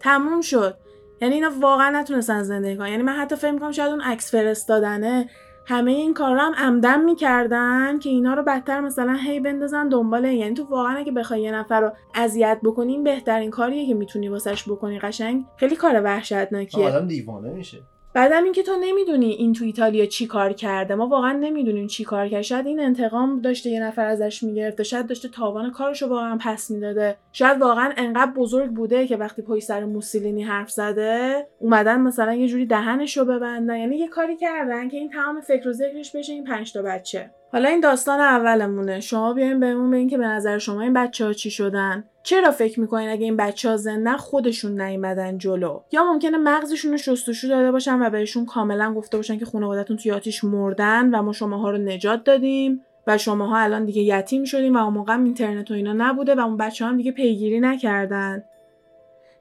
تموم 0.00 0.40
شد. 0.40 0.76
یعنی 1.20 1.34
اینا 1.34 1.50
واقعا 1.60 2.00
نتونستن 2.00 2.42
زندگی 2.42 2.76
کنن. 2.76 2.88
یعنی 2.88 3.02
من 3.02 3.12
حتی 3.12 3.36
فکر 3.36 3.50
می‌کنم 3.50 3.72
شاید 3.72 3.90
اون 3.90 4.00
عکس 4.00 4.30
فرستادنه 4.30 5.30
همه 5.68 5.90
این 5.90 6.14
کار 6.14 6.34
رو 6.34 6.40
هم 6.40 6.54
عمدن 6.54 7.04
می‌کردن 7.04 7.98
که 7.98 8.10
اینا 8.10 8.34
رو 8.34 8.42
بدتر 8.42 8.80
مثلا 8.80 9.16
هی 9.24 9.40
بندازن 9.40 9.88
دنبال 9.88 10.24
یعنی 10.24 10.54
تو 10.54 10.64
واقعا 10.64 10.96
اگه 10.96 11.12
بخوای 11.12 11.42
یه 11.42 11.52
نفر 11.52 11.80
رو 11.80 11.90
اذیت 12.14 12.60
بکنی 12.64 12.98
بهترین 12.98 13.50
کاریه 13.50 13.86
که 13.86 13.94
می‌تونی 13.94 14.28
واسش 14.28 14.68
بکنی 14.68 14.98
قشنگ. 14.98 15.44
خیلی 15.56 15.76
کار 15.76 16.02
وحشتناکیه. 16.04 16.86
آدم 16.88 17.06
دیوانه 17.06 17.50
میشه. 17.50 17.78
بعدم 18.14 18.44
اینکه 18.44 18.62
تو 18.62 18.72
نمی‌دونی 18.80 19.30
این 19.30 19.52
تو 19.52 19.64
ایتالیا 19.64 20.06
چی 20.06 20.26
کار 20.26 20.52
کرده. 20.52 20.94
ما 20.94 21.06
واقعا 21.06 21.32
نمی‌دونیم 21.32 21.86
چی 21.86 22.04
کار 22.04 22.28
کرده. 22.28 22.42
شاید 22.42 22.66
این 22.66 22.80
انتقام 22.80 23.40
داشته 23.40 23.70
یه 23.70 23.82
نفر 23.82 24.06
ازش 24.06 24.42
می‌گرفته. 24.42 24.82
شاید 24.82 25.06
داشته 25.06 25.28
تاوان 25.28 25.70
کارشو 25.70 26.08
واقعا 26.08 26.38
پس 26.40 26.70
می‌داده. 26.70 27.16
شاید 27.32 27.60
واقعا 27.60 27.92
انقدر 27.96 28.32
بزرگ 28.32 28.70
بوده 28.70 29.06
که 29.06 29.16
وقتی 29.16 29.42
پای 29.42 29.60
سر 29.60 29.84
موسولینی 29.84 30.42
حرف 30.42 30.70
زده 30.70 31.46
اومدن 31.58 32.00
مثلا 32.00 32.34
یه 32.34 32.48
جوری 32.48 32.66
دهنشو 32.66 33.24
ببندن. 33.24 33.76
یعنی 33.76 33.96
یه 33.96 34.08
کاری 34.08 34.36
کردن 34.36 34.88
که 34.88 34.96
این 34.96 35.10
تمام 35.10 35.40
فکر 35.40 35.68
و 35.68 35.72
ذکرش 35.72 36.16
بشه 36.16 36.32
این 36.32 36.44
پنج 36.44 36.72
تا 36.72 36.82
بچه. 36.82 37.30
حالا 37.52 37.68
این 37.68 37.80
داستان 37.80 38.20
اولمونه. 38.20 39.00
شما 39.00 39.32
بیاین 39.32 39.60
بهمون 39.60 39.90
بگین 39.90 40.08
که 40.08 40.18
به 40.18 40.26
نظر 40.26 40.58
شما 40.58 40.82
این 40.82 40.92
بچه 40.92 41.24
ها 41.24 41.32
چی 41.32 41.50
شدن؟ 41.50 42.04
چرا 42.28 42.50
فکر 42.50 42.80
می‌کنین 42.80 43.08
اگه 43.08 43.24
این 43.24 43.36
بچه 43.36 43.68
ها 43.68 43.76
زنده 43.76 44.16
خودشون 44.16 44.80
نیومدن 44.80 45.38
جلو؟ 45.38 45.80
یا 45.92 46.04
ممکنه 46.04 46.38
مغزشون 46.38 46.90
رو 46.90 46.96
شستشو 46.96 47.48
داده 47.48 47.72
باشن 47.72 48.02
و 48.02 48.10
بهشون 48.10 48.46
کاملا 48.46 48.94
گفته 48.94 49.16
باشن 49.16 49.38
که 49.38 49.44
خانوادتون 49.44 49.96
توی 49.96 50.12
آتیش 50.12 50.44
مردن 50.44 51.14
و 51.14 51.22
ما 51.22 51.32
شماها 51.32 51.70
رو 51.70 51.78
نجات 51.78 52.24
دادیم 52.24 52.84
و 53.06 53.18
شماها 53.18 53.58
الان 53.58 53.84
دیگه 53.84 54.02
یتیم 54.02 54.44
شدیم 54.44 54.76
و 54.76 54.78
اون 54.78 54.94
موقع 54.94 55.22
اینترنت 55.22 55.70
و 55.70 55.74
اینا 55.74 55.92
نبوده 55.92 56.34
و 56.34 56.40
اون 56.40 56.56
بچه 56.56 56.84
هم 56.84 56.96
دیگه 56.96 57.12
پیگیری 57.12 57.60
نکردن. 57.60 58.44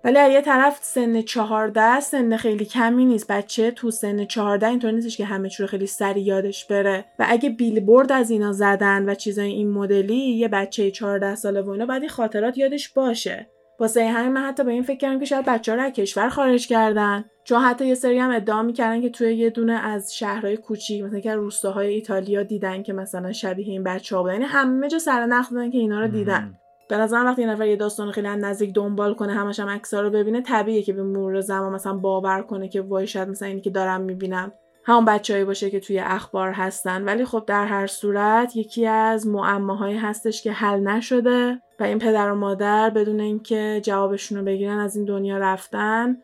ولی 0.07 0.33
یه 0.33 0.41
طرف 0.41 0.79
سن 0.81 1.21
14 1.21 1.99
سن 1.99 2.37
خیلی 2.37 2.65
کمی 2.65 3.05
نیست. 3.05 3.27
بچه 3.27 3.71
تو 3.71 3.91
سن 3.91 4.25
14 4.25 4.67
اینطور 4.67 4.91
نیستش 4.91 5.17
که 5.17 5.25
همه 5.25 5.49
چی 5.49 5.63
رو 5.63 5.67
خیلی 5.67 5.87
سری 5.87 6.21
یادش 6.21 6.65
بره. 6.65 7.05
و 7.19 7.25
اگه 7.29 7.49
بیلبورد 7.49 8.11
از 8.11 8.29
اینا 8.29 8.51
زدن 8.51 9.09
و 9.09 9.15
چیزای 9.15 9.49
این 9.49 9.71
مدلی 9.71 10.15
یه 10.15 10.47
بچه 10.47 10.91
14 10.91 11.35
ساله 11.35 11.61
و 11.61 11.69
اینا 11.69 11.85
بعد 11.85 12.07
خاطرات 12.07 12.57
یادش 12.57 12.89
باشه. 12.89 13.49
واسه 13.79 14.07
همین 14.07 14.33
من 14.33 14.41
حتی 14.41 14.63
به 14.63 14.71
این 14.71 14.83
فکر 14.83 14.97
کردم 14.97 15.19
که 15.19 15.25
شاید 15.25 15.45
بچه 15.45 15.75
رو 15.75 15.81
از 15.81 15.91
کشور 15.91 16.29
خارج 16.29 16.67
کردن. 16.67 17.25
چون 17.43 17.61
حتی 17.61 17.87
یه 17.87 17.95
سری 17.95 18.17
هم 18.17 18.31
ادعا 18.31 18.63
می‌کردن 18.63 19.01
که 19.01 19.09
توی 19.09 19.35
یه 19.35 19.49
دونه 19.49 19.73
از 19.73 20.15
شهرهای 20.15 20.57
کوچیک 20.57 21.03
مثلا 21.03 21.19
که 21.19 21.35
روستاهای 21.35 21.93
ایتالیا 21.93 22.43
دیدن 22.43 22.83
که 22.83 22.93
مثلا 22.93 23.31
شبیه 23.31 23.67
این 23.67 23.83
بچه 23.83 24.17
ها 24.17 24.31
یعنی 24.33 24.45
همه 24.45 24.87
جا 24.87 24.99
سر 24.99 25.25
نخ 25.25 25.49
که 25.49 25.77
اینا 25.77 26.01
رو 26.01 26.07
دیدن. 26.07 26.59
به 26.89 26.97
نظر 26.97 27.23
وقتی 27.25 27.41
یه 27.41 27.47
نفر 27.47 27.67
یه 27.67 27.75
داستان 27.75 28.11
خیلی 28.11 28.27
نزدیک 28.27 28.73
دنبال 28.73 29.13
کنه 29.13 29.33
همش 29.33 29.59
هم 29.59 29.69
عکس‌ها 29.69 30.01
رو 30.01 30.09
ببینه 30.09 30.41
طبیعیه 30.41 30.81
که 30.81 30.93
به 30.93 31.03
مرور 31.03 31.41
زمان 31.41 31.73
مثلا 31.73 31.93
باور 31.93 32.41
کنه 32.41 32.67
که 32.67 32.81
وای 32.81 33.07
شاید 33.07 33.29
مثلا 33.29 33.47
اینی 33.47 33.61
که 33.61 33.69
دارم 33.69 34.01
می‌بینم 34.01 34.51
همون 34.88 35.05
بچههایی 35.05 35.45
باشه 35.45 35.69
که 35.69 35.79
توی 35.79 35.99
اخبار 35.99 36.51
هستن. 36.51 37.03
ولی 37.03 37.25
خب 37.25 37.43
در 37.47 37.65
هر 37.65 37.88
صورت 37.88 38.55
یکی 38.55 38.85
از 38.85 39.27
معماهایی 39.27 39.97
هستش 39.97 40.41
که 40.41 40.51
حل 40.51 40.79
نشده 40.79 41.61
و 41.79 41.83
این 41.83 41.99
پدر 41.99 42.31
و 42.31 42.35
مادر 42.35 42.89
بدون 42.89 43.19
اینکه 43.19 43.81
جوابشون 43.83 44.38
رو 44.38 44.43
بگیرن 44.43 44.79
از 44.79 44.95
این 44.95 45.05
دنیا 45.05 45.38
رفتن 45.38 46.17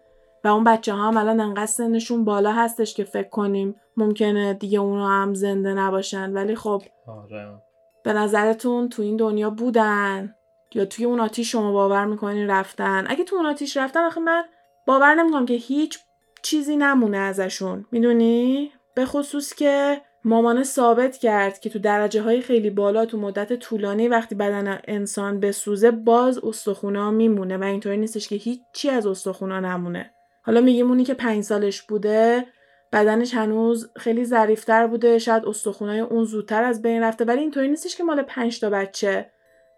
و 0.44 0.48
اون 0.48 0.64
بچه 0.64 0.94
ها 0.94 1.08
هم 1.08 1.18
الان 1.18 1.40
انقدر 1.40 1.66
سنشون 1.66 2.26
بالا 2.26 2.52
هستش 2.52 2.94
که 2.94 3.04
فکر 3.04 3.30
کنیم 3.30 3.76
ممکنه 3.98 4.54
دیگه 4.54 4.80
اونا 4.80 5.08
هم 5.08 5.34
زنده 5.34 5.74
نباشن. 5.74 6.34
ولی 6.34 6.56
خب 6.56 6.82
آره. 7.08 7.62
به 8.04 8.14
نظرتون 8.14 8.90
تو 8.90 9.02
این 9.02 9.18
دنیا 9.18 9.50
بودن؟ 9.50 10.36
یا 10.76 10.86
توی 10.86 11.06
اون 11.06 11.20
آتیش 11.20 11.52
شما 11.52 11.72
باور 11.72 12.06
می‌کنین 12.06 12.48
رفتن؟ 12.48 13.06
اگه 13.08 13.24
تو 13.24 13.36
اون 13.36 13.46
آتیش 13.46 13.78
رفتن 13.78 14.04
آخه 14.04 14.22
من 14.22 14.44
باور 14.86 15.16
نمی‌کنم 15.16 15.46
که 15.46 15.54
هیچ 15.54 16.00
چیزی 16.42 16.78
نمونه 16.78 17.18
ازشون. 17.18 17.86
می‌دونی؟ 17.92 18.72
به 18.96 19.06
خصوص 19.06 19.54
که 19.54 20.02
مامانه 20.26 20.64
ثابت 20.64 21.18
کرد 21.18 21.60
که 21.60 21.70
تو 21.70 21.80
درجه 21.80 22.22
های 22.22 22.42
خیلی 22.42 22.70
بالا 22.70 23.06
تو 23.06 23.18
مدت 23.18 23.54
طولانی 23.54 24.08
وقتی 24.08 24.36
بدن 24.36 24.80
انسان 24.88 25.40
بسوزه 25.40 25.92
باز 25.92 26.38
استخونا 26.38 27.12
میمونه 27.12 27.58
و 27.58 27.64
اینطوری 27.64 27.98
نیستش 27.98 28.28
که 28.28 28.36
هیچی 28.36 28.90
از 28.90 29.08
استخونا 29.08 29.60
نمونه. 29.60 30.12
حالا 30.44 30.62
میگیم 30.62 30.88
اونی 30.88 31.04
که 31.04 31.14
پنج 31.14 31.44
سالش 31.44 31.82
بوده 31.82 32.46
بدنش 32.94 33.34
هنوز 33.34 33.92
خیلی 33.96 34.26
ظریفتر 34.26 34.88
بوده 34.88 35.20
شاید 35.20 35.46
استخونای 35.46 36.00
اون 36.00 36.24
زودتر 36.24 36.64
از 36.64 36.82
بین 36.82 37.04
رفته 37.04 37.26
ولی 37.26 37.40
اینطوری 37.40 37.68
نیستش 37.68 37.96
که 37.96 38.04
مال 38.04 38.22
پنج 38.22 38.60
تا 38.60 38.70
بچه. 38.70 39.32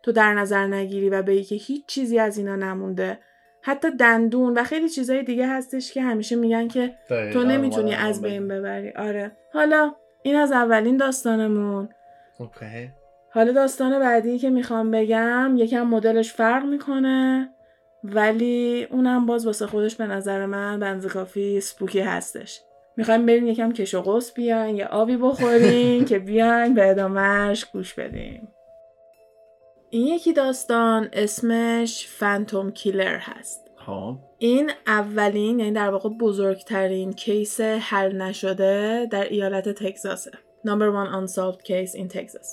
تو 0.06 0.12
در 0.12 0.34
نظر 0.34 0.68
نگیری 0.68 1.10
و 1.10 1.22
بگی 1.22 1.44
که 1.44 1.56
هیچ 1.56 1.86
چیزی 1.86 2.20
از 2.20 2.38
اینا 2.38 2.56
نمونده. 2.56 3.20
حتی 3.62 3.92
دندون 3.92 4.54
و 4.54 4.64
خیلی 4.64 4.90
چیزهای 4.90 5.24
دیگه 5.24 5.48
هستش 5.48 5.94
که 5.94 6.02
همیشه 6.02 6.36
میگن 6.36 6.68
که 6.68 6.96
تو 7.34 7.44
نمی‌تونی 7.44 7.94
از 7.94 8.22
بین 8.22 8.48
ببری. 8.48 8.92
آره. 8.92 9.32
حالا 9.54 9.96
این 10.24 10.36
از 10.36 10.52
اولین 10.52 10.98
داستانمون. 10.98 11.90
اوکی. 12.40 12.90
حالا 13.30 13.52
داستان 13.52 14.00
بعدی 14.00 14.40
که 14.40 14.50
می‌خوام 14.50 14.92
بگم 14.92 15.56
یکم 15.58 15.82
مدلش 15.82 16.34
فرق 16.34 16.66
می‌کنه 16.66 17.50
ولی 18.04 18.88
اونم 18.92 19.26
باز 19.26 19.46
واسه 19.46 19.68
خودش 19.68 19.96
به 19.96 20.08
نظر 20.08 20.46
من 20.46 20.80
بنز 20.80 21.06
کافی 21.06 21.62
سپوکی 21.62 22.00
هستش. 22.00 22.62
می‌خوایم 22.98 23.26
بریم 23.26 23.48
یکم 23.48 23.72
کش 23.72 23.94
و 23.94 24.02
قوس 24.02 24.34
بیاین 24.34 24.76
یا 24.76 24.88
آبی 24.88 25.18
بخورین 25.18 26.06
که 26.10 26.20
بیاین 26.20 26.74
به 26.74 26.90
ادامهش 26.90 27.66
گوش 27.66 27.94
بدیم. 27.94 28.48
این 29.96 30.08
یکی 30.08 30.34
داستان 30.34 31.10
اسمش 31.14 32.08
Phantom 32.08 32.72
Killer 32.72 33.18
هست. 33.18 33.72
خب. 33.86 34.18
این 34.38 34.72
اولین 34.88 35.60
یعنی 35.60 35.72
در 35.72 35.90
واقع 35.90 36.10
بزرگترین 36.10 37.14
case 37.14 37.62
حل 37.62 38.22
نشده 38.22 39.08
در 39.12 39.24
ایالت 39.24 39.70
تگزاسه. 39.70 40.32
Number 40.68 40.92
one 40.92 41.10
unsolved 41.14 41.64
case 41.64 41.96
in 41.96 42.08
Texas. 42.18 42.48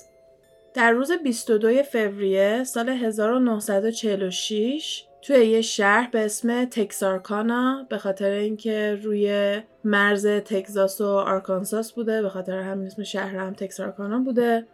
در 0.74 0.92
روز 0.92 1.12
22 1.12 1.82
فوریه 1.82 2.64
سال 2.64 2.88
1946 2.88 5.04
توی 5.22 5.46
یه 5.46 5.60
شهر 5.60 6.08
به 6.12 6.24
اسم 6.24 6.64
تکسارکانا 6.64 7.86
به 7.90 7.98
خاطر 7.98 8.30
اینکه 8.30 8.98
روی 9.02 9.60
مرز 9.84 10.26
تگزاس 10.26 11.00
و 11.00 11.06
آرکانساس 11.06 11.92
بوده 11.92 12.22
به 12.22 12.28
خاطر 12.28 12.58
همین 12.58 12.86
اسم 12.86 13.02
شهر 13.02 13.36
هم 13.36 13.54
تکسارکانا 13.54 14.18
بوده. 14.18 14.66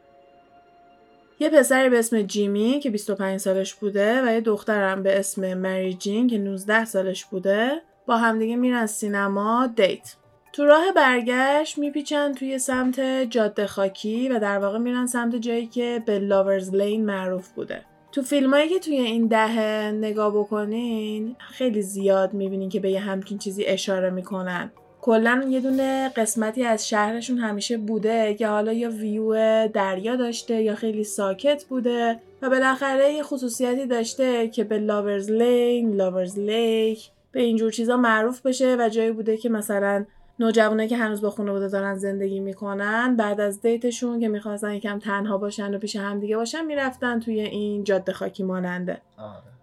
یه 1.40 1.50
پسری 1.50 1.88
به 1.88 1.98
اسم 1.98 2.22
جیمی 2.22 2.80
که 2.82 2.90
25 2.90 3.40
سالش 3.40 3.74
بوده 3.74 4.22
و 4.22 4.32
یه 4.32 4.40
دخترم 4.40 5.02
به 5.02 5.18
اسم 5.18 5.54
مری 5.54 5.94
جین 5.94 6.28
که 6.28 6.38
19 6.38 6.84
سالش 6.84 7.24
بوده 7.24 7.82
با 8.06 8.16
همدیگه 8.16 8.56
میرن 8.56 8.86
سینما 8.86 9.66
date. 9.76 10.14
تو 10.52 10.64
راه 10.64 10.92
برگشت 10.96 11.78
میپیچن 11.78 12.32
توی 12.32 12.58
سمت 12.58 13.00
جاده 13.30 13.66
خاکی 13.66 14.28
و 14.28 14.38
در 14.38 14.58
واقع 14.58 14.78
میرن 14.78 15.06
سمت 15.06 15.36
جایی 15.36 15.66
که 15.66 16.02
به 16.06 16.18
Lovers' 16.18 16.74
Lane 16.74 17.06
معروف 17.06 17.48
بوده. 17.48 17.82
تو 18.12 18.22
فیلمایی 18.22 18.68
که 18.68 18.78
توی 18.78 18.96
این 18.96 19.26
دهه 19.26 19.90
نگاه 19.90 20.38
بکنین 20.38 21.36
خیلی 21.38 21.82
زیاد 21.82 22.32
می‌بینین 22.32 22.68
که 22.68 22.80
به 22.80 22.90
یه 22.90 23.00
همچین 23.00 23.38
چیزی 23.38 23.64
اشاره 23.64 24.10
می‌کنن. 24.10 24.70
کلا 25.00 25.46
یه 25.48 25.60
دونه 25.60 26.08
قسمتی 26.08 26.64
از 26.64 26.88
شهرشون 26.88 27.38
همیشه 27.38 27.76
بوده 27.76 28.34
که 28.34 28.48
حالا 28.48 28.72
یا 28.72 28.90
ویو 28.90 29.68
دریا 29.68 30.16
داشته 30.16 30.62
یا 30.62 30.74
خیلی 30.74 31.04
ساکت 31.04 31.64
بوده 31.64 32.20
و 32.42 32.50
بالاخره 32.50 33.12
یه 33.12 33.22
خصوصیتی 33.22 33.86
داشته 33.86 34.48
که 34.48 34.64
به 34.64 34.78
Lovers' 34.78 35.30
Lane، 35.30 35.94
Lovers' 35.96 36.38
Lake 36.38 37.10
به 37.32 37.40
اینجور 37.40 37.70
چیزا 37.70 37.96
معروف 37.96 38.46
بشه 38.46 38.76
و 38.76 38.88
جایی 38.88 39.12
بوده 39.12 39.36
که 39.36 39.48
مثلا 39.48 40.04
نوجوانایی 40.40 40.88
که 40.88 40.96
هنوز 40.96 41.20
با 41.20 41.30
خانواده 41.30 41.68
دارن 41.68 41.94
زندگی 41.94 42.40
می‌کنن 42.40 43.16
بعد 43.16 43.40
از 43.40 43.60
دیتشون 43.62 44.20
که 44.20 44.28
می‌خواستن 44.28 44.74
یکم 44.74 44.98
تنها 44.98 45.38
باشن 45.38 45.74
و 45.74 45.78
پیش 45.78 45.96
همدیگه 45.96 46.36
باشن 46.36 46.64
می‌رفتن 46.64 47.20
توی 47.20 47.40
این 47.40 47.84
جاده 47.84 48.12
خاکی 48.12 48.42
ماننده. 48.42 49.00
آره. 49.18 49.57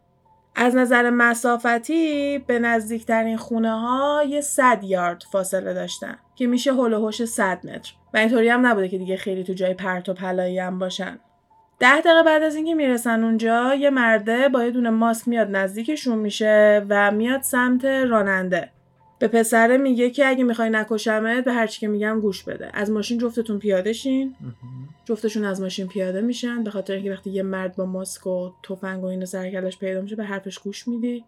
از 0.55 0.75
نظر 0.75 1.09
مسافتی 1.09 2.39
به 2.39 2.59
نزدیکترین 2.59 3.37
خونه 3.37 3.79
ها 3.79 4.23
یه 4.27 4.41
صد 4.41 4.83
یارد 4.83 5.23
فاصله 5.31 5.73
داشتن 5.73 6.17
که 6.35 6.47
میشه 6.47 6.73
هول 6.73 6.93
و 6.93 6.99
هوش 6.99 7.25
100 7.25 7.67
متر. 7.67 7.93
و 8.13 8.17
اینطوری 8.17 8.49
هم 8.49 8.65
نبوده 8.67 8.89
که 8.89 8.97
دیگه 8.97 9.17
خیلی 9.17 9.43
تو 9.43 9.53
جای 9.53 9.73
پرت 9.73 10.09
و 10.09 10.13
پلایی 10.13 10.59
هم 10.59 10.79
باشن. 10.79 11.19
ده 11.79 12.01
دقیقه 12.01 12.23
بعد 12.23 12.43
از 12.43 12.55
اینکه 12.55 12.75
می‌رسن 12.75 13.23
اونجا 13.23 13.75
یه 13.75 13.89
مرده 13.89 14.49
با 14.49 14.63
یه 14.63 14.71
دونه 14.71 14.89
ماسک 14.89 15.27
میاد 15.27 15.55
نزدیکشون 15.55 16.17
میشه 16.17 16.85
و 16.89 17.11
میاد 17.11 17.41
سمت 17.41 17.85
راننده. 17.85 18.71
به 19.19 19.27
پسره 19.27 19.77
میگه 19.77 20.09
که 20.09 20.27
اگه 20.27 20.43
می‌خوای 20.43 20.69
نکشمت 20.69 21.43
به 21.43 21.53
هرچی 21.53 21.79
که 21.79 21.87
میگم 21.87 22.19
گوش 22.19 22.43
بده. 22.43 22.69
از 22.73 22.91
ماشین 22.91 23.17
جفتتون 23.17 23.59
پیاده 23.59 23.93
شین. 23.93 24.35
جفتشون 25.05 25.45
از 25.45 25.61
ماشین 25.61 25.87
پیاده 25.87 26.21
میشن. 26.21 26.63
به 26.63 26.71
خاطر 26.71 26.93
اینکه 26.93 27.11
وقتی 27.11 27.29
یه 27.29 27.43
مرد 27.43 27.75
با 27.75 27.85
ماسک 27.85 28.27
و 28.27 28.49
تفنگ 28.63 29.03
و 29.03 29.05
اینو 29.05 29.25
سرکلش 29.25 29.77
پیدا 29.77 30.01
میشه 30.01 30.15
به 30.15 30.23
حرفش 30.23 30.59
گوش 30.59 30.87
میدی. 30.87 31.23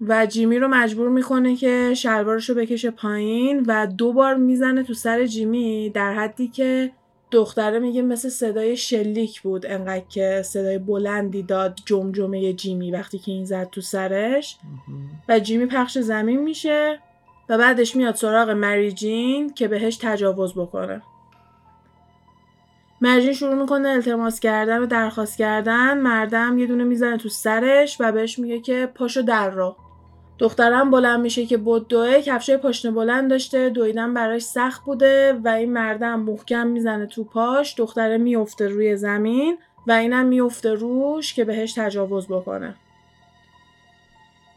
و 0.00 0.26
جیمی 0.26 0.58
رو 0.58 0.68
مجبور 0.68 1.08
می‌کنه 1.08 1.56
که 1.56 1.94
شلوارش 1.96 2.50
رو 2.50 2.54
بکشه 2.54 2.90
پایین 2.90 3.64
و 3.66 3.86
دو 3.86 4.12
بار 4.12 4.34
می‌زنه 4.34 4.82
تو 4.82 4.94
سر 4.94 5.26
جیمی 5.26 5.90
در 5.90 6.14
حدی 6.14 6.48
که 6.48 6.92
دختره 7.30 7.78
میگه 7.78 8.02
مثل 8.02 8.28
صدای 8.28 8.76
شلیک 8.76 9.42
بود 9.42 9.66
انقدر 9.66 10.04
که 10.08 10.42
صدای 10.44 10.78
بلندی 10.78 11.42
داد 11.42 11.78
جمجمه 11.84 12.52
جیمی 12.52 12.90
وقتی 12.90 13.18
که 13.18 13.32
این 13.32 13.44
زد 13.44 13.70
تو 13.70 13.80
سرش. 13.80 14.56
و 15.28 15.40
جیمی 15.40 15.66
پخش 15.66 15.98
زمین 15.98 16.40
میشه 16.40 16.98
و 17.48 17.58
بعدش 17.58 17.96
میاد 17.96 18.14
سراغ 18.14 18.50
مری 18.50 18.92
جین 18.92 19.54
که 19.54 19.68
بهش 19.68 19.96
تجاوز 19.96 20.54
بکنه. 20.54 21.02
مرجین 23.00 23.32
شروع 23.32 23.54
می‌کنه 23.54 23.88
التماس 23.88 24.40
کردن 24.40 24.78
و 24.78 24.86
درخواست 24.86 25.38
کردن. 25.38 25.98
مردم 25.98 26.58
یه 26.58 26.66
دونه 26.66 26.84
می‌زنه 26.84 27.16
تو 27.16 27.28
سرش 27.28 27.96
و 28.00 28.12
بهش 28.12 28.38
میگه 28.38 28.60
که 28.60 28.88
پاشو 28.94 29.22
در 29.22 29.50
رو. 29.50 29.76
دخترم 30.40 30.90
بلند 30.90 31.20
میشه 31.20 31.46
که 31.46 31.56
بدوه 31.56 32.20
کفشای 32.20 32.56
پاشنه 32.56 32.90
بلند 32.90 33.30
داشته 33.30 33.68
دویدن 33.68 34.14
براش 34.14 34.42
سخت 34.42 34.84
بوده 34.84 35.32
و 35.44 35.48
این 35.48 35.72
مردم 35.72 36.20
محکم 36.20 36.66
می‌زنه 36.66 37.06
تو 37.06 37.24
پاش 37.24 37.74
دختره 37.78 38.18
میفته 38.18 38.68
روی 38.68 38.96
زمین 38.96 39.58
و 39.86 39.92
اینم 39.92 40.26
میفته 40.26 40.74
روش 40.74 41.34
که 41.34 41.44
بهش 41.44 41.72
تجاوز 41.72 42.26
بکنه. 42.28 42.74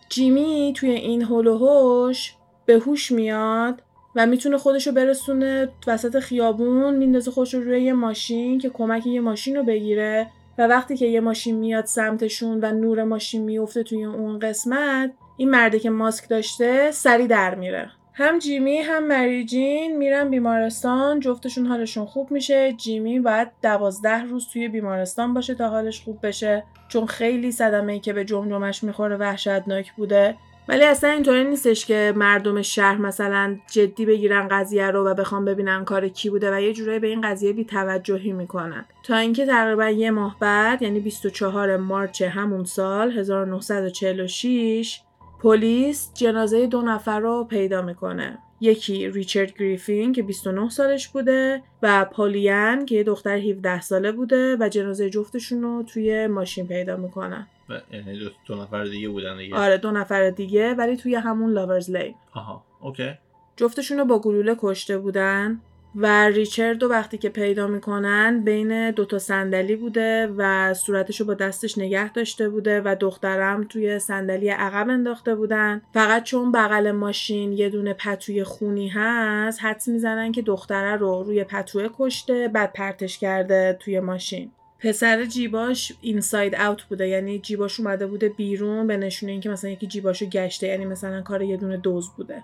جیمی 0.09 0.73
توی 0.75 0.89
این 0.89 1.21
هول 1.21 1.47
و 1.47 1.57
هوش 1.57 2.33
به 2.65 2.79
هوش 2.79 3.11
میاد 3.11 3.81
و 4.15 4.25
می‌تونه 4.25 4.57
خودشو 4.57 4.91
برسونه 4.91 5.69
وسط 5.87 6.19
خیابون 6.19 6.95
میندازه 6.95 7.31
خودش 7.31 7.53
رو 7.53 7.63
روی 7.63 7.83
یه 7.83 7.93
ماشین 7.93 8.59
که 8.59 8.69
کمک 8.69 9.07
یه 9.07 9.21
ماشین 9.21 9.55
رو 9.55 9.63
بگیره 9.63 10.27
و 10.57 10.67
وقتی 10.67 10.97
که 10.97 11.05
یه 11.05 11.19
ماشین 11.19 11.55
میاد 11.55 11.85
سمتشون 11.85 12.59
و 12.61 12.71
نور 12.71 13.03
ماشین 13.03 13.41
میفته 13.41 13.83
توی 13.83 14.03
اون 14.03 14.39
قسمت 14.39 15.11
این 15.37 15.49
مرده 15.49 15.79
که 15.79 15.89
ماسک 15.89 16.29
داشته 16.29 16.91
سری 16.91 17.27
در 17.27 17.55
میره. 17.55 17.91
هم 18.15 18.39
جیمی 18.39 18.77
هم 18.77 19.07
مری 19.07 19.45
جین 19.45 19.97
میرن 19.97 20.29
بیمارستان 20.29 21.19
جفتشون 21.19 21.65
حالشون 21.65 22.05
خوب 22.05 22.31
میشه. 22.31 22.73
جیمی 22.73 23.19
باید 23.19 23.47
دوازده 23.61 24.23
روز 24.23 24.47
توی 24.53 24.67
بیمارستان 24.67 25.33
باشه 25.33 25.55
تا 25.55 25.69
حالش 25.69 26.01
خوب 26.01 26.27
بشه 26.27 26.63
چون 26.87 27.05
خیلی 27.05 27.51
صدمه 27.51 27.93
ای 27.93 27.99
که 27.99 28.13
به 28.13 28.25
جمجمش 28.25 28.83
می‌خوره 28.83 29.17
وحشتناک 29.17 29.93
بوده. 29.93 30.35
ولی 30.67 30.83
اصلا 30.83 31.09
اینطوری 31.09 31.43
نیستش 31.43 31.85
که 31.85 32.13
مردم 32.15 32.61
شهر 32.61 32.97
مثلا 32.97 33.57
جدی 33.71 34.05
بگیرن 34.05 34.47
قضیه 34.47 34.91
رو 34.91 35.07
و 35.07 35.13
بخوام 35.13 35.45
ببینن 35.45 35.85
کار 35.85 36.09
کی 36.09 36.29
بوده 36.29 36.55
و 36.55 36.61
یه 36.61 36.73
جورایی 36.73 36.99
به 36.99 37.07
این 37.07 37.21
قضیه 37.21 37.53
بی 37.53 37.65
توجهی 37.65 38.33
می‌کنن. 38.33 38.85
تا 39.03 39.17
اینکه 39.17 39.45
تقریبا 39.45 39.89
یه 39.89 40.11
ماه 40.11 40.37
بعد 40.39 40.81
یعنی 40.81 40.99
24 40.99 41.77
مارچ 41.77 42.21
همون 42.21 42.63
سال 42.63 43.11
1946 43.11 45.01
پلیس 45.43 46.11
جنازه 46.13 46.67
دو 46.67 46.81
نفر 46.81 47.19
رو 47.19 47.43
پیدا 47.43 47.81
می‌کنه. 47.81 48.37
یکی 48.61 49.09
ریچارد 49.09 49.57
گریفین 49.57 50.13
که 50.13 50.23
29 50.23 50.69
سالش 50.69 51.07
بوده 51.07 51.63
و 51.81 52.05
پالیان 52.05 52.85
که 52.85 52.95
یه 52.95 53.03
دختر 53.03 53.37
17 53.37 53.81
ساله 53.81 54.11
بوده 54.11 54.57
و 54.59 54.69
جنازه 54.69 55.09
جفتشون 55.09 55.61
رو 55.61 55.83
توی 55.83 56.27
ماشین 56.27 56.67
پیدا 56.67 56.97
می‌کنن 56.97 57.47
یعنی 57.91 58.19
دو, 58.19 58.29
دو 58.47 58.55
نفر 58.55 58.85
دیگه 58.85 59.09
بودن 59.09 59.37
دیگه. 59.37 59.55
آره 59.55 59.77
دو 59.77 59.91
نفر 59.91 60.29
دیگه 60.29 60.73
ولی 60.73 60.97
توی 60.97 61.15
همون 61.15 61.53
لاورز 61.53 61.91
لین 61.91 62.15
آها 62.33 62.63
اوکی. 62.81 63.13
جفتشون 63.55 63.97
رو 63.97 64.05
با 64.05 64.19
گلوله 64.19 64.55
کشته 64.59 64.97
بودن. 64.97 65.61
و 65.95 66.27
ریچارد 66.27 66.83
رو 66.83 66.89
وقتی 66.89 67.17
که 67.17 67.29
پیدا 67.29 67.67
می‌کنن 67.67 68.41
بین 68.43 68.91
دوتا 68.91 69.19
صندلی 69.19 69.75
بوده 69.75 70.27
و 70.37 70.73
صورتش 70.73 71.19
رو 71.19 71.25
با 71.25 71.33
دستش 71.33 71.77
نگه 71.77 72.13
داشته 72.13 72.49
بوده 72.49 72.81
و 72.85 72.95
دخترم 72.99 73.63
توی 73.63 73.99
صندلی 73.99 74.49
عقب 74.49 74.89
انداخته 74.89 75.35
بودن. 75.35 75.81
فقط 75.93 76.23
چون 76.23 76.51
بغل 76.51 76.91
ماشین 76.91 77.53
یه 77.53 77.69
دونه 77.69 77.93
پتوی 77.93 78.43
خونی 78.43 78.87
هست 78.87 79.63
حدس 79.63 79.87
می‌زنن 79.87 80.31
که 80.31 80.41
دختره 80.41 80.95
رو 80.95 81.23
روی 81.23 81.43
پتوه 81.43 81.89
کشته 81.99 82.47
بعد 82.47 82.73
پرتش 82.73 83.17
کرده 83.17 83.77
توی 83.79 83.99
ماشین. 83.99 84.51
پسر 84.79 85.25
جیباش 85.25 85.93
اینساید 86.01 86.55
اوت 86.55 86.83
بوده 86.83 87.07
یعنی 87.07 87.39
جیباش 87.39 87.79
اومده 87.79 88.07
بوده 88.07 88.29
بیرون 88.29 88.87
به 88.87 88.97
نشونه 88.97 89.31
اینکه 89.31 89.49
مثلا 89.49 89.69
یکی 89.69 89.87
جیباشو 89.87 90.25
گشته 90.25 90.67
یعنی 90.67 90.85
مثلا 90.85 91.21
کار 91.21 91.41
یه 91.41 91.57
دونه 91.57 91.77
دوز 91.77 92.09
بوده. 92.17 92.43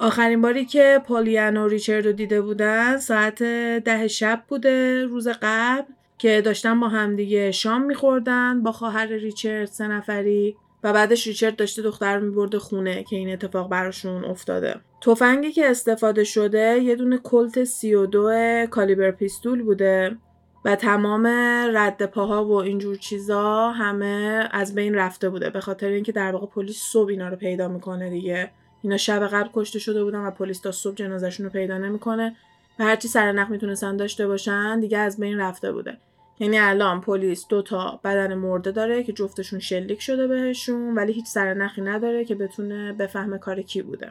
آخرین 0.00 0.42
باری 0.42 0.64
که 0.64 1.02
پالیان 1.06 1.56
و 1.56 1.68
ریچارد 1.68 2.06
رو 2.06 2.12
دیده 2.12 2.40
بودن 2.40 2.96
ساعت 2.96 3.42
ده 3.84 4.08
شب 4.08 4.42
بوده 4.48 5.04
روز 5.04 5.28
قبل 5.42 5.92
که 6.18 6.40
داشتن 6.40 6.80
با 6.80 6.88
همدیگه 6.88 7.52
شام 7.52 7.82
میخوردن 7.82 8.62
با 8.62 8.72
خواهر 8.72 9.06
ریچارد 9.06 9.64
سه 9.64 9.88
نفری 9.88 10.56
و 10.82 10.92
بعدش 10.92 11.26
ریچارد 11.26 11.56
داشته 11.56 11.82
دختر 11.82 12.18
میبرده 12.18 12.58
خونه 12.58 13.04
که 13.04 13.16
این 13.16 13.32
اتفاق 13.32 13.68
براشون 13.68 14.24
افتاده. 14.24 14.80
تفنگی 15.00 15.52
که 15.52 15.70
استفاده 15.70 16.24
شده 16.24 16.78
یه 16.82 16.96
دونه 16.96 17.18
کلت 17.18 17.64
32 17.64 18.66
کالیبر 18.70 19.10
پیستول 19.10 19.62
بوده 19.62 20.16
و 20.64 20.76
تمام 20.76 21.26
رد 21.74 22.06
پاها 22.06 22.44
و 22.44 22.52
اینجور 22.52 22.96
چیزا 22.96 23.70
همه 23.70 24.48
از 24.52 24.74
بین 24.74 24.94
رفته 24.94 25.30
بوده 25.30 25.50
به 25.50 25.60
خاطر 25.60 25.88
اینکه 25.88 26.12
در 26.12 26.32
واقع 26.32 26.46
پلیس 26.46 26.82
صبح 26.92 27.10
اینا 27.10 27.28
رو 27.28 27.36
پیدا 27.36 27.68
می‌کنه 27.68 28.10
دیگه. 28.10 28.50
اینا 28.86 28.96
شب 28.96 29.26
قبل 29.26 29.48
کشته 29.54 29.78
شده 29.78 30.04
بودن 30.04 30.18
و 30.18 30.30
پلیس 30.30 30.60
تا 30.60 30.72
صبح 30.72 30.94
جنازشون 30.94 31.46
رو 31.46 31.52
پیدا 31.52 31.78
نمی‌کنه 31.78 32.36
و 32.78 32.84
هرچی 32.84 33.08
سر 33.08 33.32
نخ 33.32 33.50
می‌تونستن 33.50 33.96
داشته 33.96 34.26
باشن 34.26 34.80
دیگه 34.80 34.98
از 34.98 35.20
بین 35.20 35.38
رفته 35.38 35.72
بوده. 35.72 35.98
یعنی 36.38 36.58
الان 36.58 37.00
پلیس 37.00 37.46
دو 37.48 37.62
تا 37.62 38.00
بدن 38.04 38.34
مرده 38.34 38.70
داره 38.70 39.02
که 39.02 39.12
جفتشون 39.12 39.58
شلیک 39.58 40.02
شده 40.02 40.26
بهشون 40.26 40.94
ولی 40.94 41.12
هیچ 41.12 41.26
سر 41.26 41.54
نخی 41.54 41.82
نداره 41.82 42.24
که 42.24 42.34
بتونه 42.34 42.92
بفهمه 42.92 43.38
کار 43.38 43.62
کی 43.62 43.82
بوده. 43.82 44.10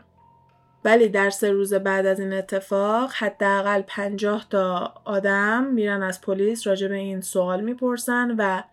ولی 0.86 1.10
در 1.10 1.30
سه 1.30 1.52
روز 1.52 1.74
بعد 1.74 2.06
از 2.06 2.20
این 2.20 2.34
اتفاق 2.34 3.12
حداقل 3.12 3.82
50 3.82 4.46
تا 4.50 4.94
آدم 5.06 5.64
میرن 5.64 6.04
از 6.04 6.22
پلیس 6.22 6.68
راجع 6.68 6.88
به 6.88 6.96
این 6.96 7.22
سوال 7.22 7.62
می‌پرسن 7.62 8.36
و 8.38 8.64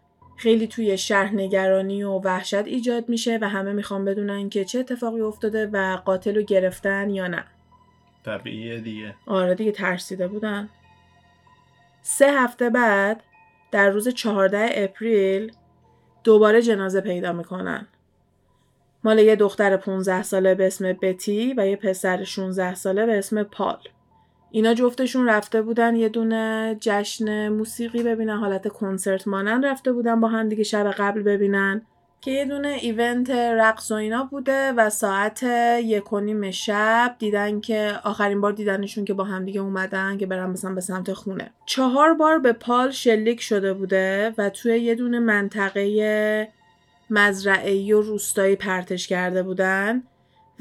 خیلی 0.42 0.66
توی 0.66 0.98
شهر 0.98 1.34
نگرانی 1.34 2.02
و 2.02 2.10
وحشت 2.10 2.54
ایجاد 2.54 3.08
میشه 3.08 3.38
و 3.40 3.48
همه 3.48 3.72
می‌خوان 3.72 4.04
بدونن 4.04 4.48
که 4.48 4.64
چه 4.64 4.78
اتفاقی 4.78 5.20
افتاده 5.20 5.66
و 5.66 5.96
قاتل 6.04 6.34
رو 6.34 6.42
گرفتن 6.42 7.10
یا 7.10 7.26
نه. 7.26 7.44
طبیعیه 8.24 8.80
دیگه. 8.80 9.14
آره 9.26 9.54
دیگه 9.54 9.72
ترسیده 9.72 10.28
بودن. 10.28 10.68
سه 12.02 12.32
هفته 12.32 12.70
بعد 12.70 13.22
در 13.70 13.90
روز 13.90 14.08
14 14.08 14.70
اپریل 14.72 15.52
دوباره 16.24 16.62
جنازه 16.62 17.00
پیدا 17.00 17.32
می‌کنن. 17.32 17.86
مال 19.04 19.18
یه 19.18 19.36
دختر 19.36 19.76
15 19.76 20.22
ساله 20.22 20.54
به 20.54 20.66
اسم 20.66 20.92
بتی 20.92 21.54
و 21.56 21.66
یه 21.66 21.76
پسر 21.76 22.24
16 22.24 22.74
ساله 22.74 23.06
به 23.06 23.18
اسم 23.18 23.42
پال. 23.42 23.78
اینا 24.54 24.74
جفتشون 24.74 25.28
رفته 25.28 25.62
بودن 25.62 25.96
یه 25.96 26.08
دونه 26.08 26.76
جشن 26.80 27.48
موسیقی 27.48 28.02
ببینن 28.02 28.36
حالت 28.36 28.68
کنسرت 28.68 29.28
مانند 29.28 29.66
رفته 29.66 29.92
بودن 29.92 30.20
با 30.20 30.28
هم 30.28 30.48
دیگه 30.48 30.62
شب 30.62 30.90
قبل 30.90 31.22
ببینن 31.22 31.82
که 32.20 32.30
یه 32.30 32.44
دونه 32.44 32.68
ایونت 32.68 33.30
رقص 33.30 33.90
و 33.90 33.94
اینا 33.94 34.24
بوده 34.24 34.72
و 34.72 34.90
ساعت 34.90 35.42
یک 35.82 36.12
و 36.12 36.20
نیم 36.20 36.50
شب 36.50 37.16
دیدن 37.18 37.60
که 37.60 37.92
آخرین 38.04 38.40
بار 38.40 38.52
دیدنشون 38.52 39.04
که 39.04 39.14
با 39.14 39.24
همدیگه 39.24 39.60
اومدن 39.60 40.18
که 40.18 40.26
برن 40.26 40.50
مثلا 40.50 40.74
به 40.74 40.80
سمت 40.80 41.12
خونه. 41.12 41.50
چهار 41.66 42.14
بار 42.14 42.38
به 42.38 42.52
پال 42.52 42.90
شلیک 42.90 43.40
شده 43.40 43.74
بوده 43.74 44.34
و 44.38 44.50
توی 44.50 44.78
یه 44.78 44.94
دونه 44.94 45.18
منطقه 45.18 46.48
مزرعه 47.10 47.96
و 47.96 48.00
روستایی 48.00 48.56
پرتش 48.56 49.08
کرده 49.08 49.42
بودن. 49.42 50.02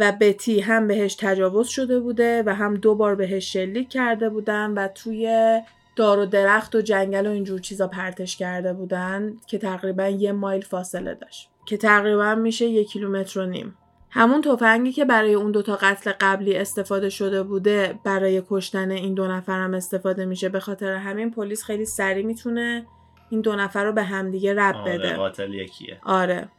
و 0.01 0.11
بتی 0.11 0.59
هم 0.59 0.87
بهش 0.87 1.15
تجاوز 1.15 1.67
شده 1.67 1.99
بوده 1.99 2.43
و 2.45 2.55
هم 2.55 2.75
دو 2.75 2.95
بار 2.95 3.15
بهش 3.15 3.53
شلیک 3.53 3.89
کرده 3.89 4.29
بودن 4.29 4.71
و 4.71 4.87
توی 4.87 5.59
دار 5.95 6.19
و 6.19 6.25
درخت 6.25 6.75
و 6.75 6.81
جنگل 6.81 7.27
و 7.27 7.29
اینجور 7.29 7.59
چیزا 7.59 7.87
پرتش 7.87 8.37
کرده 8.37 8.73
بودن 8.73 9.33
که 9.47 9.57
تقریبا 9.57 10.07
یه 10.07 10.31
مایل 10.31 10.61
فاصله 10.61 11.13
داشت 11.13 11.49
که 11.65 11.77
تقریبا 11.77 12.35
میشه 12.35 12.65
یک 12.65 12.87
کیلومتر 12.87 13.39
و 13.39 13.45
نیم. 13.45 13.77
همون 14.09 14.41
تفنگی 14.41 14.91
که 14.91 15.05
برای 15.05 15.33
اون 15.33 15.51
دوتا 15.51 15.75
قتل 15.81 16.11
قبلی 16.19 16.55
استفاده 16.57 17.09
شده 17.09 17.43
بوده 17.43 17.99
برای 18.03 18.43
کشتن 18.49 18.91
این 18.91 19.13
دو 19.13 19.27
نفر 19.27 19.63
هم 19.63 19.73
استفاده 19.73 20.25
میشه. 20.25 20.49
به 20.49 20.59
خاطر 20.59 20.93
همین 20.93 21.31
پلیس 21.31 21.63
خیلی 21.63 21.85
سریع 21.85 22.25
می‌تونه 22.25 22.85
این 23.29 23.41
دو 23.41 23.55
نفر 23.55 23.85
رو 23.85 23.91
به 23.91 24.03
همدیگه 24.03 24.53
رب 24.53 24.75
آره 24.75 24.97
بده. 24.97 25.13
قاتل 25.13 25.53
یکیه. 25.53 25.99
آره. 26.03 26.49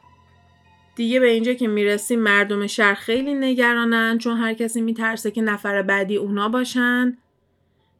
دیگه 0.96 1.20
به 1.20 1.26
اینجا 1.26 1.54
که 1.54 1.68
می‌رسیم 1.68 2.20
مردم 2.20 2.66
شهر 2.66 2.94
خیلی 2.94 3.34
نگرانن 3.34 4.18
چون 4.18 4.36
هر 4.36 4.54
کسی 4.54 4.80
میترسه 4.80 5.30
که 5.30 5.42
نفر 5.42 5.82
بعدی 5.82 6.16
اونا 6.16 6.48
باشن. 6.48 7.18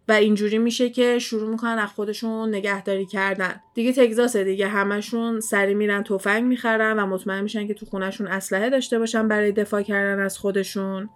و 0.08 0.12
اینجوری 0.12 0.58
میشه 0.58 0.90
که 0.90 1.18
شروع 1.18 1.50
می‌کنن 1.50 1.78
از 1.78 1.88
خودشون 1.88 2.48
نگهداری 2.48 3.06
کردن. 3.06 3.60
دیگه 3.74 3.92
تگزاسه 3.92 4.44
دیگه. 4.44 4.68
همشون 4.68 5.40
سری 5.40 5.74
میرن 5.74 6.02
تفنگ 6.02 6.44
می‌خرن 6.44 6.98
و 6.98 7.06
مطمئن 7.06 7.40
میشن 7.40 7.66
که 7.66 7.74
تو 7.74 7.86
خونشون 7.86 8.26
اسلحه 8.26 8.70
داشته 8.70 8.98
باشن 8.98 9.28
برای 9.28 9.52
دفاع 9.52 9.82
کردن 9.82 10.22
از 10.22 10.38
خودشون. 10.38 11.08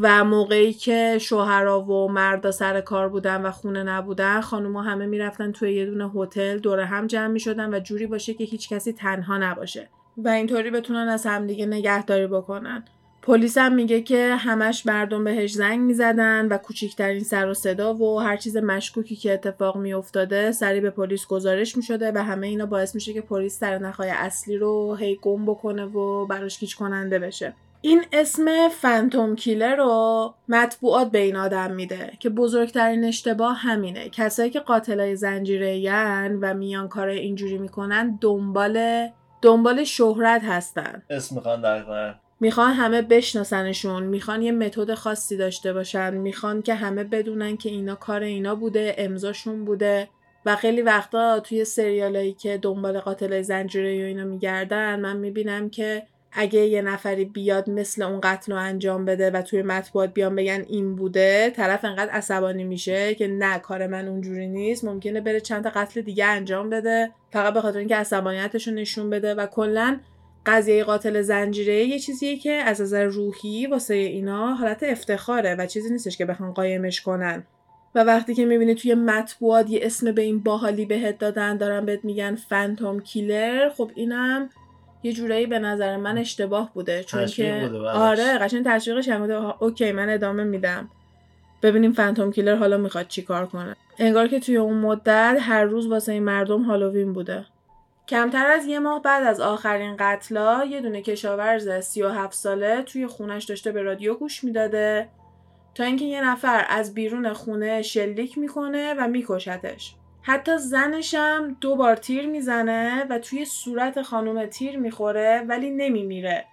و 0.00 0.24
موقعی 0.24 0.72
که 0.72 1.18
شوهرا 1.20 1.80
و 1.80 2.08
مردا 2.08 2.50
سر 2.50 2.80
کار 2.80 3.08
بودن 3.08 3.42
و 3.42 3.50
خونه 3.50 3.82
نبودن 3.82 4.40
خانوما 4.40 4.82
همه 4.82 5.06
می‌رفتن 5.06 5.52
توی 5.52 5.72
یه 5.72 5.86
دونه 5.86 6.10
هتل 6.14 6.58
دور 6.58 6.80
هم 6.80 7.06
جمع 7.06 7.26
می‌شدن 7.26 7.74
و 7.74 7.80
جوری 7.80 8.06
باشه 8.06 8.34
که 8.34 8.44
هیچ 8.44 8.68
کسی 8.68 8.92
تنها 8.92 9.38
نباشه. 9.38 9.88
و 10.24 10.28
اینطوری 10.28 10.70
بتونن 10.70 11.08
از 11.08 11.26
همدیگه 11.26 11.66
نگهداری 11.66 12.26
بکنن. 12.26 12.84
پلیس 13.22 13.58
هم 13.58 13.74
میگه 13.74 14.02
که 14.02 14.34
همش 14.34 14.86
مردم 14.86 15.24
بهش 15.24 15.52
زنگ 15.52 15.80
می‌زدن 15.80 16.48
و 16.48 16.56
کوچیکترین 16.56 17.24
سر 17.24 17.48
و 17.48 17.54
صدا 17.54 17.94
و 17.94 18.20
هر 18.20 18.36
چیز 18.36 18.56
مشکوکی 18.56 19.16
که 19.16 19.32
اتفاق 19.32 19.76
میافتاده 19.76 20.52
سریع 20.52 20.80
به 20.80 20.90
پلیس 20.90 21.26
گزارش 21.26 21.76
می‌شده 21.76 22.12
و 22.14 22.18
همه 22.18 22.46
اینا 22.46 22.66
باعث 22.66 22.94
میشه 22.94 23.12
که 23.12 23.20
پلیس 23.20 23.58
سر 23.58 23.78
نخای 23.78 24.10
اصلی 24.10 24.56
رو 24.56 24.94
هی 24.94 25.18
گم 25.22 25.46
بکنه 25.46 25.84
و 25.84 26.26
براش 26.26 26.58
گیج 26.58 26.76
کننده 26.76 27.18
بشه. 27.18 27.54
این 27.80 28.04
اسم 28.12 28.68
فنتوم 28.68 29.36
کیلر 29.36 29.76
رو 29.76 30.34
مطبوعات 30.48 31.10
به 31.10 31.18
این 31.18 31.36
آدم 31.36 31.70
میده 31.70 32.12
که 32.20 32.30
بزرگترین 32.30 33.04
اشتباه 33.04 33.56
همینه. 33.56 34.08
کسایی 34.08 34.50
که 34.50 34.60
قاتلای 34.60 35.16
زنجیره 35.16 35.92
و 36.40 36.54
میان 36.54 36.88
کار 36.88 37.08
اینجوری 37.08 37.58
می‌کنن 37.58 38.18
دنبال 38.20 39.06
دنبال 39.42 39.84
شهرت 39.84 40.44
هستن. 40.44 41.02
اسم 41.10 41.34
می‌خوان 41.34 41.84
کنن 41.84 42.14
می‌خوان 42.40 42.72
همه 42.72 43.02
بشناسنشون 43.02 44.02
می‌خوان 44.02 44.42
یه 44.42 44.52
متد 44.52 44.94
خاصی 44.94 45.36
داشته 45.36 45.72
باشن 45.72 46.14
می‌خوان 46.14 46.62
که 46.62 46.74
همه 46.74 47.04
بدونن 47.04 47.56
که 47.56 47.68
اینا 47.68 47.94
کار 47.94 48.22
اینا 48.22 48.54
بوده 48.54 48.94
امضاشون 48.98 49.64
بوده 49.64 50.08
و 50.46 50.56
خیلی 50.56 50.82
وقتا 50.82 51.40
توی 51.40 51.64
سریالایی 51.64 52.32
که 52.32 52.58
دنبال 52.58 53.00
قاتل 53.00 53.42
زنجیره 53.42 54.02
و 54.02 54.06
اینا 54.06 54.24
میگردن 54.24 55.00
من 55.00 55.16
می‌بینم 55.16 55.70
که 55.70 56.06
اگه 56.40 56.60
یه 56.60 56.82
نفری 56.82 57.24
بیاد 57.24 57.70
مثل 57.70 58.02
اون 58.02 58.20
قتل 58.22 58.52
رو 58.52 58.58
انجام 58.58 59.04
بده 59.04 59.30
و 59.30 59.42
توی 59.42 59.62
مطبوعات 59.62 60.14
بیان 60.14 60.36
بگن 60.36 60.64
این 60.68 60.96
بوده 60.96 61.50
طرف 61.50 61.84
انقدر 61.84 62.10
عصبانی 62.10 62.64
میشه 62.64 63.14
که 63.14 63.28
نه 63.28 63.58
کار 63.58 63.86
من 63.86 64.08
اونجوری 64.08 64.48
نیست 64.48 64.84
ممکنه 64.84 65.20
بره 65.20 65.40
چند 65.40 65.64
تا 65.64 65.70
قتل 65.74 66.00
دیگه 66.00 66.24
انجام 66.24 66.70
بده. 66.70 67.10
فقط 67.32 67.54
به 67.54 67.60
خاطر 67.60 67.78
اینکه 67.78 67.96
عصبانیتش 67.96 68.68
رو 68.68 68.74
نشون 68.74 69.10
بده 69.10 69.34
و 69.34 69.46
کلا 69.46 70.00
قضیه 70.46 70.84
قاتل 70.84 71.22
زنجیره 71.22 71.84
یه 71.84 71.98
چیزیه 71.98 72.36
که 72.36 72.52
از 72.52 72.80
نظر 72.80 73.04
روحی 73.04 73.66
واسه 73.66 73.94
اینا 73.94 74.54
حالت 74.54 74.82
افتخاره 74.82 75.54
و 75.54 75.66
چیزی 75.66 75.90
نیستش 75.90 76.16
که 76.16 76.24
بخوان 76.24 76.52
قایمش 76.52 77.00
کنن. 77.00 77.44
و 77.94 78.04
وقتی 78.04 78.34
که 78.34 78.46
می‌بینی 78.46 78.74
توی 78.74 78.94
مطبوعات 78.94 79.70
یه 79.70 79.80
اسم 79.82 80.12
به 80.12 80.22
این 80.22 80.38
باحالی 80.38 80.84
بهت 80.86 81.18
دادن 81.18 81.56
دارن 81.56 81.86
بهت 81.86 82.04
میگن 82.04 82.34
فنتوم 82.34 83.00
کیلر 83.00 83.68
خب 83.68 83.90
اینم 83.94 84.50
یه 85.02 85.12
جورایی 85.12 85.46
به 85.46 85.58
نظر 85.58 85.96
من 85.96 86.18
اشتباه 86.18 86.70
بوده 86.74 87.04
چون 87.04 87.26
که 87.26 87.68
بوده. 87.72 87.88
آره 87.88 88.38
قشنگ 88.38 88.64
تشویقش 88.64 89.08
هم 89.08 89.18
بوده. 89.18 89.62
اوکی 89.62 89.92
من 89.92 90.10
ادامه 90.10 90.44
میدم. 90.44 90.90
ببینیم 91.62 91.92
فنتوم 91.92 92.32
کیلر 92.32 92.56
حالا 92.56 92.76
می‌خواد 92.76 93.08
چی 93.08 93.22
کار 93.22 93.46
کنه. 93.46 93.76
انگار 93.98 94.28
که 94.28 94.40
توی 94.40 94.56
اون 94.56 94.76
مدت 94.76 95.38
هر 95.40 95.64
روز 95.64 95.86
واسه 95.86 96.12
این 96.12 96.22
مردم 96.22 96.62
هالووین 96.62 97.12
بوده. 97.12 97.46
کمتر 98.08 98.46
از 98.46 98.66
یه 98.66 98.78
ماه 98.78 99.02
بعد 99.02 99.26
از 99.26 99.40
آخرین 99.40 99.96
قتلا 99.98 100.64
یه 100.64 100.80
دونه 100.80 101.02
کشاورز 101.02 101.68
37 101.68 102.34
ساله 102.34 102.82
توی 102.82 103.06
خونش 103.06 103.44
داشته 103.44 103.72
به 103.72 103.82
رادیو 103.82 104.14
گوش 104.14 104.44
می‌داده 104.44 105.08
تا 105.74 105.84
اینکه 105.84 106.04
یه 106.04 106.24
نفر 106.24 106.66
از 106.68 106.94
بیرون 106.94 107.32
خونه 107.32 107.82
شلیک 107.82 108.38
می‌کنه 108.38 108.94
و 108.98 109.08
میکشتش. 109.08 109.94
حتی 110.28 110.58
زنشم 110.58 111.56
دو 111.60 111.76
بار 111.76 111.96
تیر 111.96 112.26
می‌زنه 112.26 113.06
و 113.10 113.18
توی 113.18 113.44
صورت 113.44 114.02
خانومه 114.02 114.46
تیر 114.46 114.78
می‌خوره 114.78 115.44
ولی 115.48 115.70
نمیمیره 115.70 116.44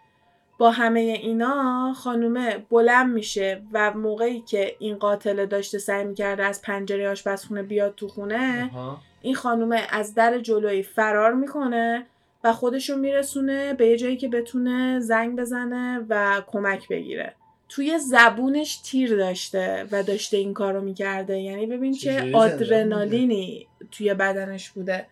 با 0.57 0.71
همه 0.71 0.99
اینا 0.99 1.93
خانومه 1.93 2.65
بلند 2.69 3.13
میشه 3.13 3.61
و 3.73 3.91
موقعی 3.91 4.41
که 4.41 4.75
این 4.79 4.95
قاتل 4.95 5.45
داشته 5.45 5.77
سعی 5.77 6.03
می‌کرده 6.03 6.43
از 6.43 6.61
پنجره 6.61 7.09
آشپزخونه 7.09 7.63
بیاد 7.63 7.95
تو 7.95 8.07
خونه 8.07 8.69
آها. 8.73 8.97
این 9.21 9.35
خانومه 9.35 9.87
از 9.89 10.13
در 10.13 10.39
جلویی 10.39 10.83
فرار 10.83 11.33
می‌کنه 11.33 12.05
و 12.43 12.53
خودشو 12.53 12.97
میرسونه 12.97 13.73
به 13.73 13.87
یه 13.87 13.97
جایی 13.97 14.17
که 14.17 14.27
بتونه 14.27 14.99
زنگ 14.99 15.39
بزنه 15.39 16.05
و 16.09 16.41
کمک 16.47 16.87
بگیره 16.87 17.35
توی 17.69 17.99
زبونش 17.99 18.77
تیر 18.77 19.15
داشته 19.15 19.85
و 19.91 20.03
داشته 20.03 20.37
این 20.37 20.53
کارو 20.53 20.81
می‌کرده. 20.81 21.39
یعنی 21.39 21.65
ببین 21.65 21.93
چه 21.93 22.31
آدرنالینی 22.33 23.67
توی 23.91 24.13
بدنش 24.13 24.69
بوده. 24.69 25.05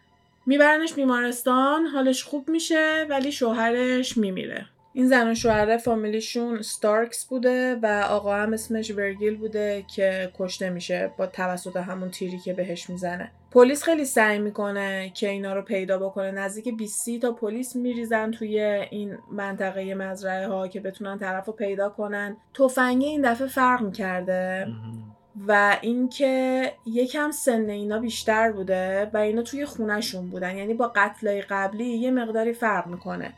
میبرنش 0.46 0.94
بیمارستان 0.94 1.86
حالش 1.86 2.24
خوب 2.24 2.50
میشه 2.50 3.06
ولی 3.10 3.32
شوهرش 3.32 4.18
میمیره. 4.18 4.66
این 4.94 5.08
زن 5.08 5.32
و 5.32 5.36
شوهره 5.36 5.78
فامیلیشون 5.78 6.62
ستارکس 6.62 7.26
بوده 7.26 7.76
و 7.76 8.06
آقا 8.10 8.36
هم 8.36 8.54
اسمش 8.54 8.92
ورگیل 8.92 9.36
بوده 9.36 9.86
که 9.96 10.32
کشته 10.40 10.70
میشه 10.70 11.12
با 11.18 11.28
توسط 11.28 11.76
همون 11.76 12.12
تیری 12.12 12.40
که 12.40 12.54
بهش 12.54 12.90
می‌زنه. 12.90 13.32
پلیس 13.54 13.84
خیلی 13.84 14.06
سعی 14.06 14.40
می‌کنه 14.40 15.12
که 15.14 15.30
اینا 15.30 15.54
رو 15.54 15.62
پیدا 15.62 15.98
بکنه. 15.98 16.32
نزدیک 16.32 16.78
20 16.78 17.20
تا 17.22 17.32
پلیس 17.32 17.76
میریزن 17.76 18.32
توی 18.32 18.60
این 18.90 19.18
منطقه 19.32 19.96
مزرعه 19.96 20.48
ها 20.48 20.68
که 20.68 20.80
بتونن 20.80 21.20
طرف 21.20 21.46
رو 21.46 21.54
پیدا 21.54 21.90
کنن. 21.90 22.38
تفنگه 22.54 23.08
این 23.08 23.32
دفعه 23.32 23.48
فرق 23.48 23.82
می‌کرده 23.82 24.66
مهم. 24.66 25.04
و 25.48 25.78
اینکه 25.82 26.72
یکم 26.86 27.32
سن 27.32 27.70
اینا 27.70 28.00
بیشتر 28.00 28.52
بوده 28.52 29.10
و 29.14 29.18
اینا 29.18 29.42
توی 29.42 29.66
خونهشون 29.66 30.30
بودن. 30.30 30.58
یعنی 30.58 30.74
با 30.74 30.92
قتلای 30.96 31.42
قبلی 31.42 31.86
یه 31.86 32.12
مقداری 32.12 32.54
فرق 32.54 32.88
می‌کنه. 32.88 33.34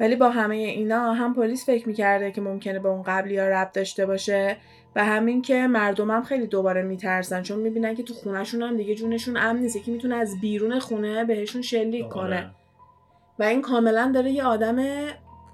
ولی 0.00 0.16
با 0.16 0.30
همه 0.30 0.56
اینا 0.56 1.12
هم 1.12 1.34
پلیس 1.34 1.66
فکر 1.66 1.88
می‌کرده 1.88 2.32
که 2.32 2.40
ممکنه 2.40 2.78
به 2.78 2.88
اون 2.88 3.02
قبلی 3.02 3.38
ها 3.38 3.46
ربط 3.46 3.72
داشته 3.72 4.06
باشه. 4.06 4.56
و 4.96 5.04
همین 5.04 5.42
که 5.42 5.66
مردم 5.66 6.10
هم 6.10 6.22
خیلی 6.22 6.46
دوباره 6.46 6.82
میترسن 6.82 7.42
چون 7.42 7.58
می‌بینن 7.58 7.94
که 7.94 8.02
تو 8.02 8.14
خونهشون 8.14 8.62
هم 8.62 8.76
دیگه 8.76 8.94
جونشون 8.94 9.36
امن 9.36 9.58
نیست. 9.58 9.84
که 9.84 9.90
می‌تونه 9.90 10.14
از 10.14 10.40
بیرون 10.40 10.78
خونه 10.78 11.24
بهشون 11.24 11.62
شلیک 11.62 12.08
کنه. 12.08 12.24
آره. 12.24 12.50
و 13.38 13.42
این 13.42 13.62
کاملا 13.62 14.12
داره 14.14 14.30
یه 14.30 14.44
آدم 14.44 14.86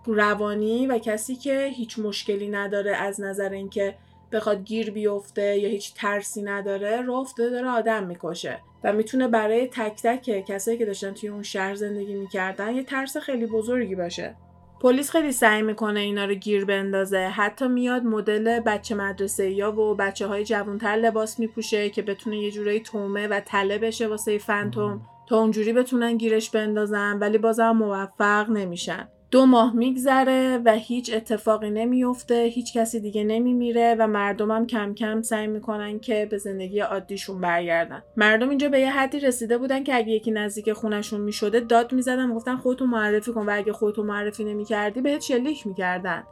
روانی 0.07 0.87
و 0.87 0.99
کسی 0.99 1.37
که 1.37 1.67
هیچ 1.67 1.99
مشکلی 1.99 2.49
نداره 2.49 2.97
از 2.97 3.21
نظر 3.21 3.49
اینکه 3.49 3.95
بخواد 4.33 4.65
گیر 4.65 4.91
بیفته 4.91 5.59
یا 5.59 5.69
هیچ 5.69 5.95
ترسی 5.95 6.43
نداره 6.43 7.03
رو 7.03 7.15
افتاده 7.15 7.51
داره 7.51 7.69
آدم 7.69 8.07
می‌کشه. 8.07 8.59
و 8.85 8.93
می‌تونه 8.93 9.29
برای 9.29 9.67
تک 9.67 10.03
تک 10.03 10.45
کسایی 10.47 10.79
که 10.79 10.87
داشتن 10.87 11.11
توی 11.11 11.29
اون 11.29 11.43
شهر 11.43 11.75
زندگی 11.75 12.15
می‌کردن 12.15 12.75
یه 12.75 12.83
ترس 12.83 13.17
خیلی 13.17 13.47
بزرگی 13.47 13.95
باشه. 13.95 14.35
پلیس 14.83 15.11
خیلی 15.11 15.33
سعی 15.33 15.63
می‌کنه 15.63 16.01
اینا 16.01 16.25
رو 16.25 16.35
گیر 16.35 16.65
بندازه. 16.65 17.19
حتی 17.19 17.69
میاد 17.69 18.03
مدل 18.03 18.61
بچه 18.61 18.95
مدرسه 18.95 19.51
یا 19.51 19.81
و 19.81 19.95
بچه 19.95 20.27
های 20.27 20.45
جوانتر 20.45 20.97
لباس 20.97 21.39
میپوشه 21.41 21.91
که 21.91 22.03
بتونه 22.03 22.39
یه 22.39 22.51
جورایی 22.51 22.81
تومه 22.81 23.29
و 23.29 23.41
تله 23.41 23.79
بشه 23.79 24.09
واسه 24.09 24.39
فنتوم 24.39 25.01
تا 25.29 25.39
اونجوری 25.39 25.73
بتونن 25.73 26.17
گیرش 26.17 26.51
بندازن 26.51 27.19
ولی 27.19 27.39
بازم 27.39 27.71
موفق 27.71 28.51
نمیشن. 28.51 29.09
دو 29.33 29.47
ماه 29.47 29.77
میگذره 29.77 30.59
و 30.65 30.73
هیچ 30.73 31.15
اتفاقی 31.15 31.71
نمیفته 31.71 32.35
هیچ 32.35 32.77
کسی 32.77 33.01
دیگه 33.01 33.25
نمیمیره 33.25 33.97
و 33.99 34.07
مردمم 34.07 34.67
کم 34.67 34.95
کم 34.95 35.23
سعی 35.23 35.47
می‌کنن 35.47 35.99
که 35.99 36.27
به 36.31 36.39
زندگی 36.39 36.81
عادیشون 36.81 37.41
برگردن. 37.41 38.03
مردم 38.17 38.49
اینجا 38.49 38.69
به 38.69 38.81
یه 38.81 38.91
حدی 38.91 39.21
رسیده 39.21 39.59
بودن 39.59 39.85
که 39.85 39.97
اگه 39.97 40.13
یکی 40.13 40.31
نزدیک 40.31 40.73
خونشون 40.73 41.21
می‌شده 41.21 41.61
داد 41.61 41.93
می‌زدن 41.93 42.27
می‌گفتن 42.27 42.57
خودتو 42.57 42.87
معرفی 42.87 43.33
کن 43.33 43.47
و 43.47 43.51
اگه 43.53 43.73
خودتو 43.73 44.03
معرفی 44.03 44.45
نمی‌کردی 44.45 45.01
بهت 45.01 45.21
شلیک 45.21 45.67
می‌کردن. 45.67 46.25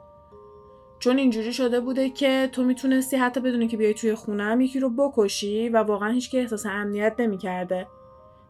چون 0.99 1.19
اینجوری 1.19 1.53
شده 1.53 1.81
بوده 1.81 2.11
که 2.11 2.49
تو 2.53 2.65
می‌تونستی 2.65 3.17
حتی 3.17 3.41
بدونی 3.41 3.69
که 3.69 3.77
بیای 3.77 3.95
توی 3.95 4.15
خونه 4.15 4.43
هم 4.43 4.61
یکی 4.61 4.81
رو 4.81 4.91
بکشی 4.91 5.69
و 5.69 5.77
واقعا 5.77 6.11
هیچ 6.11 6.31
که 6.31 6.39
احساس 6.39 6.67
امنیت 6.67 7.15
نمی‌کرده. 7.19 7.87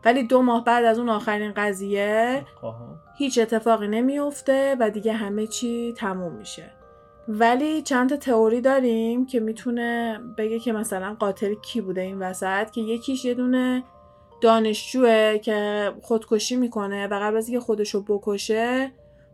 ولی 0.04 0.22
دو 0.22 0.42
ماه 0.42 0.64
بعد 0.64 0.84
از 0.84 0.98
اون 0.98 1.08
آخرین 1.08 1.52
قضیه 1.56 2.44
هیچ 3.18 3.38
اتفاقی 3.38 3.88
نمیفته 3.88 4.76
و 4.80 4.90
دیگه 4.90 5.12
همه 5.12 5.46
چی 5.46 5.94
تموم 5.96 6.32
میشه. 6.32 6.70
ولی 7.28 7.82
چند 7.82 8.10
تا 8.10 8.16
تئوری 8.16 8.60
داریم 8.60 9.26
که 9.26 9.40
می‌تونه 9.40 10.20
بگه 10.38 10.58
که 10.58 10.72
مثلا 10.72 11.16
قاتل 11.20 11.54
کی 11.54 11.80
بوده 11.80 12.00
این 12.00 12.18
وسط 12.18 12.70
که 12.70 12.80
یکیش 12.80 13.24
یه 13.24 13.34
دونه 13.34 13.84
دانشجوه 14.40 15.38
که 15.38 15.92
خودکشی 16.02 16.56
می‌کنه 16.56 17.06
و 17.06 17.14
قبل 17.14 17.36
از 17.36 17.48
اینکه 17.48 17.64
خودشو 17.64 18.02
بکشه 18.02 18.92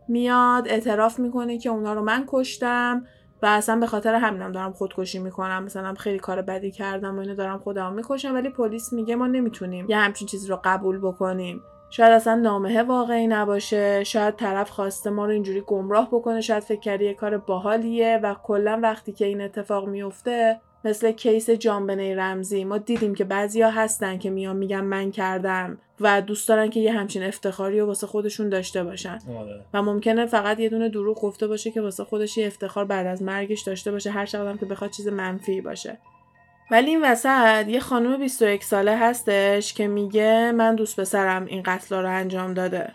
میاد 0.08 0.68
اعتراف 0.68 1.18
می‌کنه 1.18 1.58
که 1.58 1.70
اونا 1.70 1.92
رو 1.92 2.02
من 2.02 2.24
کشتم. 2.26 3.06
و 3.42 3.46
اصلا 3.46 3.76
به 3.76 3.86
خاطر 3.86 4.14
همینم 4.14 4.52
دارم 4.52 4.72
خودکشی 4.72 5.18
می‌کنم 5.18 5.64
مثلا 5.64 5.94
خیلی 5.94 6.18
کار 6.18 6.42
بدی 6.42 6.70
کردم 6.70 7.16
و 7.16 7.20
اینو 7.20 7.34
دارم 7.34 7.58
خودم 7.58 7.92
می‌کشم 7.92 8.34
ولی 8.34 8.48
پلیس 8.48 8.92
میگه 8.92 9.16
ما 9.16 9.26
نمی‌تونیم 9.26 9.86
یه 9.88 9.96
همچین 9.96 10.28
چیزی 10.28 10.48
رو 10.48 10.60
قبول 10.64 10.98
بکنیم. 10.98 11.62
شاید 11.90 12.12
اصلا 12.12 12.34
نامه 12.34 12.82
واقعی 12.82 13.26
نباشه 13.26 14.04
شاید 14.04 14.36
طرف 14.36 14.70
خواسته 14.70 15.10
ما 15.10 15.26
رو 15.26 15.32
اینجوری 15.32 15.60
گمراه 15.60 16.08
بکنه 16.12 16.40
شاید 16.40 16.62
فکر 16.62 16.80
کرده 16.80 17.04
یه 17.04 17.14
کار 17.14 17.38
باحالیه 17.38 18.20
و 18.22 18.34
کلا 18.42 18.80
وقتی 18.82 19.12
که 19.12 19.26
این 19.26 19.40
اتفاق 19.40 19.88
میفته 19.88 20.60
مثل 20.84 21.12
کیس 21.12 21.50
جانبنه 21.50 22.16
رمزی. 22.16 22.64
ما 22.64 22.78
دیدیم 22.78 23.14
که 23.14 23.24
بعضیا 23.24 23.70
هستن 23.70 24.18
که 24.18 24.30
میان 24.30 24.56
میگن 24.56 24.80
من 24.80 25.10
کردم 25.10 25.78
و 26.00 26.20
دوست 26.22 26.48
دارن 26.48 26.70
که 26.70 26.80
یه 26.80 26.92
همچین 26.92 27.22
افتخاری 27.22 27.80
رو 27.80 27.86
واسه 27.86 28.06
خودشون 28.06 28.48
داشته 28.48 28.84
باشن. 28.84 29.18
آره. 29.38 29.64
و 29.74 29.82
ممکنه 29.82 30.26
فقط 30.26 30.60
یه 30.60 30.68
دونه 30.68 30.88
دروغ 30.88 31.20
گفته 31.20 31.46
باشه 31.46 31.70
که 31.70 31.80
واسه 31.80 32.04
خودش 32.04 32.38
یه 32.38 32.46
افتخار 32.46 32.84
بعد 32.84 33.06
از 33.06 33.22
مرگش 33.22 33.60
داشته 33.60 33.92
باشه 33.92 34.10
هر 34.10 34.26
چقدر 34.26 34.56
که 34.56 34.66
بخواد 34.66 34.90
چیز 34.90 35.08
منفی 35.08 35.60
باشه. 35.60 35.98
ولی 36.70 36.90
این 36.90 37.04
وسط 37.04 37.68
یه 37.68 37.80
خانم 37.80 38.16
21 38.20 38.64
ساله 38.64 38.96
هستش 38.96 39.74
که 39.74 39.88
میگه 39.88 40.52
من 40.52 40.74
دوست 40.74 41.00
پسرم 41.00 41.44
این 41.44 41.62
قتل 41.62 41.96
رو 41.96 42.10
انجام 42.10 42.54
داده. 42.54 42.92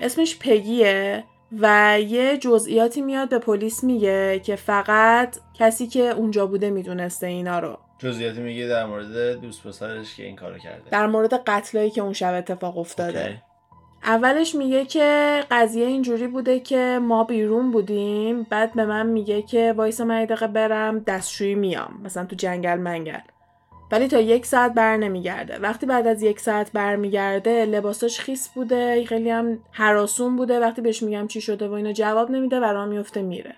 اسمش 0.00 0.38
پگیه. 0.38 1.24
و 1.60 1.98
یه 2.00 2.38
جزئیاتی 2.38 3.00
میاد 3.00 3.28
به 3.28 3.38
پلیس 3.38 3.84
میگه 3.84 4.40
که 4.44 4.56
فقط 4.56 5.36
کسی 5.54 5.86
که 5.86 6.02
اونجا 6.02 6.46
بوده 6.46 6.70
می‌دونسته 6.70 7.26
اینا 7.26 7.58
رو. 7.58 7.78
جزئیاتی 7.98 8.40
میگه 8.40 8.66
در 8.66 8.86
مورد 8.86 9.40
دوست 9.40 9.66
پسرش 9.66 10.16
که 10.16 10.24
این 10.24 10.36
کارو 10.36 10.58
کرده. 10.58 10.90
در 10.90 11.06
مورد 11.06 11.34
قتلایی 11.34 11.90
که 11.90 12.00
اون 12.00 12.12
شب 12.12 12.34
اتفاق 12.34 12.78
افتاده. 12.78 13.26
اوکی. 13.26 13.38
اولش 14.04 14.54
میگه 14.54 14.84
که 14.84 15.40
قضیه 15.50 15.86
اینجوری 15.86 16.26
بوده 16.26 16.60
که 16.60 16.98
ما 17.02 17.24
بیرون 17.24 17.70
بودیم 17.70 18.42
بعد 18.42 18.74
به 18.74 18.84
من 18.84 19.06
میگه 19.06 19.42
که 19.42 19.74
وایسا 19.76 20.04
من 20.04 20.24
دقیقه 20.24 20.46
برم 20.46 20.98
دستشویی 20.98 21.54
میام 21.54 22.00
مثلا 22.04 22.24
تو 22.24 22.36
جنگل 22.36 22.76
منگل. 22.76 23.18
ولی 23.92 24.08
تا 24.08 24.20
یک 24.20 24.46
ساعت 24.46 24.74
بر 24.74 24.96
نمیگرده. 24.96 25.58
وقتی 25.58 25.86
بعد 25.86 26.06
از 26.06 26.22
یک 26.22 26.40
ساعت 26.40 26.72
برمیگرده 26.72 27.64
لباساش 27.64 28.20
خیس 28.20 28.48
بوده 28.48 29.04
خیلی 29.04 29.30
هم 29.30 29.58
حراسون 29.72 30.36
بوده. 30.36 30.60
وقتی 30.60 30.80
بهش 30.80 31.02
میگم 31.02 31.26
چی 31.26 31.40
شده 31.40 31.68
و 31.68 31.72
اینا 31.72 31.92
جواب 31.92 32.30
نمیده 32.30 32.60
و 32.60 32.64
راه 32.64 32.86
میفته 32.86 33.22
میره. 33.22 33.54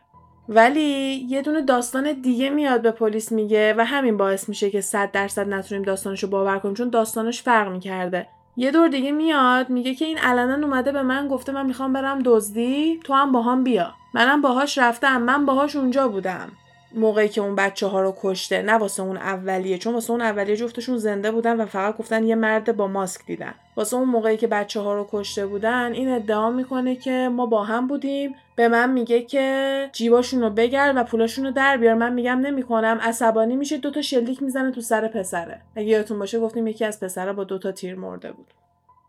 ولی 0.49 1.27
یه 1.29 1.43
دونه 1.43 1.63
داستان 1.63 2.13
دیگه 2.13 2.51
میاد 2.51 2.83
به 2.83 2.91
پلیس 2.91 3.33
میگه 3.33 3.75
و 3.79 3.85
همین 3.85 4.17
باعث 4.17 4.49
میشه 4.49 4.71
که 4.71 4.81
صد 4.81 5.11
درصد 5.13 5.49
نتونیم 5.49 5.85
داستانشو 5.85 6.27
باور 6.27 6.59
کنیم 6.59 6.75
چون 6.75 6.89
داستانش 6.89 7.43
فرق 7.43 7.73
می‌کرده. 7.73 8.27
یه 8.57 8.71
دور 8.71 8.89
دیگه 8.89 9.13
میاد 9.13 9.71
میگه 9.71 9.95
که 9.95 10.05
این 10.05 10.19
علنا 10.19 10.67
اومده 10.67 10.93
به 10.93 11.03
من 11.03 11.29
گفته 11.29 11.53
من 11.53 11.67
می‌خوام 11.67 11.93
برم 11.93 12.23
دزدی 12.25 13.01
تو 13.05 13.15
هم 13.15 13.33
باهام 13.33 13.65
بیا. 13.65 13.95
منم 14.15 14.43
باهاش 14.43 14.79
رفتم 14.79 15.23
من 15.23 15.47
باهاش 15.47 15.77
اونجا 15.77 16.09
بودم. 16.09 16.53
موقعی 16.97 17.29
که 17.29 17.41
اون 17.41 17.55
بچه 17.55 17.87
ها 17.87 18.01
رو 18.01 18.15
کشته 18.23 18.63
نه 18.63 18.73
واسه 18.73 19.03
اون 19.03 19.17
اولیه 19.17 19.79
چون 19.79 19.95
واسه 19.95 20.11
اون 20.11 20.21
اولیه 20.21 20.57
جفتشون 20.57 20.97
زنده 20.97 21.31
بودن 21.31 21.61
و 21.61 21.67
فقط 21.67 21.97
گفتن 21.97 22.25
یه 22.25 22.35
مرد 22.35 22.77
با 22.77 22.87
ماسک 22.87 23.27
دیدن. 23.27 23.55
واسه 23.77 23.97
اون 23.97 24.09
موقعی 24.09 24.37
که 24.37 24.47
بچه 24.47 24.81
ها 24.81 24.95
رو 24.95 25.09
کشته 25.13 25.47
بودن 25.47 25.93
این 25.93 26.09
ادعا 26.09 26.51
می‌کنه 26.51 26.97
که 26.97 27.29
ما 27.33 27.47
با 27.47 27.65
هم 27.65 27.87
بودیم. 27.87 28.35
به 28.57 28.69
من 28.69 28.93
میگه 28.93 29.23
که 29.23 29.89
جیباشون 29.93 30.41
رو 30.41 30.51
بگرد 30.51 30.97
و 30.97 31.05
پولاشون 31.05 31.45
رو 31.45 31.51
در 31.51 31.77
بیار. 31.77 31.95
من 31.95 32.13
میگم 32.13 32.41
نمی‌کنم. 32.41 32.99
عصبانی 33.03 33.57
میشه 33.57 33.79
دوتا 33.79 34.03
شلیک 34.03 34.43
می‌زنه 34.43 34.71
تو 34.71 34.81
سر 34.81 35.09
پسره. 35.09 35.61
اگه 35.77 35.89
یادتون 35.89 36.19
باشه 36.19 36.41
گفتیم 36.41 36.67
یکی 36.67 36.85
از 36.85 37.01
پسره 37.01 37.33
با 37.33 37.45
دوتا 37.45 37.73
تیر 37.73 37.95
مرده 37.95 38.33
بود. 38.33 38.47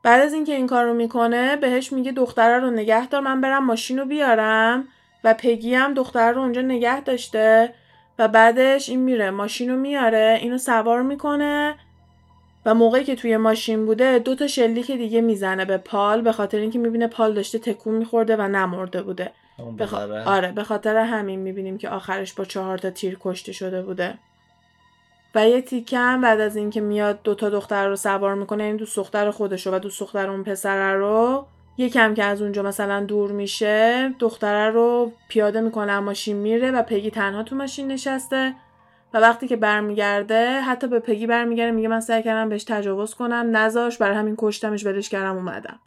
بعد 0.03 0.21
از 0.21 0.33
اینکه 0.33 0.55
این 0.55 0.67
کار 0.67 0.85
رو 0.85 0.93
می‌کنه 0.93 1.55
بهش 1.55 1.93
میگه 1.93 2.11
دختره 2.11 2.59
رو 2.59 2.69
نگه 2.71 3.07
دار. 3.07 3.21
من 3.21 3.41
برم 3.41 3.65
ماشین 3.65 3.99
رو 3.99 4.05
بیارم. 4.05 4.87
و 5.25 5.33
پگی 5.33 5.75
هم 5.75 5.93
دختر 5.93 6.31
رو 6.31 6.41
اونجا 6.41 6.61
نگه 6.61 7.01
داشته 7.01 7.73
و 8.19 8.27
بعدش 8.27 8.89
این 8.89 8.99
میره 8.99 9.31
ماشین 9.31 9.69
رو 9.69 9.75
میاره 9.75 10.37
اینو 10.41 10.57
سوار 10.57 11.01
می‌کنه 11.01 11.75
و 12.65 12.73
موقعی 12.73 13.03
که 13.03 13.15
توی 13.15 13.37
ماشین 13.37 13.85
بوده 13.85 14.19
دو 14.19 14.35
تا 14.35 14.47
شلیک 14.47 14.91
دیگه 14.91 15.21
می‌زنه 15.21 15.65
به 15.65 15.77
پال 15.77 16.21
به 16.21 16.31
خاطر 16.31 16.57
اینکه 16.57 16.79
می‌بینه 16.79 17.07
پال 17.07 17.33
داشته 17.33 17.59
تکون 17.59 17.93
میخورده 17.93 18.35
و 18.35 18.41
نمرده 18.41 19.01
بوده. 19.01 19.31
بخ... 19.79 19.93
آره 20.25 20.51
به 20.51 20.63
خاطر 20.63 20.97
همین 20.97 21.39
می‌بینیم 21.39 21.77
که 21.77 21.89
آخرش 21.89 22.33
با 22.33 22.45
چهار 22.45 22.77
تا 22.77 22.89
تیر 22.89 23.17
کشته 23.21 23.51
شده 23.51 23.81
بوده. 23.81 24.13
و 25.35 25.49
یه 25.49 25.61
تیکه 25.61 25.97
هم 25.97 26.21
بعد 26.21 26.39
از 26.39 26.55
اینکه 26.55 26.81
میاد 26.81 27.19
دوتا 27.23 27.49
دختر 27.49 27.87
رو 27.87 27.95
سوار 27.95 28.35
می‌کنه 28.35 28.63
این 28.63 28.75
دوست 28.75 28.97
دختر 28.97 29.31
خودش 29.31 29.67
رو 29.67 29.75
و 29.75 29.79
دوست 29.79 29.99
دختر 29.99 30.29
اون 30.29 30.43
پسره 30.43 30.93
رو 30.93 31.45
یکم 31.77 32.13
که 32.13 32.23
از 32.23 32.41
اونجا 32.41 32.63
مثلا 32.63 33.05
دور 33.05 33.31
میشه 33.31 34.09
دختره 34.19 34.69
رو 34.69 35.11
پیاده 35.29 35.61
می‌کنه 35.61 35.99
ماشین 35.99 36.37
میره 36.37 36.71
و 36.71 36.83
پگی 36.83 37.11
تنها 37.11 37.43
تو 37.43 37.55
ماشین 37.55 37.87
نشسته. 37.87 38.55
و 39.13 39.17
وقتی 39.17 39.47
که 39.47 39.55
برمیگرده 39.55 40.61
حتی 40.61 40.87
به 40.87 40.99
پگی 40.99 41.27
برمیگرده 41.27 41.71
میگه 41.71 41.87
من 41.87 41.99
سعی 41.99 42.23
کردم 42.23 42.49
بهش 42.49 42.63
تجاوز 42.63 43.13
کنم 43.13 43.57
نذاش 43.57 43.97
برای 43.97 44.15
همین 44.15 44.35
کشتمش 44.37 44.85
ولش 44.85 45.09
کردم 45.09 45.35
اومدم. 45.35 45.79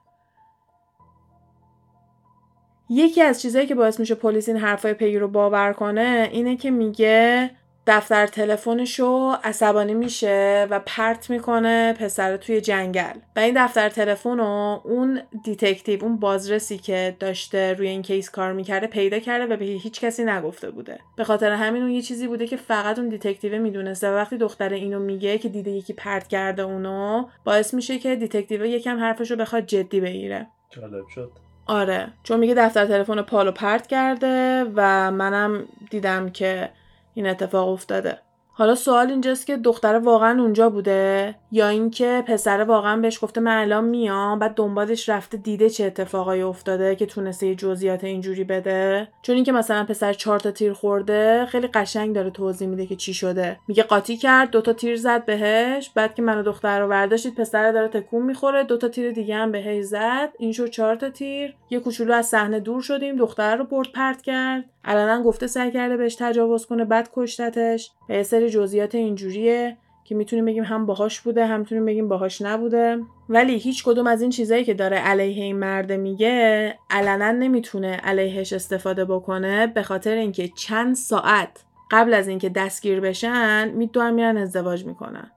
یکی 2.91 3.23
از 3.23 3.43
چیزایی 3.43 3.67
که 3.67 3.75
باعث 3.75 4.01
میشه 4.01 4.15
پلیس 4.15 4.49
این 4.49 4.59
حرفای 4.59 4.95
پگی 4.95 5.19
رو 5.19 5.29
باور 5.29 5.73
کنه 5.73 6.29
اینه 6.33 6.57
که 6.57 6.71
میگه 6.71 7.51
دفتر 7.89 8.27
تلفنشو 8.27 9.33
عصبانی 9.45 9.95
میشه 9.95 10.67
و 10.71 10.81
پرت 10.87 11.31
می‌کنه 11.31 11.93
پسر 11.93 12.37
توی 12.37 12.61
جنگل. 12.61 13.19
و 13.37 13.41
این 13.41 13.65
دفتر 13.65 13.89
تلفن 13.89 14.39
رو 14.39 14.81
اون 14.85 15.21
detective 15.45 16.05
اون 16.05 16.17
بازرسی 16.17 16.79
که 16.79 17.17
داشته 17.21 17.73
روی 17.73 17.89
این 17.89 18.03
case 18.03 18.31
کار 18.31 18.53
می‌کرده 18.53 18.87
پیدا 18.87 19.19
کرده 19.19 19.55
و 19.55 19.57
به 19.57 19.65
هیچ 19.65 20.01
کسی 20.01 20.25
نگفته 20.25 20.71
بوده. 20.71 20.99
به 21.17 21.25
خاطر 21.25 21.51
همین 21.51 21.83
اون 21.83 21.91
یه 21.91 22.03
چیزی 22.03 22.27
بوده 22.27 22.47
که 22.47 22.57
فقط 22.57 22.99
اون 22.99 23.09
detective 23.09 23.63
می‌دونسته 23.63 24.11
و 24.11 24.15
وقتی 24.15 24.37
دختر 24.37 24.73
اینو 24.73 24.99
میگه 24.99 25.39
که 25.39 25.49
دیده 25.49 25.71
یکی 25.71 25.93
پرت 25.93 26.29
کرده 26.29 26.63
اونو 26.63 27.25
باعث 27.45 27.75
میشه 27.75 27.99
که 27.99 28.17
detective 28.17 28.65
یکم 28.65 28.99
حرفشو 28.99 29.37
بخواد 29.37 29.67
جدی 29.67 30.01
بگیره. 30.01 30.47
جالب 30.71 31.09
شد. 31.15 31.33
آره 31.67 32.09
چون 32.23 32.41
میگه 32.41 32.55
دفتر 32.55 32.87
تلفن 32.87 33.23
پالو 33.23 33.53
پرت 33.53 33.87
کرده 33.87 34.65
و 34.75 35.11
منم 35.11 35.65
دیدم 35.91 36.31
که 36.31 36.71
این 37.19 37.27
اتفاق 37.27 37.69
افتاده. 37.69 38.28
حالا 38.59 38.75
سوال 38.75 39.11
اینجاست 39.11 39.47
که 39.47 39.57
دختره 39.57 39.99
واقعا 39.99 40.43
اونجا 40.43 40.71
بوده؟ 40.71 41.35
یا 41.53 41.69
اینکه 41.69 42.25
پسره 42.27 42.65
واقعا 42.65 42.97
بهش 42.97 43.25
گفته 43.25 43.41
من 43.41 43.61
الان 43.61 43.85
میام 43.85 44.39
بعد 44.39 44.55
دنبالش 44.55 45.09
رفته 45.09 45.37
دیده 45.37 45.71
چه 45.71 45.85
اتفاقایی 45.85 46.43
افتاده 46.43 46.97
که 46.97 47.07
تونسته 47.07 47.47
یه 47.47 47.55
جزئیات 47.55 48.05
اینجوری 48.05 48.45
بده؟ 48.45 49.09
چون 49.23 49.35
اینکه 49.35 49.53
مثلا 49.53 49.85
پسر 49.85 50.13
چهار 50.13 50.39
تا 50.39 50.51
تیر 50.51 50.73
خورده 50.73 51.47
خیلی 51.49 51.67
قشنگ 51.67 52.15
داره 52.15 52.31
توضیح 52.31 52.69
میده 52.69 52.87
که 52.87 52.97
چی 52.97 53.15
شده. 53.15 53.59
میگه 53.69 53.83
قاطی 53.83 54.17
کرد 54.17 54.51
دوتا 54.51 54.73
تیر 54.73 54.97
زد 54.97 55.25
بهش 55.25 55.91
بعد 55.95 56.15
که 56.15 56.23
منو 56.23 56.43
دختر 56.43 56.81
رو 56.81 56.89
برداشت 56.89 57.19
دید 57.19 57.35
پسر 57.35 57.73
داره 57.73 57.89
تکون 57.89 58.23
می‌خوره 58.23 58.65
دوتا 58.65 58.89
تیر 58.89 59.11
دیگه 59.11 59.35
هم 59.35 59.53
بهش 59.53 59.85
زد. 59.85 60.29
این 60.39 60.53
شد 60.53 60.71
چهار 60.71 60.97
تا 60.97 61.11
تیر. 61.11 61.55
یه 61.71 61.81
کوچولو 61.81 62.15
از 62.15 62.27
صحنه 62.27 62.61
دور 62.61 62.83
شدیم 62.83 63.17
دختر 63.17 63.57
رو 63.57 63.65
برد 63.65 63.93
پرت 63.95 64.23
کرد. 64.23 64.65
علنا 64.85 65.23
گفته 65.23 65.47
سعی 65.47 65.71
کرده 65.71 65.97
بهش 65.97 66.15
تجاوز 66.15 66.67
کنه 66.67 66.85
بعد 66.85 67.11
کشتتش. 67.15 67.91
و 68.09 68.13
یه 68.13 68.23
سری 68.49 68.61
جزئیات 68.61 68.95
اینجوریه 68.95 69.77
که 70.05 70.15
می‌تونیم 70.15 70.45
بگیم 70.45 70.65
هم 70.65 70.87
باهاش 70.87 71.21
بوده 71.21 71.47
هم 71.47 71.61
می‌تونیم 71.61 71.87
بگیم 71.87 72.09
باهاش 72.09 72.43
نبوده. 72.43 72.99
ولی 73.29 73.59
هیچ 73.59 73.85
کدوم 73.85 74.07
از 74.07 74.23
این 74.23 74.31
چیزایی 74.31 74.65
که 74.65 74.75
داره 74.75 74.97
علیه 74.97 75.45
این 75.45 75.57
مرده 75.57 75.97
میگه 75.97 76.75
علنا 76.91 77.31
نمی‌تونه 77.33 77.97
علیهش 77.97 78.53
استفاده 78.53 79.05
بکنه 79.05 79.67
به 79.67 79.83
خاطر 79.83 80.15
اینکه 80.15 80.49
چند 80.49 80.95
ساعت 80.95 81.65
قبل 81.91 82.15
از 82.15 82.29
اینکه 82.29 82.49
دستگیر 82.49 83.01
بشن 83.01 83.69
می‌دونن 83.69 84.15
میرن 84.15 84.37
ازدواج 84.37 84.85
می‌کنن. 84.85 85.31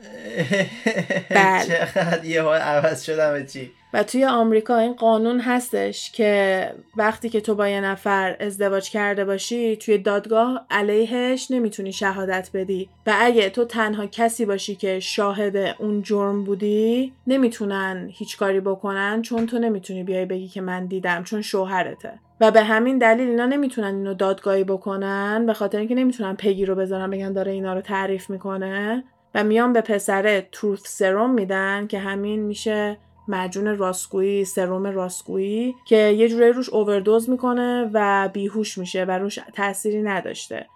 بله. 1.30 1.64
چقدر 1.66 2.24
یه 2.24 2.42
عوض 2.42 3.02
شدم 3.02 3.46
چی؟ 3.46 3.72
و 3.92 4.02
توی 4.02 4.24
آمریکا 4.24 4.76
این 4.76 4.92
قانون 4.92 5.40
هستش 5.40 6.12
که 6.12 6.74
وقتی 6.96 7.28
که 7.28 7.40
تو 7.40 7.54
با 7.54 7.68
یه 7.68 7.80
نفر 7.80 8.36
ازدواج 8.40 8.90
کرده 8.90 9.24
باشی 9.24 9.76
توی 9.76 9.98
دادگاه 9.98 10.66
علیهش 10.70 11.50
نمی‌تونی 11.50 11.92
شهادت 11.92 12.50
بدی. 12.54 12.88
و 13.06 13.14
اگه 13.18 13.50
تو 13.50 13.64
تنها 13.64 14.06
کسی 14.06 14.44
باشی 14.44 14.74
که 14.74 15.00
شاهد 15.00 15.56
اون 15.78 16.02
جرم 16.02 16.44
بودی 16.44 17.12
نمی‌تونن 17.26 18.08
هیچ 18.12 18.38
کاری 18.38 18.60
بکنن 18.60 19.22
چون 19.22 19.46
تو 19.46 19.58
نمی‌تونی 19.58 20.04
بیای 20.04 20.24
بگی 20.24 20.48
که 20.48 20.60
من 20.60 20.86
دیدم 20.86 21.22
چون 21.22 21.42
شوهرته. 21.42 22.12
و 22.40 22.50
به 22.50 22.62
همین 22.62 22.98
دلیل 22.98 23.28
اینا 23.28 23.46
نمی‌تونن 23.46 23.94
اینو 23.94 24.14
دادگاهی 24.14 24.64
بکنن 24.64 25.46
به 25.46 25.52
خاطر 25.52 25.78
اینکه 25.78 25.94
نمی‌تونن 25.94 26.36
پگی 26.36 26.66
رو 26.66 26.74
بذارن 26.74 27.10
بگن 27.10 27.32
داره 27.32 27.52
اینا 27.52 27.74
رو 27.74 27.80
تعریف 27.80 28.30
می‌کنه. 28.30 29.04
و 29.34 29.44
میان 29.44 29.72
به 29.72 29.80
پسره 29.80 30.48
تروث 30.52 30.80
سروم 30.84 31.30
میدن 31.30 31.86
که 31.86 31.98
همین 31.98 32.40
میشه 32.40 32.96
معجون 33.30 33.76
راستگویی 33.76 34.44
سروم 34.44 34.86
راستگویی 34.86 35.74
که 35.84 35.96
یه 35.96 36.28
جوری 36.28 36.52
روش 36.52 36.68
اووردوز 36.68 37.30
می‌کنه 37.30 37.90
و 37.92 38.28
بیهوش 38.32 38.78
میشه 38.78 39.04
و 39.04 39.10
روش 39.10 39.38
تأثیری 39.54 40.02
نداشته. 40.02 40.66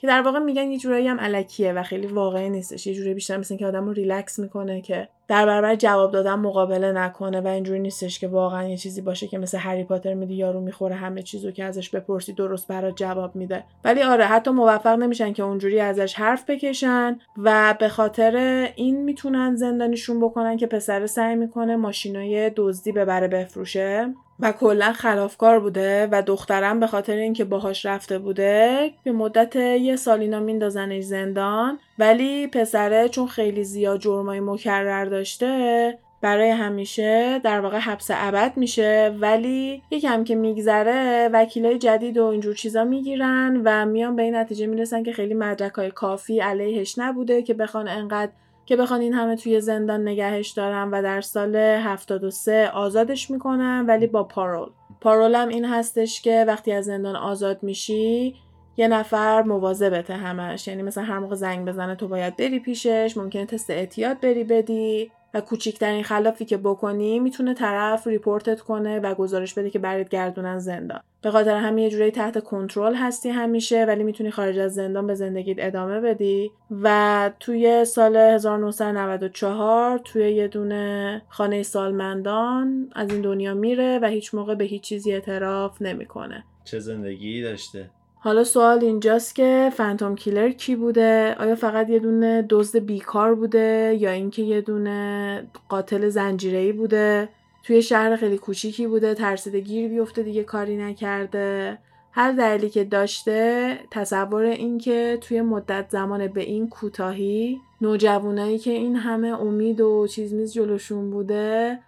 که 0.00 0.06
در 0.06 0.22
واقع 0.22 0.38
میگن 0.38 0.70
یه 0.70 0.78
جورایی 0.78 1.08
هم 1.08 1.20
علکیه 1.20 1.72
و 1.72 1.82
خیلی 1.82 2.06
واقعی 2.06 2.50
نیستش. 2.50 2.86
یه 2.86 2.94
جوری 2.94 3.14
بیشتر 3.14 3.36
مثل 3.36 3.56
که 3.56 3.66
آدم 3.66 3.86
رو 3.86 3.92
ریلکس 3.92 4.38
می‌کنه 4.38 4.80
که 4.80 5.08
در 5.28 5.46
برابر 5.46 5.74
جواب 5.74 6.12
دادن 6.12 6.34
مقابله 6.34 6.92
نکنه 6.92 7.40
و 7.40 7.46
اینجوری 7.46 7.80
نیستش 7.80 8.18
که 8.18 8.28
واقعا 8.28 8.68
یه 8.68 8.76
چیزی 8.76 9.00
باشه 9.00 9.26
که 9.26 9.38
مثل 9.38 9.58
هری 9.58 9.84
پاتر 9.84 10.14
میدی 10.14 10.34
یارو 10.34 10.60
می‌خوره 10.60 10.94
همه 10.94 11.22
چیزو 11.22 11.50
که 11.50 11.64
ازش 11.64 11.90
بپرسی 11.90 12.32
درست 12.32 12.68
برات 12.68 12.96
جواب 12.96 13.36
میده. 13.36 13.64
ولی 13.84 14.02
آره 14.02 14.24
حتی 14.24 14.50
موفق 14.50 14.98
نمیشن 14.98 15.32
که 15.32 15.42
اونجوری 15.42 15.80
ازش 15.80 16.14
حرف 16.14 16.50
بکشن 16.50 17.18
و 17.38 17.74
به 17.80 17.88
خاطر 17.88 18.68
این 18.76 19.02
می‌تونن 19.02 19.56
زندانیشون 19.56 20.20
بکنن 20.20 20.56
که 20.56 20.66
پسر 20.66 21.06
سعی 21.06 21.36
می‌کنه 21.36 21.76
ماشینای 21.76 22.50
دزدی 22.56 22.92
ببره 22.92 23.28
بفروشه. 23.28 24.14
و 24.40 24.52
کلا 24.52 24.92
خلافکار 24.92 25.60
بوده 25.60 26.08
و 26.12 26.22
دخترم 26.22 26.80
به 26.80 26.86
خاطر 26.86 27.16
اینکه 27.16 27.44
باهاش 27.44 27.86
رفته 27.86 28.18
بوده 28.18 28.90
به 29.04 29.12
مدت 29.12 29.56
یه 29.56 29.96
سال 29.96 30.20
اینا 30.20 30.40
میندازنش 30.40 31.04
زندان. 31.04 31.78
ولی 31.98 32.46
پسره 32.46 33.08
چون 33.08 33.26
خیلی 33.26 33.64
زیاد 33.64 34.00
جرمای 34.00 34.40
مکرر 34.40 35.04
داشته 35.14 35.98
برای 36.20 36.50
همیشه 36.50 37.38
در 37.38 37.60
واقع 37.60 37.78
حبس 37.78 38.10
ابد 38.10 38.52
میشه. 38.56 39.16
ولی 39.20 39.82
یکم 39.90 40.24
که 40.24 40.34
میگذره 40.34 41.30
وکیلای 41.32 41.78
جدید 41.78 42.18
و 42.18 42.24
اینجور 42.24 42.54
چیزا 42.54 42.84
می‌گیرن 42.84 43.62
و 43.64 43.86
میان 43.86 44.16
به 44.16 44.22
این 44.22 44.34
نتیجه 44.34 44.66
می‌رسن 44.66 45.02
که 45.02 45.12
خیلی 45.12 45.34
مدرک 45.34 45.72
های 45.72 45.90
کافی 45.90 46.40
علیهش 46.40 46.98
نبوده 46.98 47.42
که 47.42 47.54
بخوان 47.54 47.88
انقدر 47.88 48.32
که 48.66 48.76
بخوان 48.76 49.00
این 49.00 49.14
همه 49.14 49.36
توی 49.36 49.60
زندان 49.60 50.08
نگهش 50.08 50.50
دارن 50.50 50.90
و 50.90 51.02
در 51.02 51.20
سال 51.20 51.56
73 51.56 52.70
آزادش 52.74 53.30
می‌کنن 53.30 53.84
ولی 53.88 54.06
با 54.06 54.24
پارول. 54.24 54.68
پارول 55.00 55.34
هم 55.34 55.48
این 55.48 55.64
هستش 55.64 56.22
که 56.22 56.44
وقتی 56.48 56.72
از 56.72 56.84
زندان 56.84 57.16
آزاد 57.16 57.62
میشی 57.62 58.34
یه 58.76 58.88
نفر 58.88 59.42
مواظبته 59.42 60.14
همش. 60.14 60.68
یعنی 60.68 60.82
مثلا 60.82 61.04
هر 61.04 61.18
موقع 61.18 61.34
زنگ 61.34 61.66
بزنه 61.68 61.94
تو 61.94 62.08
باید 62.08 62.36
بری 62.36 62.58
پیشش 62.58 63.14
ممکنه 63.16 63.46
تست 63.46 63.70
اعتیاد 63.70 64.20
بری 64.20 64.44
بدی 64.44 65.10
و 65.34 65.40
کوچیکترین 65.40 66.02
خلافی 66.02 66.44
که 66.44 66.56
بکنی 66.56 67.18
می‌تونه 67.18 67.54
طرف 67.54 68.06
ریپورتت 68.06 68.60
کنه 68.60 69.00
و 69.00 69.14
گزارش 69.14 69.54
بده 69.54 69.70
که 69.70 69.78
برات 69.78 70.08
گردونن 70.08 70.58
زندان. 70.58 71.00
به 71.22 71.30
خاطر 71.30 71.56
همین 71.56 71.84
یه 71.84 71.90
جوری 71.90 72.10
تحت 72.10 72.44
کنترل 72.44 72.94
هستی 72.94 73.28
همیشه 73.28 73.84
ولی 73.84 74.04
می‌تونی 74.04 74.30
خارج 74.30 74.58
از 74.58 74.74
زندان 74.74 75.06
به 75.06 75.14
زندگیت 75.14 75.56
ادامه 75.60 76.00
بدی. 76.00 76.50
و 76.82 77.30
توی 77.40 77.84
سال 77.84 78.16
1994 78.16 79.98
توی 79.98 80.30
یه 80.30 80.48
دونه 80.48 81.22
خانه 81.28 81.62
سالمندان 81.62 82.90
از 82.94 83.10
این 83.10 83.20
دنیا 83.20 83.54
میره 83.54 83.98
و 84.02 84.06
هیچ 84.06 84.34
موقع 84.34 84.54
به 84.54 84.64
هیچ 84.64 84.82
چیزی 84.82 85.12
اعتراف 85.12 85.82
نمی‌کنه. 85.82 86.44
چه 86.64 86.78
زندگی 86.78 87.42
داشته؟ 87.42 87.90
حالا 88.24 88.44
سوال 88.44 88.84
اینجاست 88.84 89.34
که 89.34 89.72
فنتوم 89.76 90.16
کیلر 90.16 90.50
کی 90.50 90.76
بوده؟ 90.76 91.36
آیا 91.38 91.54
فقط 91.54 91.90
یه 91.90 91.98
دونه 91.98 92.46
دزد 92.50 92.78
بیکار 92.78 93.34
بوده 93.34 93.96
یا 94.00 94.10
اینکه 94.10 94.42
یه 94.42 94.60
دونه 94.60 95.46
قاتل 95.68 96.08
زنجیره‌ای 96.08 96.72
بوده؟ 96.72 97.28
توی 97.62 97.82
شهر 97.82 98.16
خیلی 98.16 98.38
کوچیکی 98.38 98.86
بوده 98.86 99.14
ترسیده 99.14 99.60
گیر 99.60 99.88
بیفته 99.88 100.22
دیگه 100.22 100.42
کاری 100.42 100.76
نکرده. 100.76 101.78
هر 102.12 102.32
دلیلی 102.32 102.70
که 102.70 102.84
داشته 102.84 103.78
تصور 103.90 104.42
این 104.42 104.78
که 104.78 105.18
توی 105.20 105.40
مدت 105.40 105.86
زمان 105.90 106.26
به 106.26 106.40
این 106.40 106.68
کوتاهی 106.68 107.60
نوجوانایی 107.80 108.58
که 108.58 108.70
این 108.70 108.96
همه 108.96 109.28
امید 109.40 109.80
و 109.80 110.06
چیز 110.06 110.34
میز 110.34 110.52
جلوشون 110.52 111.10
بوده 111.10 111.78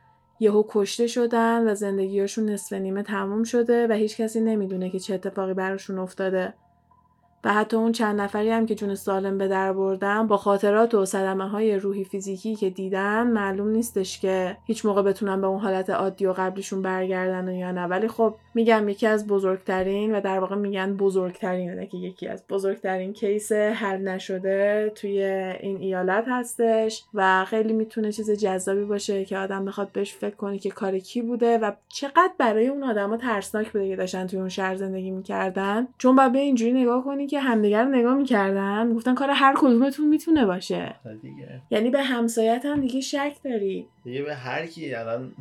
یهو 0.41 0.64
کشته 0.68 1.07
شدن 1.07 1.68
و 1.70 1.74
زندگیشون 1.74 2.51
نصف 2.51 2.72
نیمه 2.72 3.03
تموم 3.03 3.45
شده 3.45 3.87
و 3.89 3.93
هیچ 3.93 4.16
کسی 4.16 4.41
نمی‌دونه 4.41 4.91
که 4.91 4.99
چه 5.01 5.14
اتفاقی 5.14 5.55
براشون 5.55 5.99
افتاده. 5.99 6.55
و 7.47 7.53
حتی 7.53 7.76
اون 7.76 7.92
چند 7.92 8.20
نفری 8.20 8.51
هم 8.51 8.66
که 8.66 8.74
جون 8.74 8.94
سالم 8.94 9.38
به 9.38 9.49
در 9.49 9.72
بردن 9.72 10.26
با 10.26 10.36
خاطرات 10.36 10.94
و 10.94 11.05
صدمه 11.05 11.49
های 11.49 11.76
روحی 11.76 12.05
فیزیکی 12.05 12.57
که 12.57 12.70
دیدن 12.70 13.26
معلوم 13.26 13.68
نیستش 13.68 14.20
که 14.20 14.57
هیچ 14.64 14.86
موقع 14.86 15.03
بتونن 15.03 15.40
به 15.40 15.47
اون 15.47 15.61
حالت 15.61 15.90
عادی 15.90 16.26
و 16.26 16.32
قبلیشون 16.32 16.82
برگردن 16.82 17.49
و 17.49 17.53
یا 17.53 17.72
نه. 17.72 17.86
ولی 17.86 18.09
خب 18.09 18.34
میگم 18.55 18.88
یکی 18.88 19.07
از 19.07 19.26
بزرگترین 19.26 20.14
و 20.14 20.20
در 20.20 20.38
واقع 20.38 20.57
میگن 20.57 20.97
بزرگترین 20.97 21.70
نه 21.70 21.86
که 21.86 21.97
یکی 21.97 22.28
از 22.28 22.44
بزرگترین 22.49 23.12
کیس 23.12 23.53
حل 23.53 24.09
نشده 24.09 24.92
توی 24.94 25.22
این 25.61 25.76
ایالت 25.76 26.24
هستش 26.28 27.05
و 27.14 27.44
خیلی 27.44 27.72
می‌تونه 27.72 28.12
چیز 28.12 28.30
جذابی 28.30 28.84
باشه 28.84 29.24
که 29.24 29.38
آدم 29.38 29.64
بخواد 29.64 29.92
بهش 29.92 30.14
فکر 30.14 30.36
کنه 30.36 30.59
که 30.59 30.70
کار 30.70 30.99
کی 30.99 31.22
بوده 31.22 31.59
و 31.59 31.72
چقدر 31.88 32.30
برای 32.38 32.66
اون 32.66 32.82
آدما 32.82 33.16
ترسناک 33.16 33.72
بوده 33.72 33.88
که 33.88 33.97
داشتن 33.97 34.26
توی 34.26 34.38
اون 34.38 34.49
شهر 34.49 34.76
زندگی 34.76 35.11
می‌کردن. 35.11 35.88
چون 35.99 36.16
بعد 36.16 36.32
به 36.32 36.38
اینجوری 36.38 36.72
نگاه 36.72 37.05
کنی 37.05 37.26
که 37.26 37.36
همدیگر 37.37 37.84
رو 37.84 37.91
نگاه 37.91 38.14
می‌کردن 38.14 38.95
گفتن 38.95 39.14
کار 39.14 39.30
هر 39.30 39.55
کدومتون 39.57 40.09
می‌تونه 40.09 40.47
باشه. 40.47 40.95
دیگه. 41.22 41.62
یعنی 41.70 41.91
به 41.91 42.03
همسایت 42.03 42.66
هم 42.66 42.80
دیگه 42.80 43.01
شک 43.01 43.37
داری. 43.45 43.89
دیگه 44.07 44.22
به 44.22 44.34
هر 44.34 44.66
کی 44.66 44.94
الان 44.94 45.32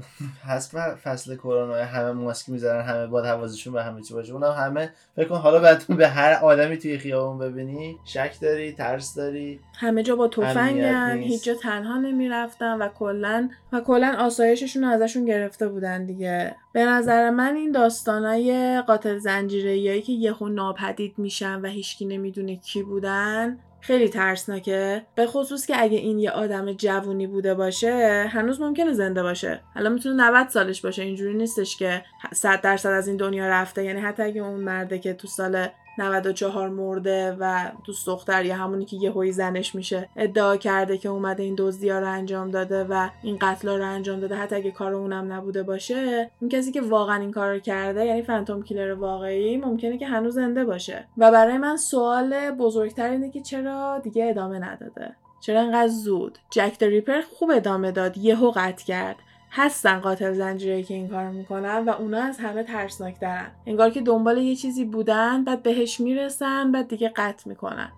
حسب 0.47 0.95
فصل 0.95 1.35
کرونا 1.35 1.73
همه 1.73 2.11
ماسک 2.11 2.49
می‌ذارن 2.49 2.85
همه 2.85 3.07
باد 3.07 3.25
حواسشون 3.25 3.73
به 3.73 3.83
همه 3.83 4.01
چی 4.01 4.13
باشه 4.13 4.33
اونم 4.33 4.51
همه 4.51 4.89
فکر 5.15 5.27
کن 5.27 5.35
حالا 5.35 5.59
بعد 5.59 5.83
به 5.97 6.07
هر 6.07 6.33
آدمی 6.33 6.77
توی 6.77 6.97
خیابون 6.97 7.37
ببینی 7.37 7.97
شک 8.05 8.39
داری 8.41 8.71
ترس 8.71 9.15
داری 9.15 9.59
همه 9.79 10.03
جا 10.03 10.15
با 10.15 10.27
تفنگن. 10.27 11.17
هیچ 11.17 11.43
جا 11.43 11.53
تنها 11.53 11.97
نمی‌رفتن 11.97 12.81
و 12.81 12.87
کلا 12.87 13.49
و 13.71 13.79
کلا 13.79 14.15
آسایششون 14.19 14.83
رو 14.83 14.89
ازشون 14.89 15.25
گرفته 15.25 15.67
بودن 15.67 16.05
دیگه 16.05 16.55
به 16.73 16.85
نظر 16.85 17.29
من 17.29 17.55
این 17.55 17.71
داستانای 17.71 18.81
قاتل 18.87 19.17
زنجیره‌ای 19.17 20.01
که 20.01 20.13
یهو 20.13 20.49
ناپدید 20.49 21.13
میشن 21.17 21.61
و 21.61 21.67
هیچکی 21.67 22.05
نمی‌دونه 22.05 22.55
کی 22.55 22.83
بودن 22.83 23.57
خیلی 23.85 24.09
ترسناکه. 24.09 25.05
به 25.15 25.27
خصوص 25.27 25.65
که 25.65 25.81
اگه 25.81 25.97
این 25.97 26.19
یه 26.19 26.31
آدم 26.31 26.73
جوونی 26.73 27.27
بوده 27.27 27.53
باشه 27.53 28.25
هنوز 28.31 28.61
ممکنه 28.61 28.93
زنده 28.93 29.23
باشه. 29.23 29.61
الان 29.75 29.93
می‌تونه 29.93 30.23
90 30.23 30.49
سالش 30.49 30.81
باشه 30.81 31.03
اینجوری 31.03 31.33
نیستش 31.33 31.77
که 31.77 32.03
100 32.33 32.61
درصد 32.61 32.89
از 32.89 33.07
این 33.07 33.17
دنیا 33.17 33.47
رفته. 33.47 33.83
یعنی 33.83 34.01
حتی 34.01 34.23
اگه 34.23 34.41
اون 34.41 34.59
مرده 34.59 34.99
که 34.99 35.13
تو 35.13 35.27
سال 35.27 35.67
94 35.97 36.69
مرده 36.69 37.37
و 37.39 37.71
دوست 37.83 38.07
دختر 38.07 38.45
یا 38.45 38.55
همونی 38.55 38.85
که 38.85 38.97
یهویی 38.97 39.31
زنش 39.31 39.75
میشه 39.75 40.09
ادعا 40.15 40.57
کرده 40.57 40.97
که 40.97 41.09
اومده 41.09 41.43
این 41.43 41.55
دزدیا 41.57 41.99
رو 41.99 42.11
انجام 42.11 42.51
داده 42.51 42.83
و 42.83 43.09
این 43.23 43.37
قتلا 43.41 43.77
رو 43.77 43.85
انجام 43.85 44.19
داده. 44.19 44.35
حتی 44.35 44.55
اگه 44.55 44.71
کار 44.71 44.93
اونم 44.93 45.33
نبوده 45.33 45.63
باشه 45.63 46.31
اون 46.41 46.49
کسی 46.49 46.71
که 46.71 46.81
واقعا 46.81 47.15
این 47.15 47.31
کار 47.31 47.53
رو 47.53 47.59
کرده 47.59 48.05
یعنی 48.05 48.21
فنتوم 48.21 48.63
کیلر 48.63 48.93
واقعی 48.93 49.57
ممکنه 49.57 49.97
که 49.97 50.07
هنوز 50.07 50.33
زنده 50.33 50.65
باشه. 50.65 51.07
و 51.17 51.31
برای 51.31 51.57
من 51.57 51.77
سوال 51.77 52.51
بزرگتر 52.51 53.09
اینه 53.09 53.31
که 53.31 53.41
چرا 53.41 53.99
دیگه 53.99 54.29
ادامه 54.29 54.59
نداده؟ 54.59 55.15
چرا 55.39 55.61
انقدر 55.61 55.87
زود؟ 55.87 56.37
جک 56.49 56.83
ریپر 56.83 57.21
خوب 57.21 57.51
ادامه 57.51 57.91
داد 57.91 58.17
یهو 58.17 58.51
قطع 58.55 58.85
کرد. 58.85 59.15
هستن 59.55 59.99
قاتل 59.99 60.33
زنجیره‌ای 60.33 60.83
که 60.83 60.93
این 60.93 61.07
کارو 61.07 61.31
می‌کنن 61.31 61.85
و 61.85 61.89
اونا 61.89 62.23
از 62.23 62.39
همه 62.39 62.63
ترسناکترن. 62.63 63.51
انگار 63.65 63.89
که 63.89 64.01
دنبال 64.01 64.37
یه 64.37 64.55
چیزی 64.55 64.85
بودن 64.85 65.43
بعد 65.43 65.63
بهش 65.63 65.99
می‌رسن 65.99 66.71
بعد 66.71 66.87
دیگه 66.87 67.11
قطع 67.15 67.49
می‌کنن. 67.49 67.91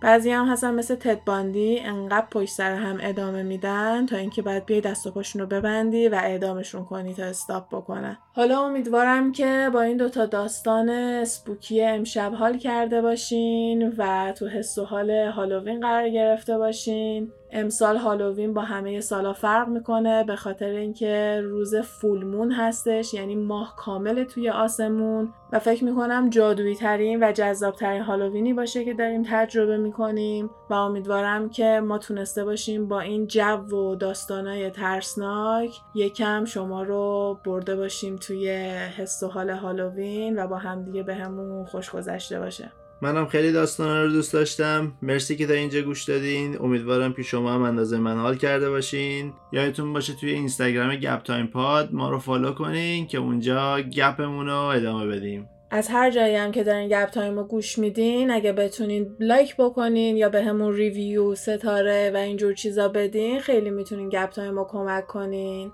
بعضی 0.00 0.30
هم 0.30 0.48
هستن 0.48 0.74
مثل 0.74 0.94
تد 0.94 1.24
باندی 1.24 1.78
انقدر 1.78 2.26
پشت 2.30 2.50
سر 2.50 2.74
هم 2.74 2.98
ادامه 3.00 3.42
میدن 3.42 4.06
تا 4.06 4.16
اینکه 4.16 4.42
بعد 4.42 4.66
بیای 4.66 4.80
دست 4.80 5.06
و 5.06 5.10
پاشون 5.10 5.42
رو 5.42 5.48
ببندی 5.48 6.08
و 6.08 6.14
اعدامشون 6.14 6.84
کنی 6.84 7.14
تا 7.14 7.24
استاپ 7.24 7.68
بکنن. 7.68 8.18
حالا 8.34 8.60
امیدوارم 8.60 9.32
که 9.32 9.70
با 9.72 9.82
این 9.82 9.96
دوتا 9.96 10.26
داستان 10.26 11.24
سپوکی 11.24 11.84
امشب 11.84 12.32
حال 12.32 12.58
کرده 12.58 13.02
باشین 13.02 13.94
و 13.98 14.32
تو 14.32 14.48
حس 14.48 14.78
و 14.78 14.84
حال 14.84 15.10
هالووین 15.10 15.80
قرار 15.80 16.08
گرفته 16.08 16.58
باشین. 16.58 17.32
امسال 17.52 17.96
هالووین 17.96 18.54
با 18.54 18.62
همه 18.62 19.00
سالا 19.00 19.32
فرق 19.32 19.68
می‌کنه 19.68 20.24
به 20.24 20.36
خاطر 20.36 20.66
اینکه 20.66 21.40
روز 21.44 21.74
فولمون 21.74 22.52
هستش 22.52 23.14
یعنی 23.14 23.34
ماه 23.34 23.76
کامل 23.76 24.24
توی 24.24 24.50
آسمون 24.50 25.32
و 25.52 25.58
فکر 25.58 25.84
می‌کنم 25.84 26.30
جادویی 26.30 26.74
ترین 26.74 27.22
و 27.22 27.32
جذاب 27.32 27.74
ترین 27.74 28.02
هالووینی 28.02 28.52
باشه 28.52 28.84
که 28.84 28.94
داریم 28.94 29.22
تجربه 29.30 29.76
می‌کنیم 29.76 30.50
و 30.70 30.74
امیدوارم 30.74 31.50
که 31.50 31.80
ما 31.84 31.98
تونسته 31.98 32.44
باشیم 32.44 32.88
با 32.88 33.00
این 33.00 33.26
جو 33.26 33.76
و 33.76 33.94
داستانای 33.94 34.70
ترسناک 34.70 35.80
یکم 35.94 36.44
شما 36.44 36.82
رو 36.82 37.38
برده 37.44 37.76
باشیم 37.76 38.16
توی 38.16 38.50
حس 38.96 39.22
و 39.22 39.28
حال 39.28 39.50
هالووین 39.50 40.38
و 40.38 40.46
با 40.46 40.56
همدیگه 40.56 41.02
بهمون 41.02 41.64
به 41.64 41.70
خوش 41.70 41.90
گذشته 41.90 42.40
باشه. 42.40 42.72
منم 43.02 43.26
خیلی 43.26 43.52
داستان 43.52 44.04
رو 44.04 44.12
دوست 44.12 44.32
داشتم. 44.32 44.92
مرسی 45.02 45.36
که 45.36 45.46
تا 45.46 45.52
اینجا 45.52 45.80
گوش 45.80 46.04
دادین. 46.04 46.56
امیدوارم 46.60 47.12
که 47.12 47.22
شما 47.22 47.52
هم 47.52 47.62
اندازه 47.62 47.98
من 47.98 48.18
حال 48.18 48.36
کرده 48.36 48.70
باشین. 48.70 49.32
یادتون 49.52 49.92
باشه 49.92 50.12
توی 50.12 50.30
اینستاگرام 50.30 50.96
گپ 50.96 51.22
تایم 51.22 51.46
پاد 51.46 51.88
ما 51.92 52.10
رو 52.10 52.18
follow 52.18 52.52
کنین 52.52 53.06
که 53.06 53.18
اونجا 53.18 53.80
گپمون 53.80 54.46
رو 54.46 54.62
ادامه 54.62 55.06
بدیم. 55.06 55.48
از 55.70 55.88
هر 55.88 56.10
جایی 56.10 56.36
هم 56.36 56.52
که 56.52 56.64
دارین 56.64 56.88
گپ 56.88 57.10
تایم 57.10 57.38
رو 57.38 57.44
گوش 57.44 57.78
میدین 57.78 58.30
اگه 58.30 58.52
بتونین 58.52 59.16
like 59.20 59.56
بکنین 59.56 60.16
یا 60.16 60.28
بهمون 60.28 60.72
review 60.72 61.34
ستاره 61.34 62.10
و 62.14 62.16
اینجور 62.16 62.54
چیزا 62.54 62.88
بدین 62.88 63.40
خیلی 63.40 63.70
می‌تونین 63.70 64.08
گپ 64.08 64.30
تایم 64.30 64.54
رو 64.54 64.66
کمک 64.70 65.06
کنین. 65.06 65.72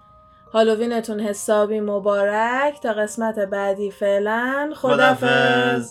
هالووینتون 0.53 1.21
حسابی 1.21 1.81
مبارک. 1.81 2.81
تا 2.83 2.93
قسمت 2.93 3.39
بعدی 3.39 3.91
فعلا 3.91 4.73
خدافز 4.75 5.91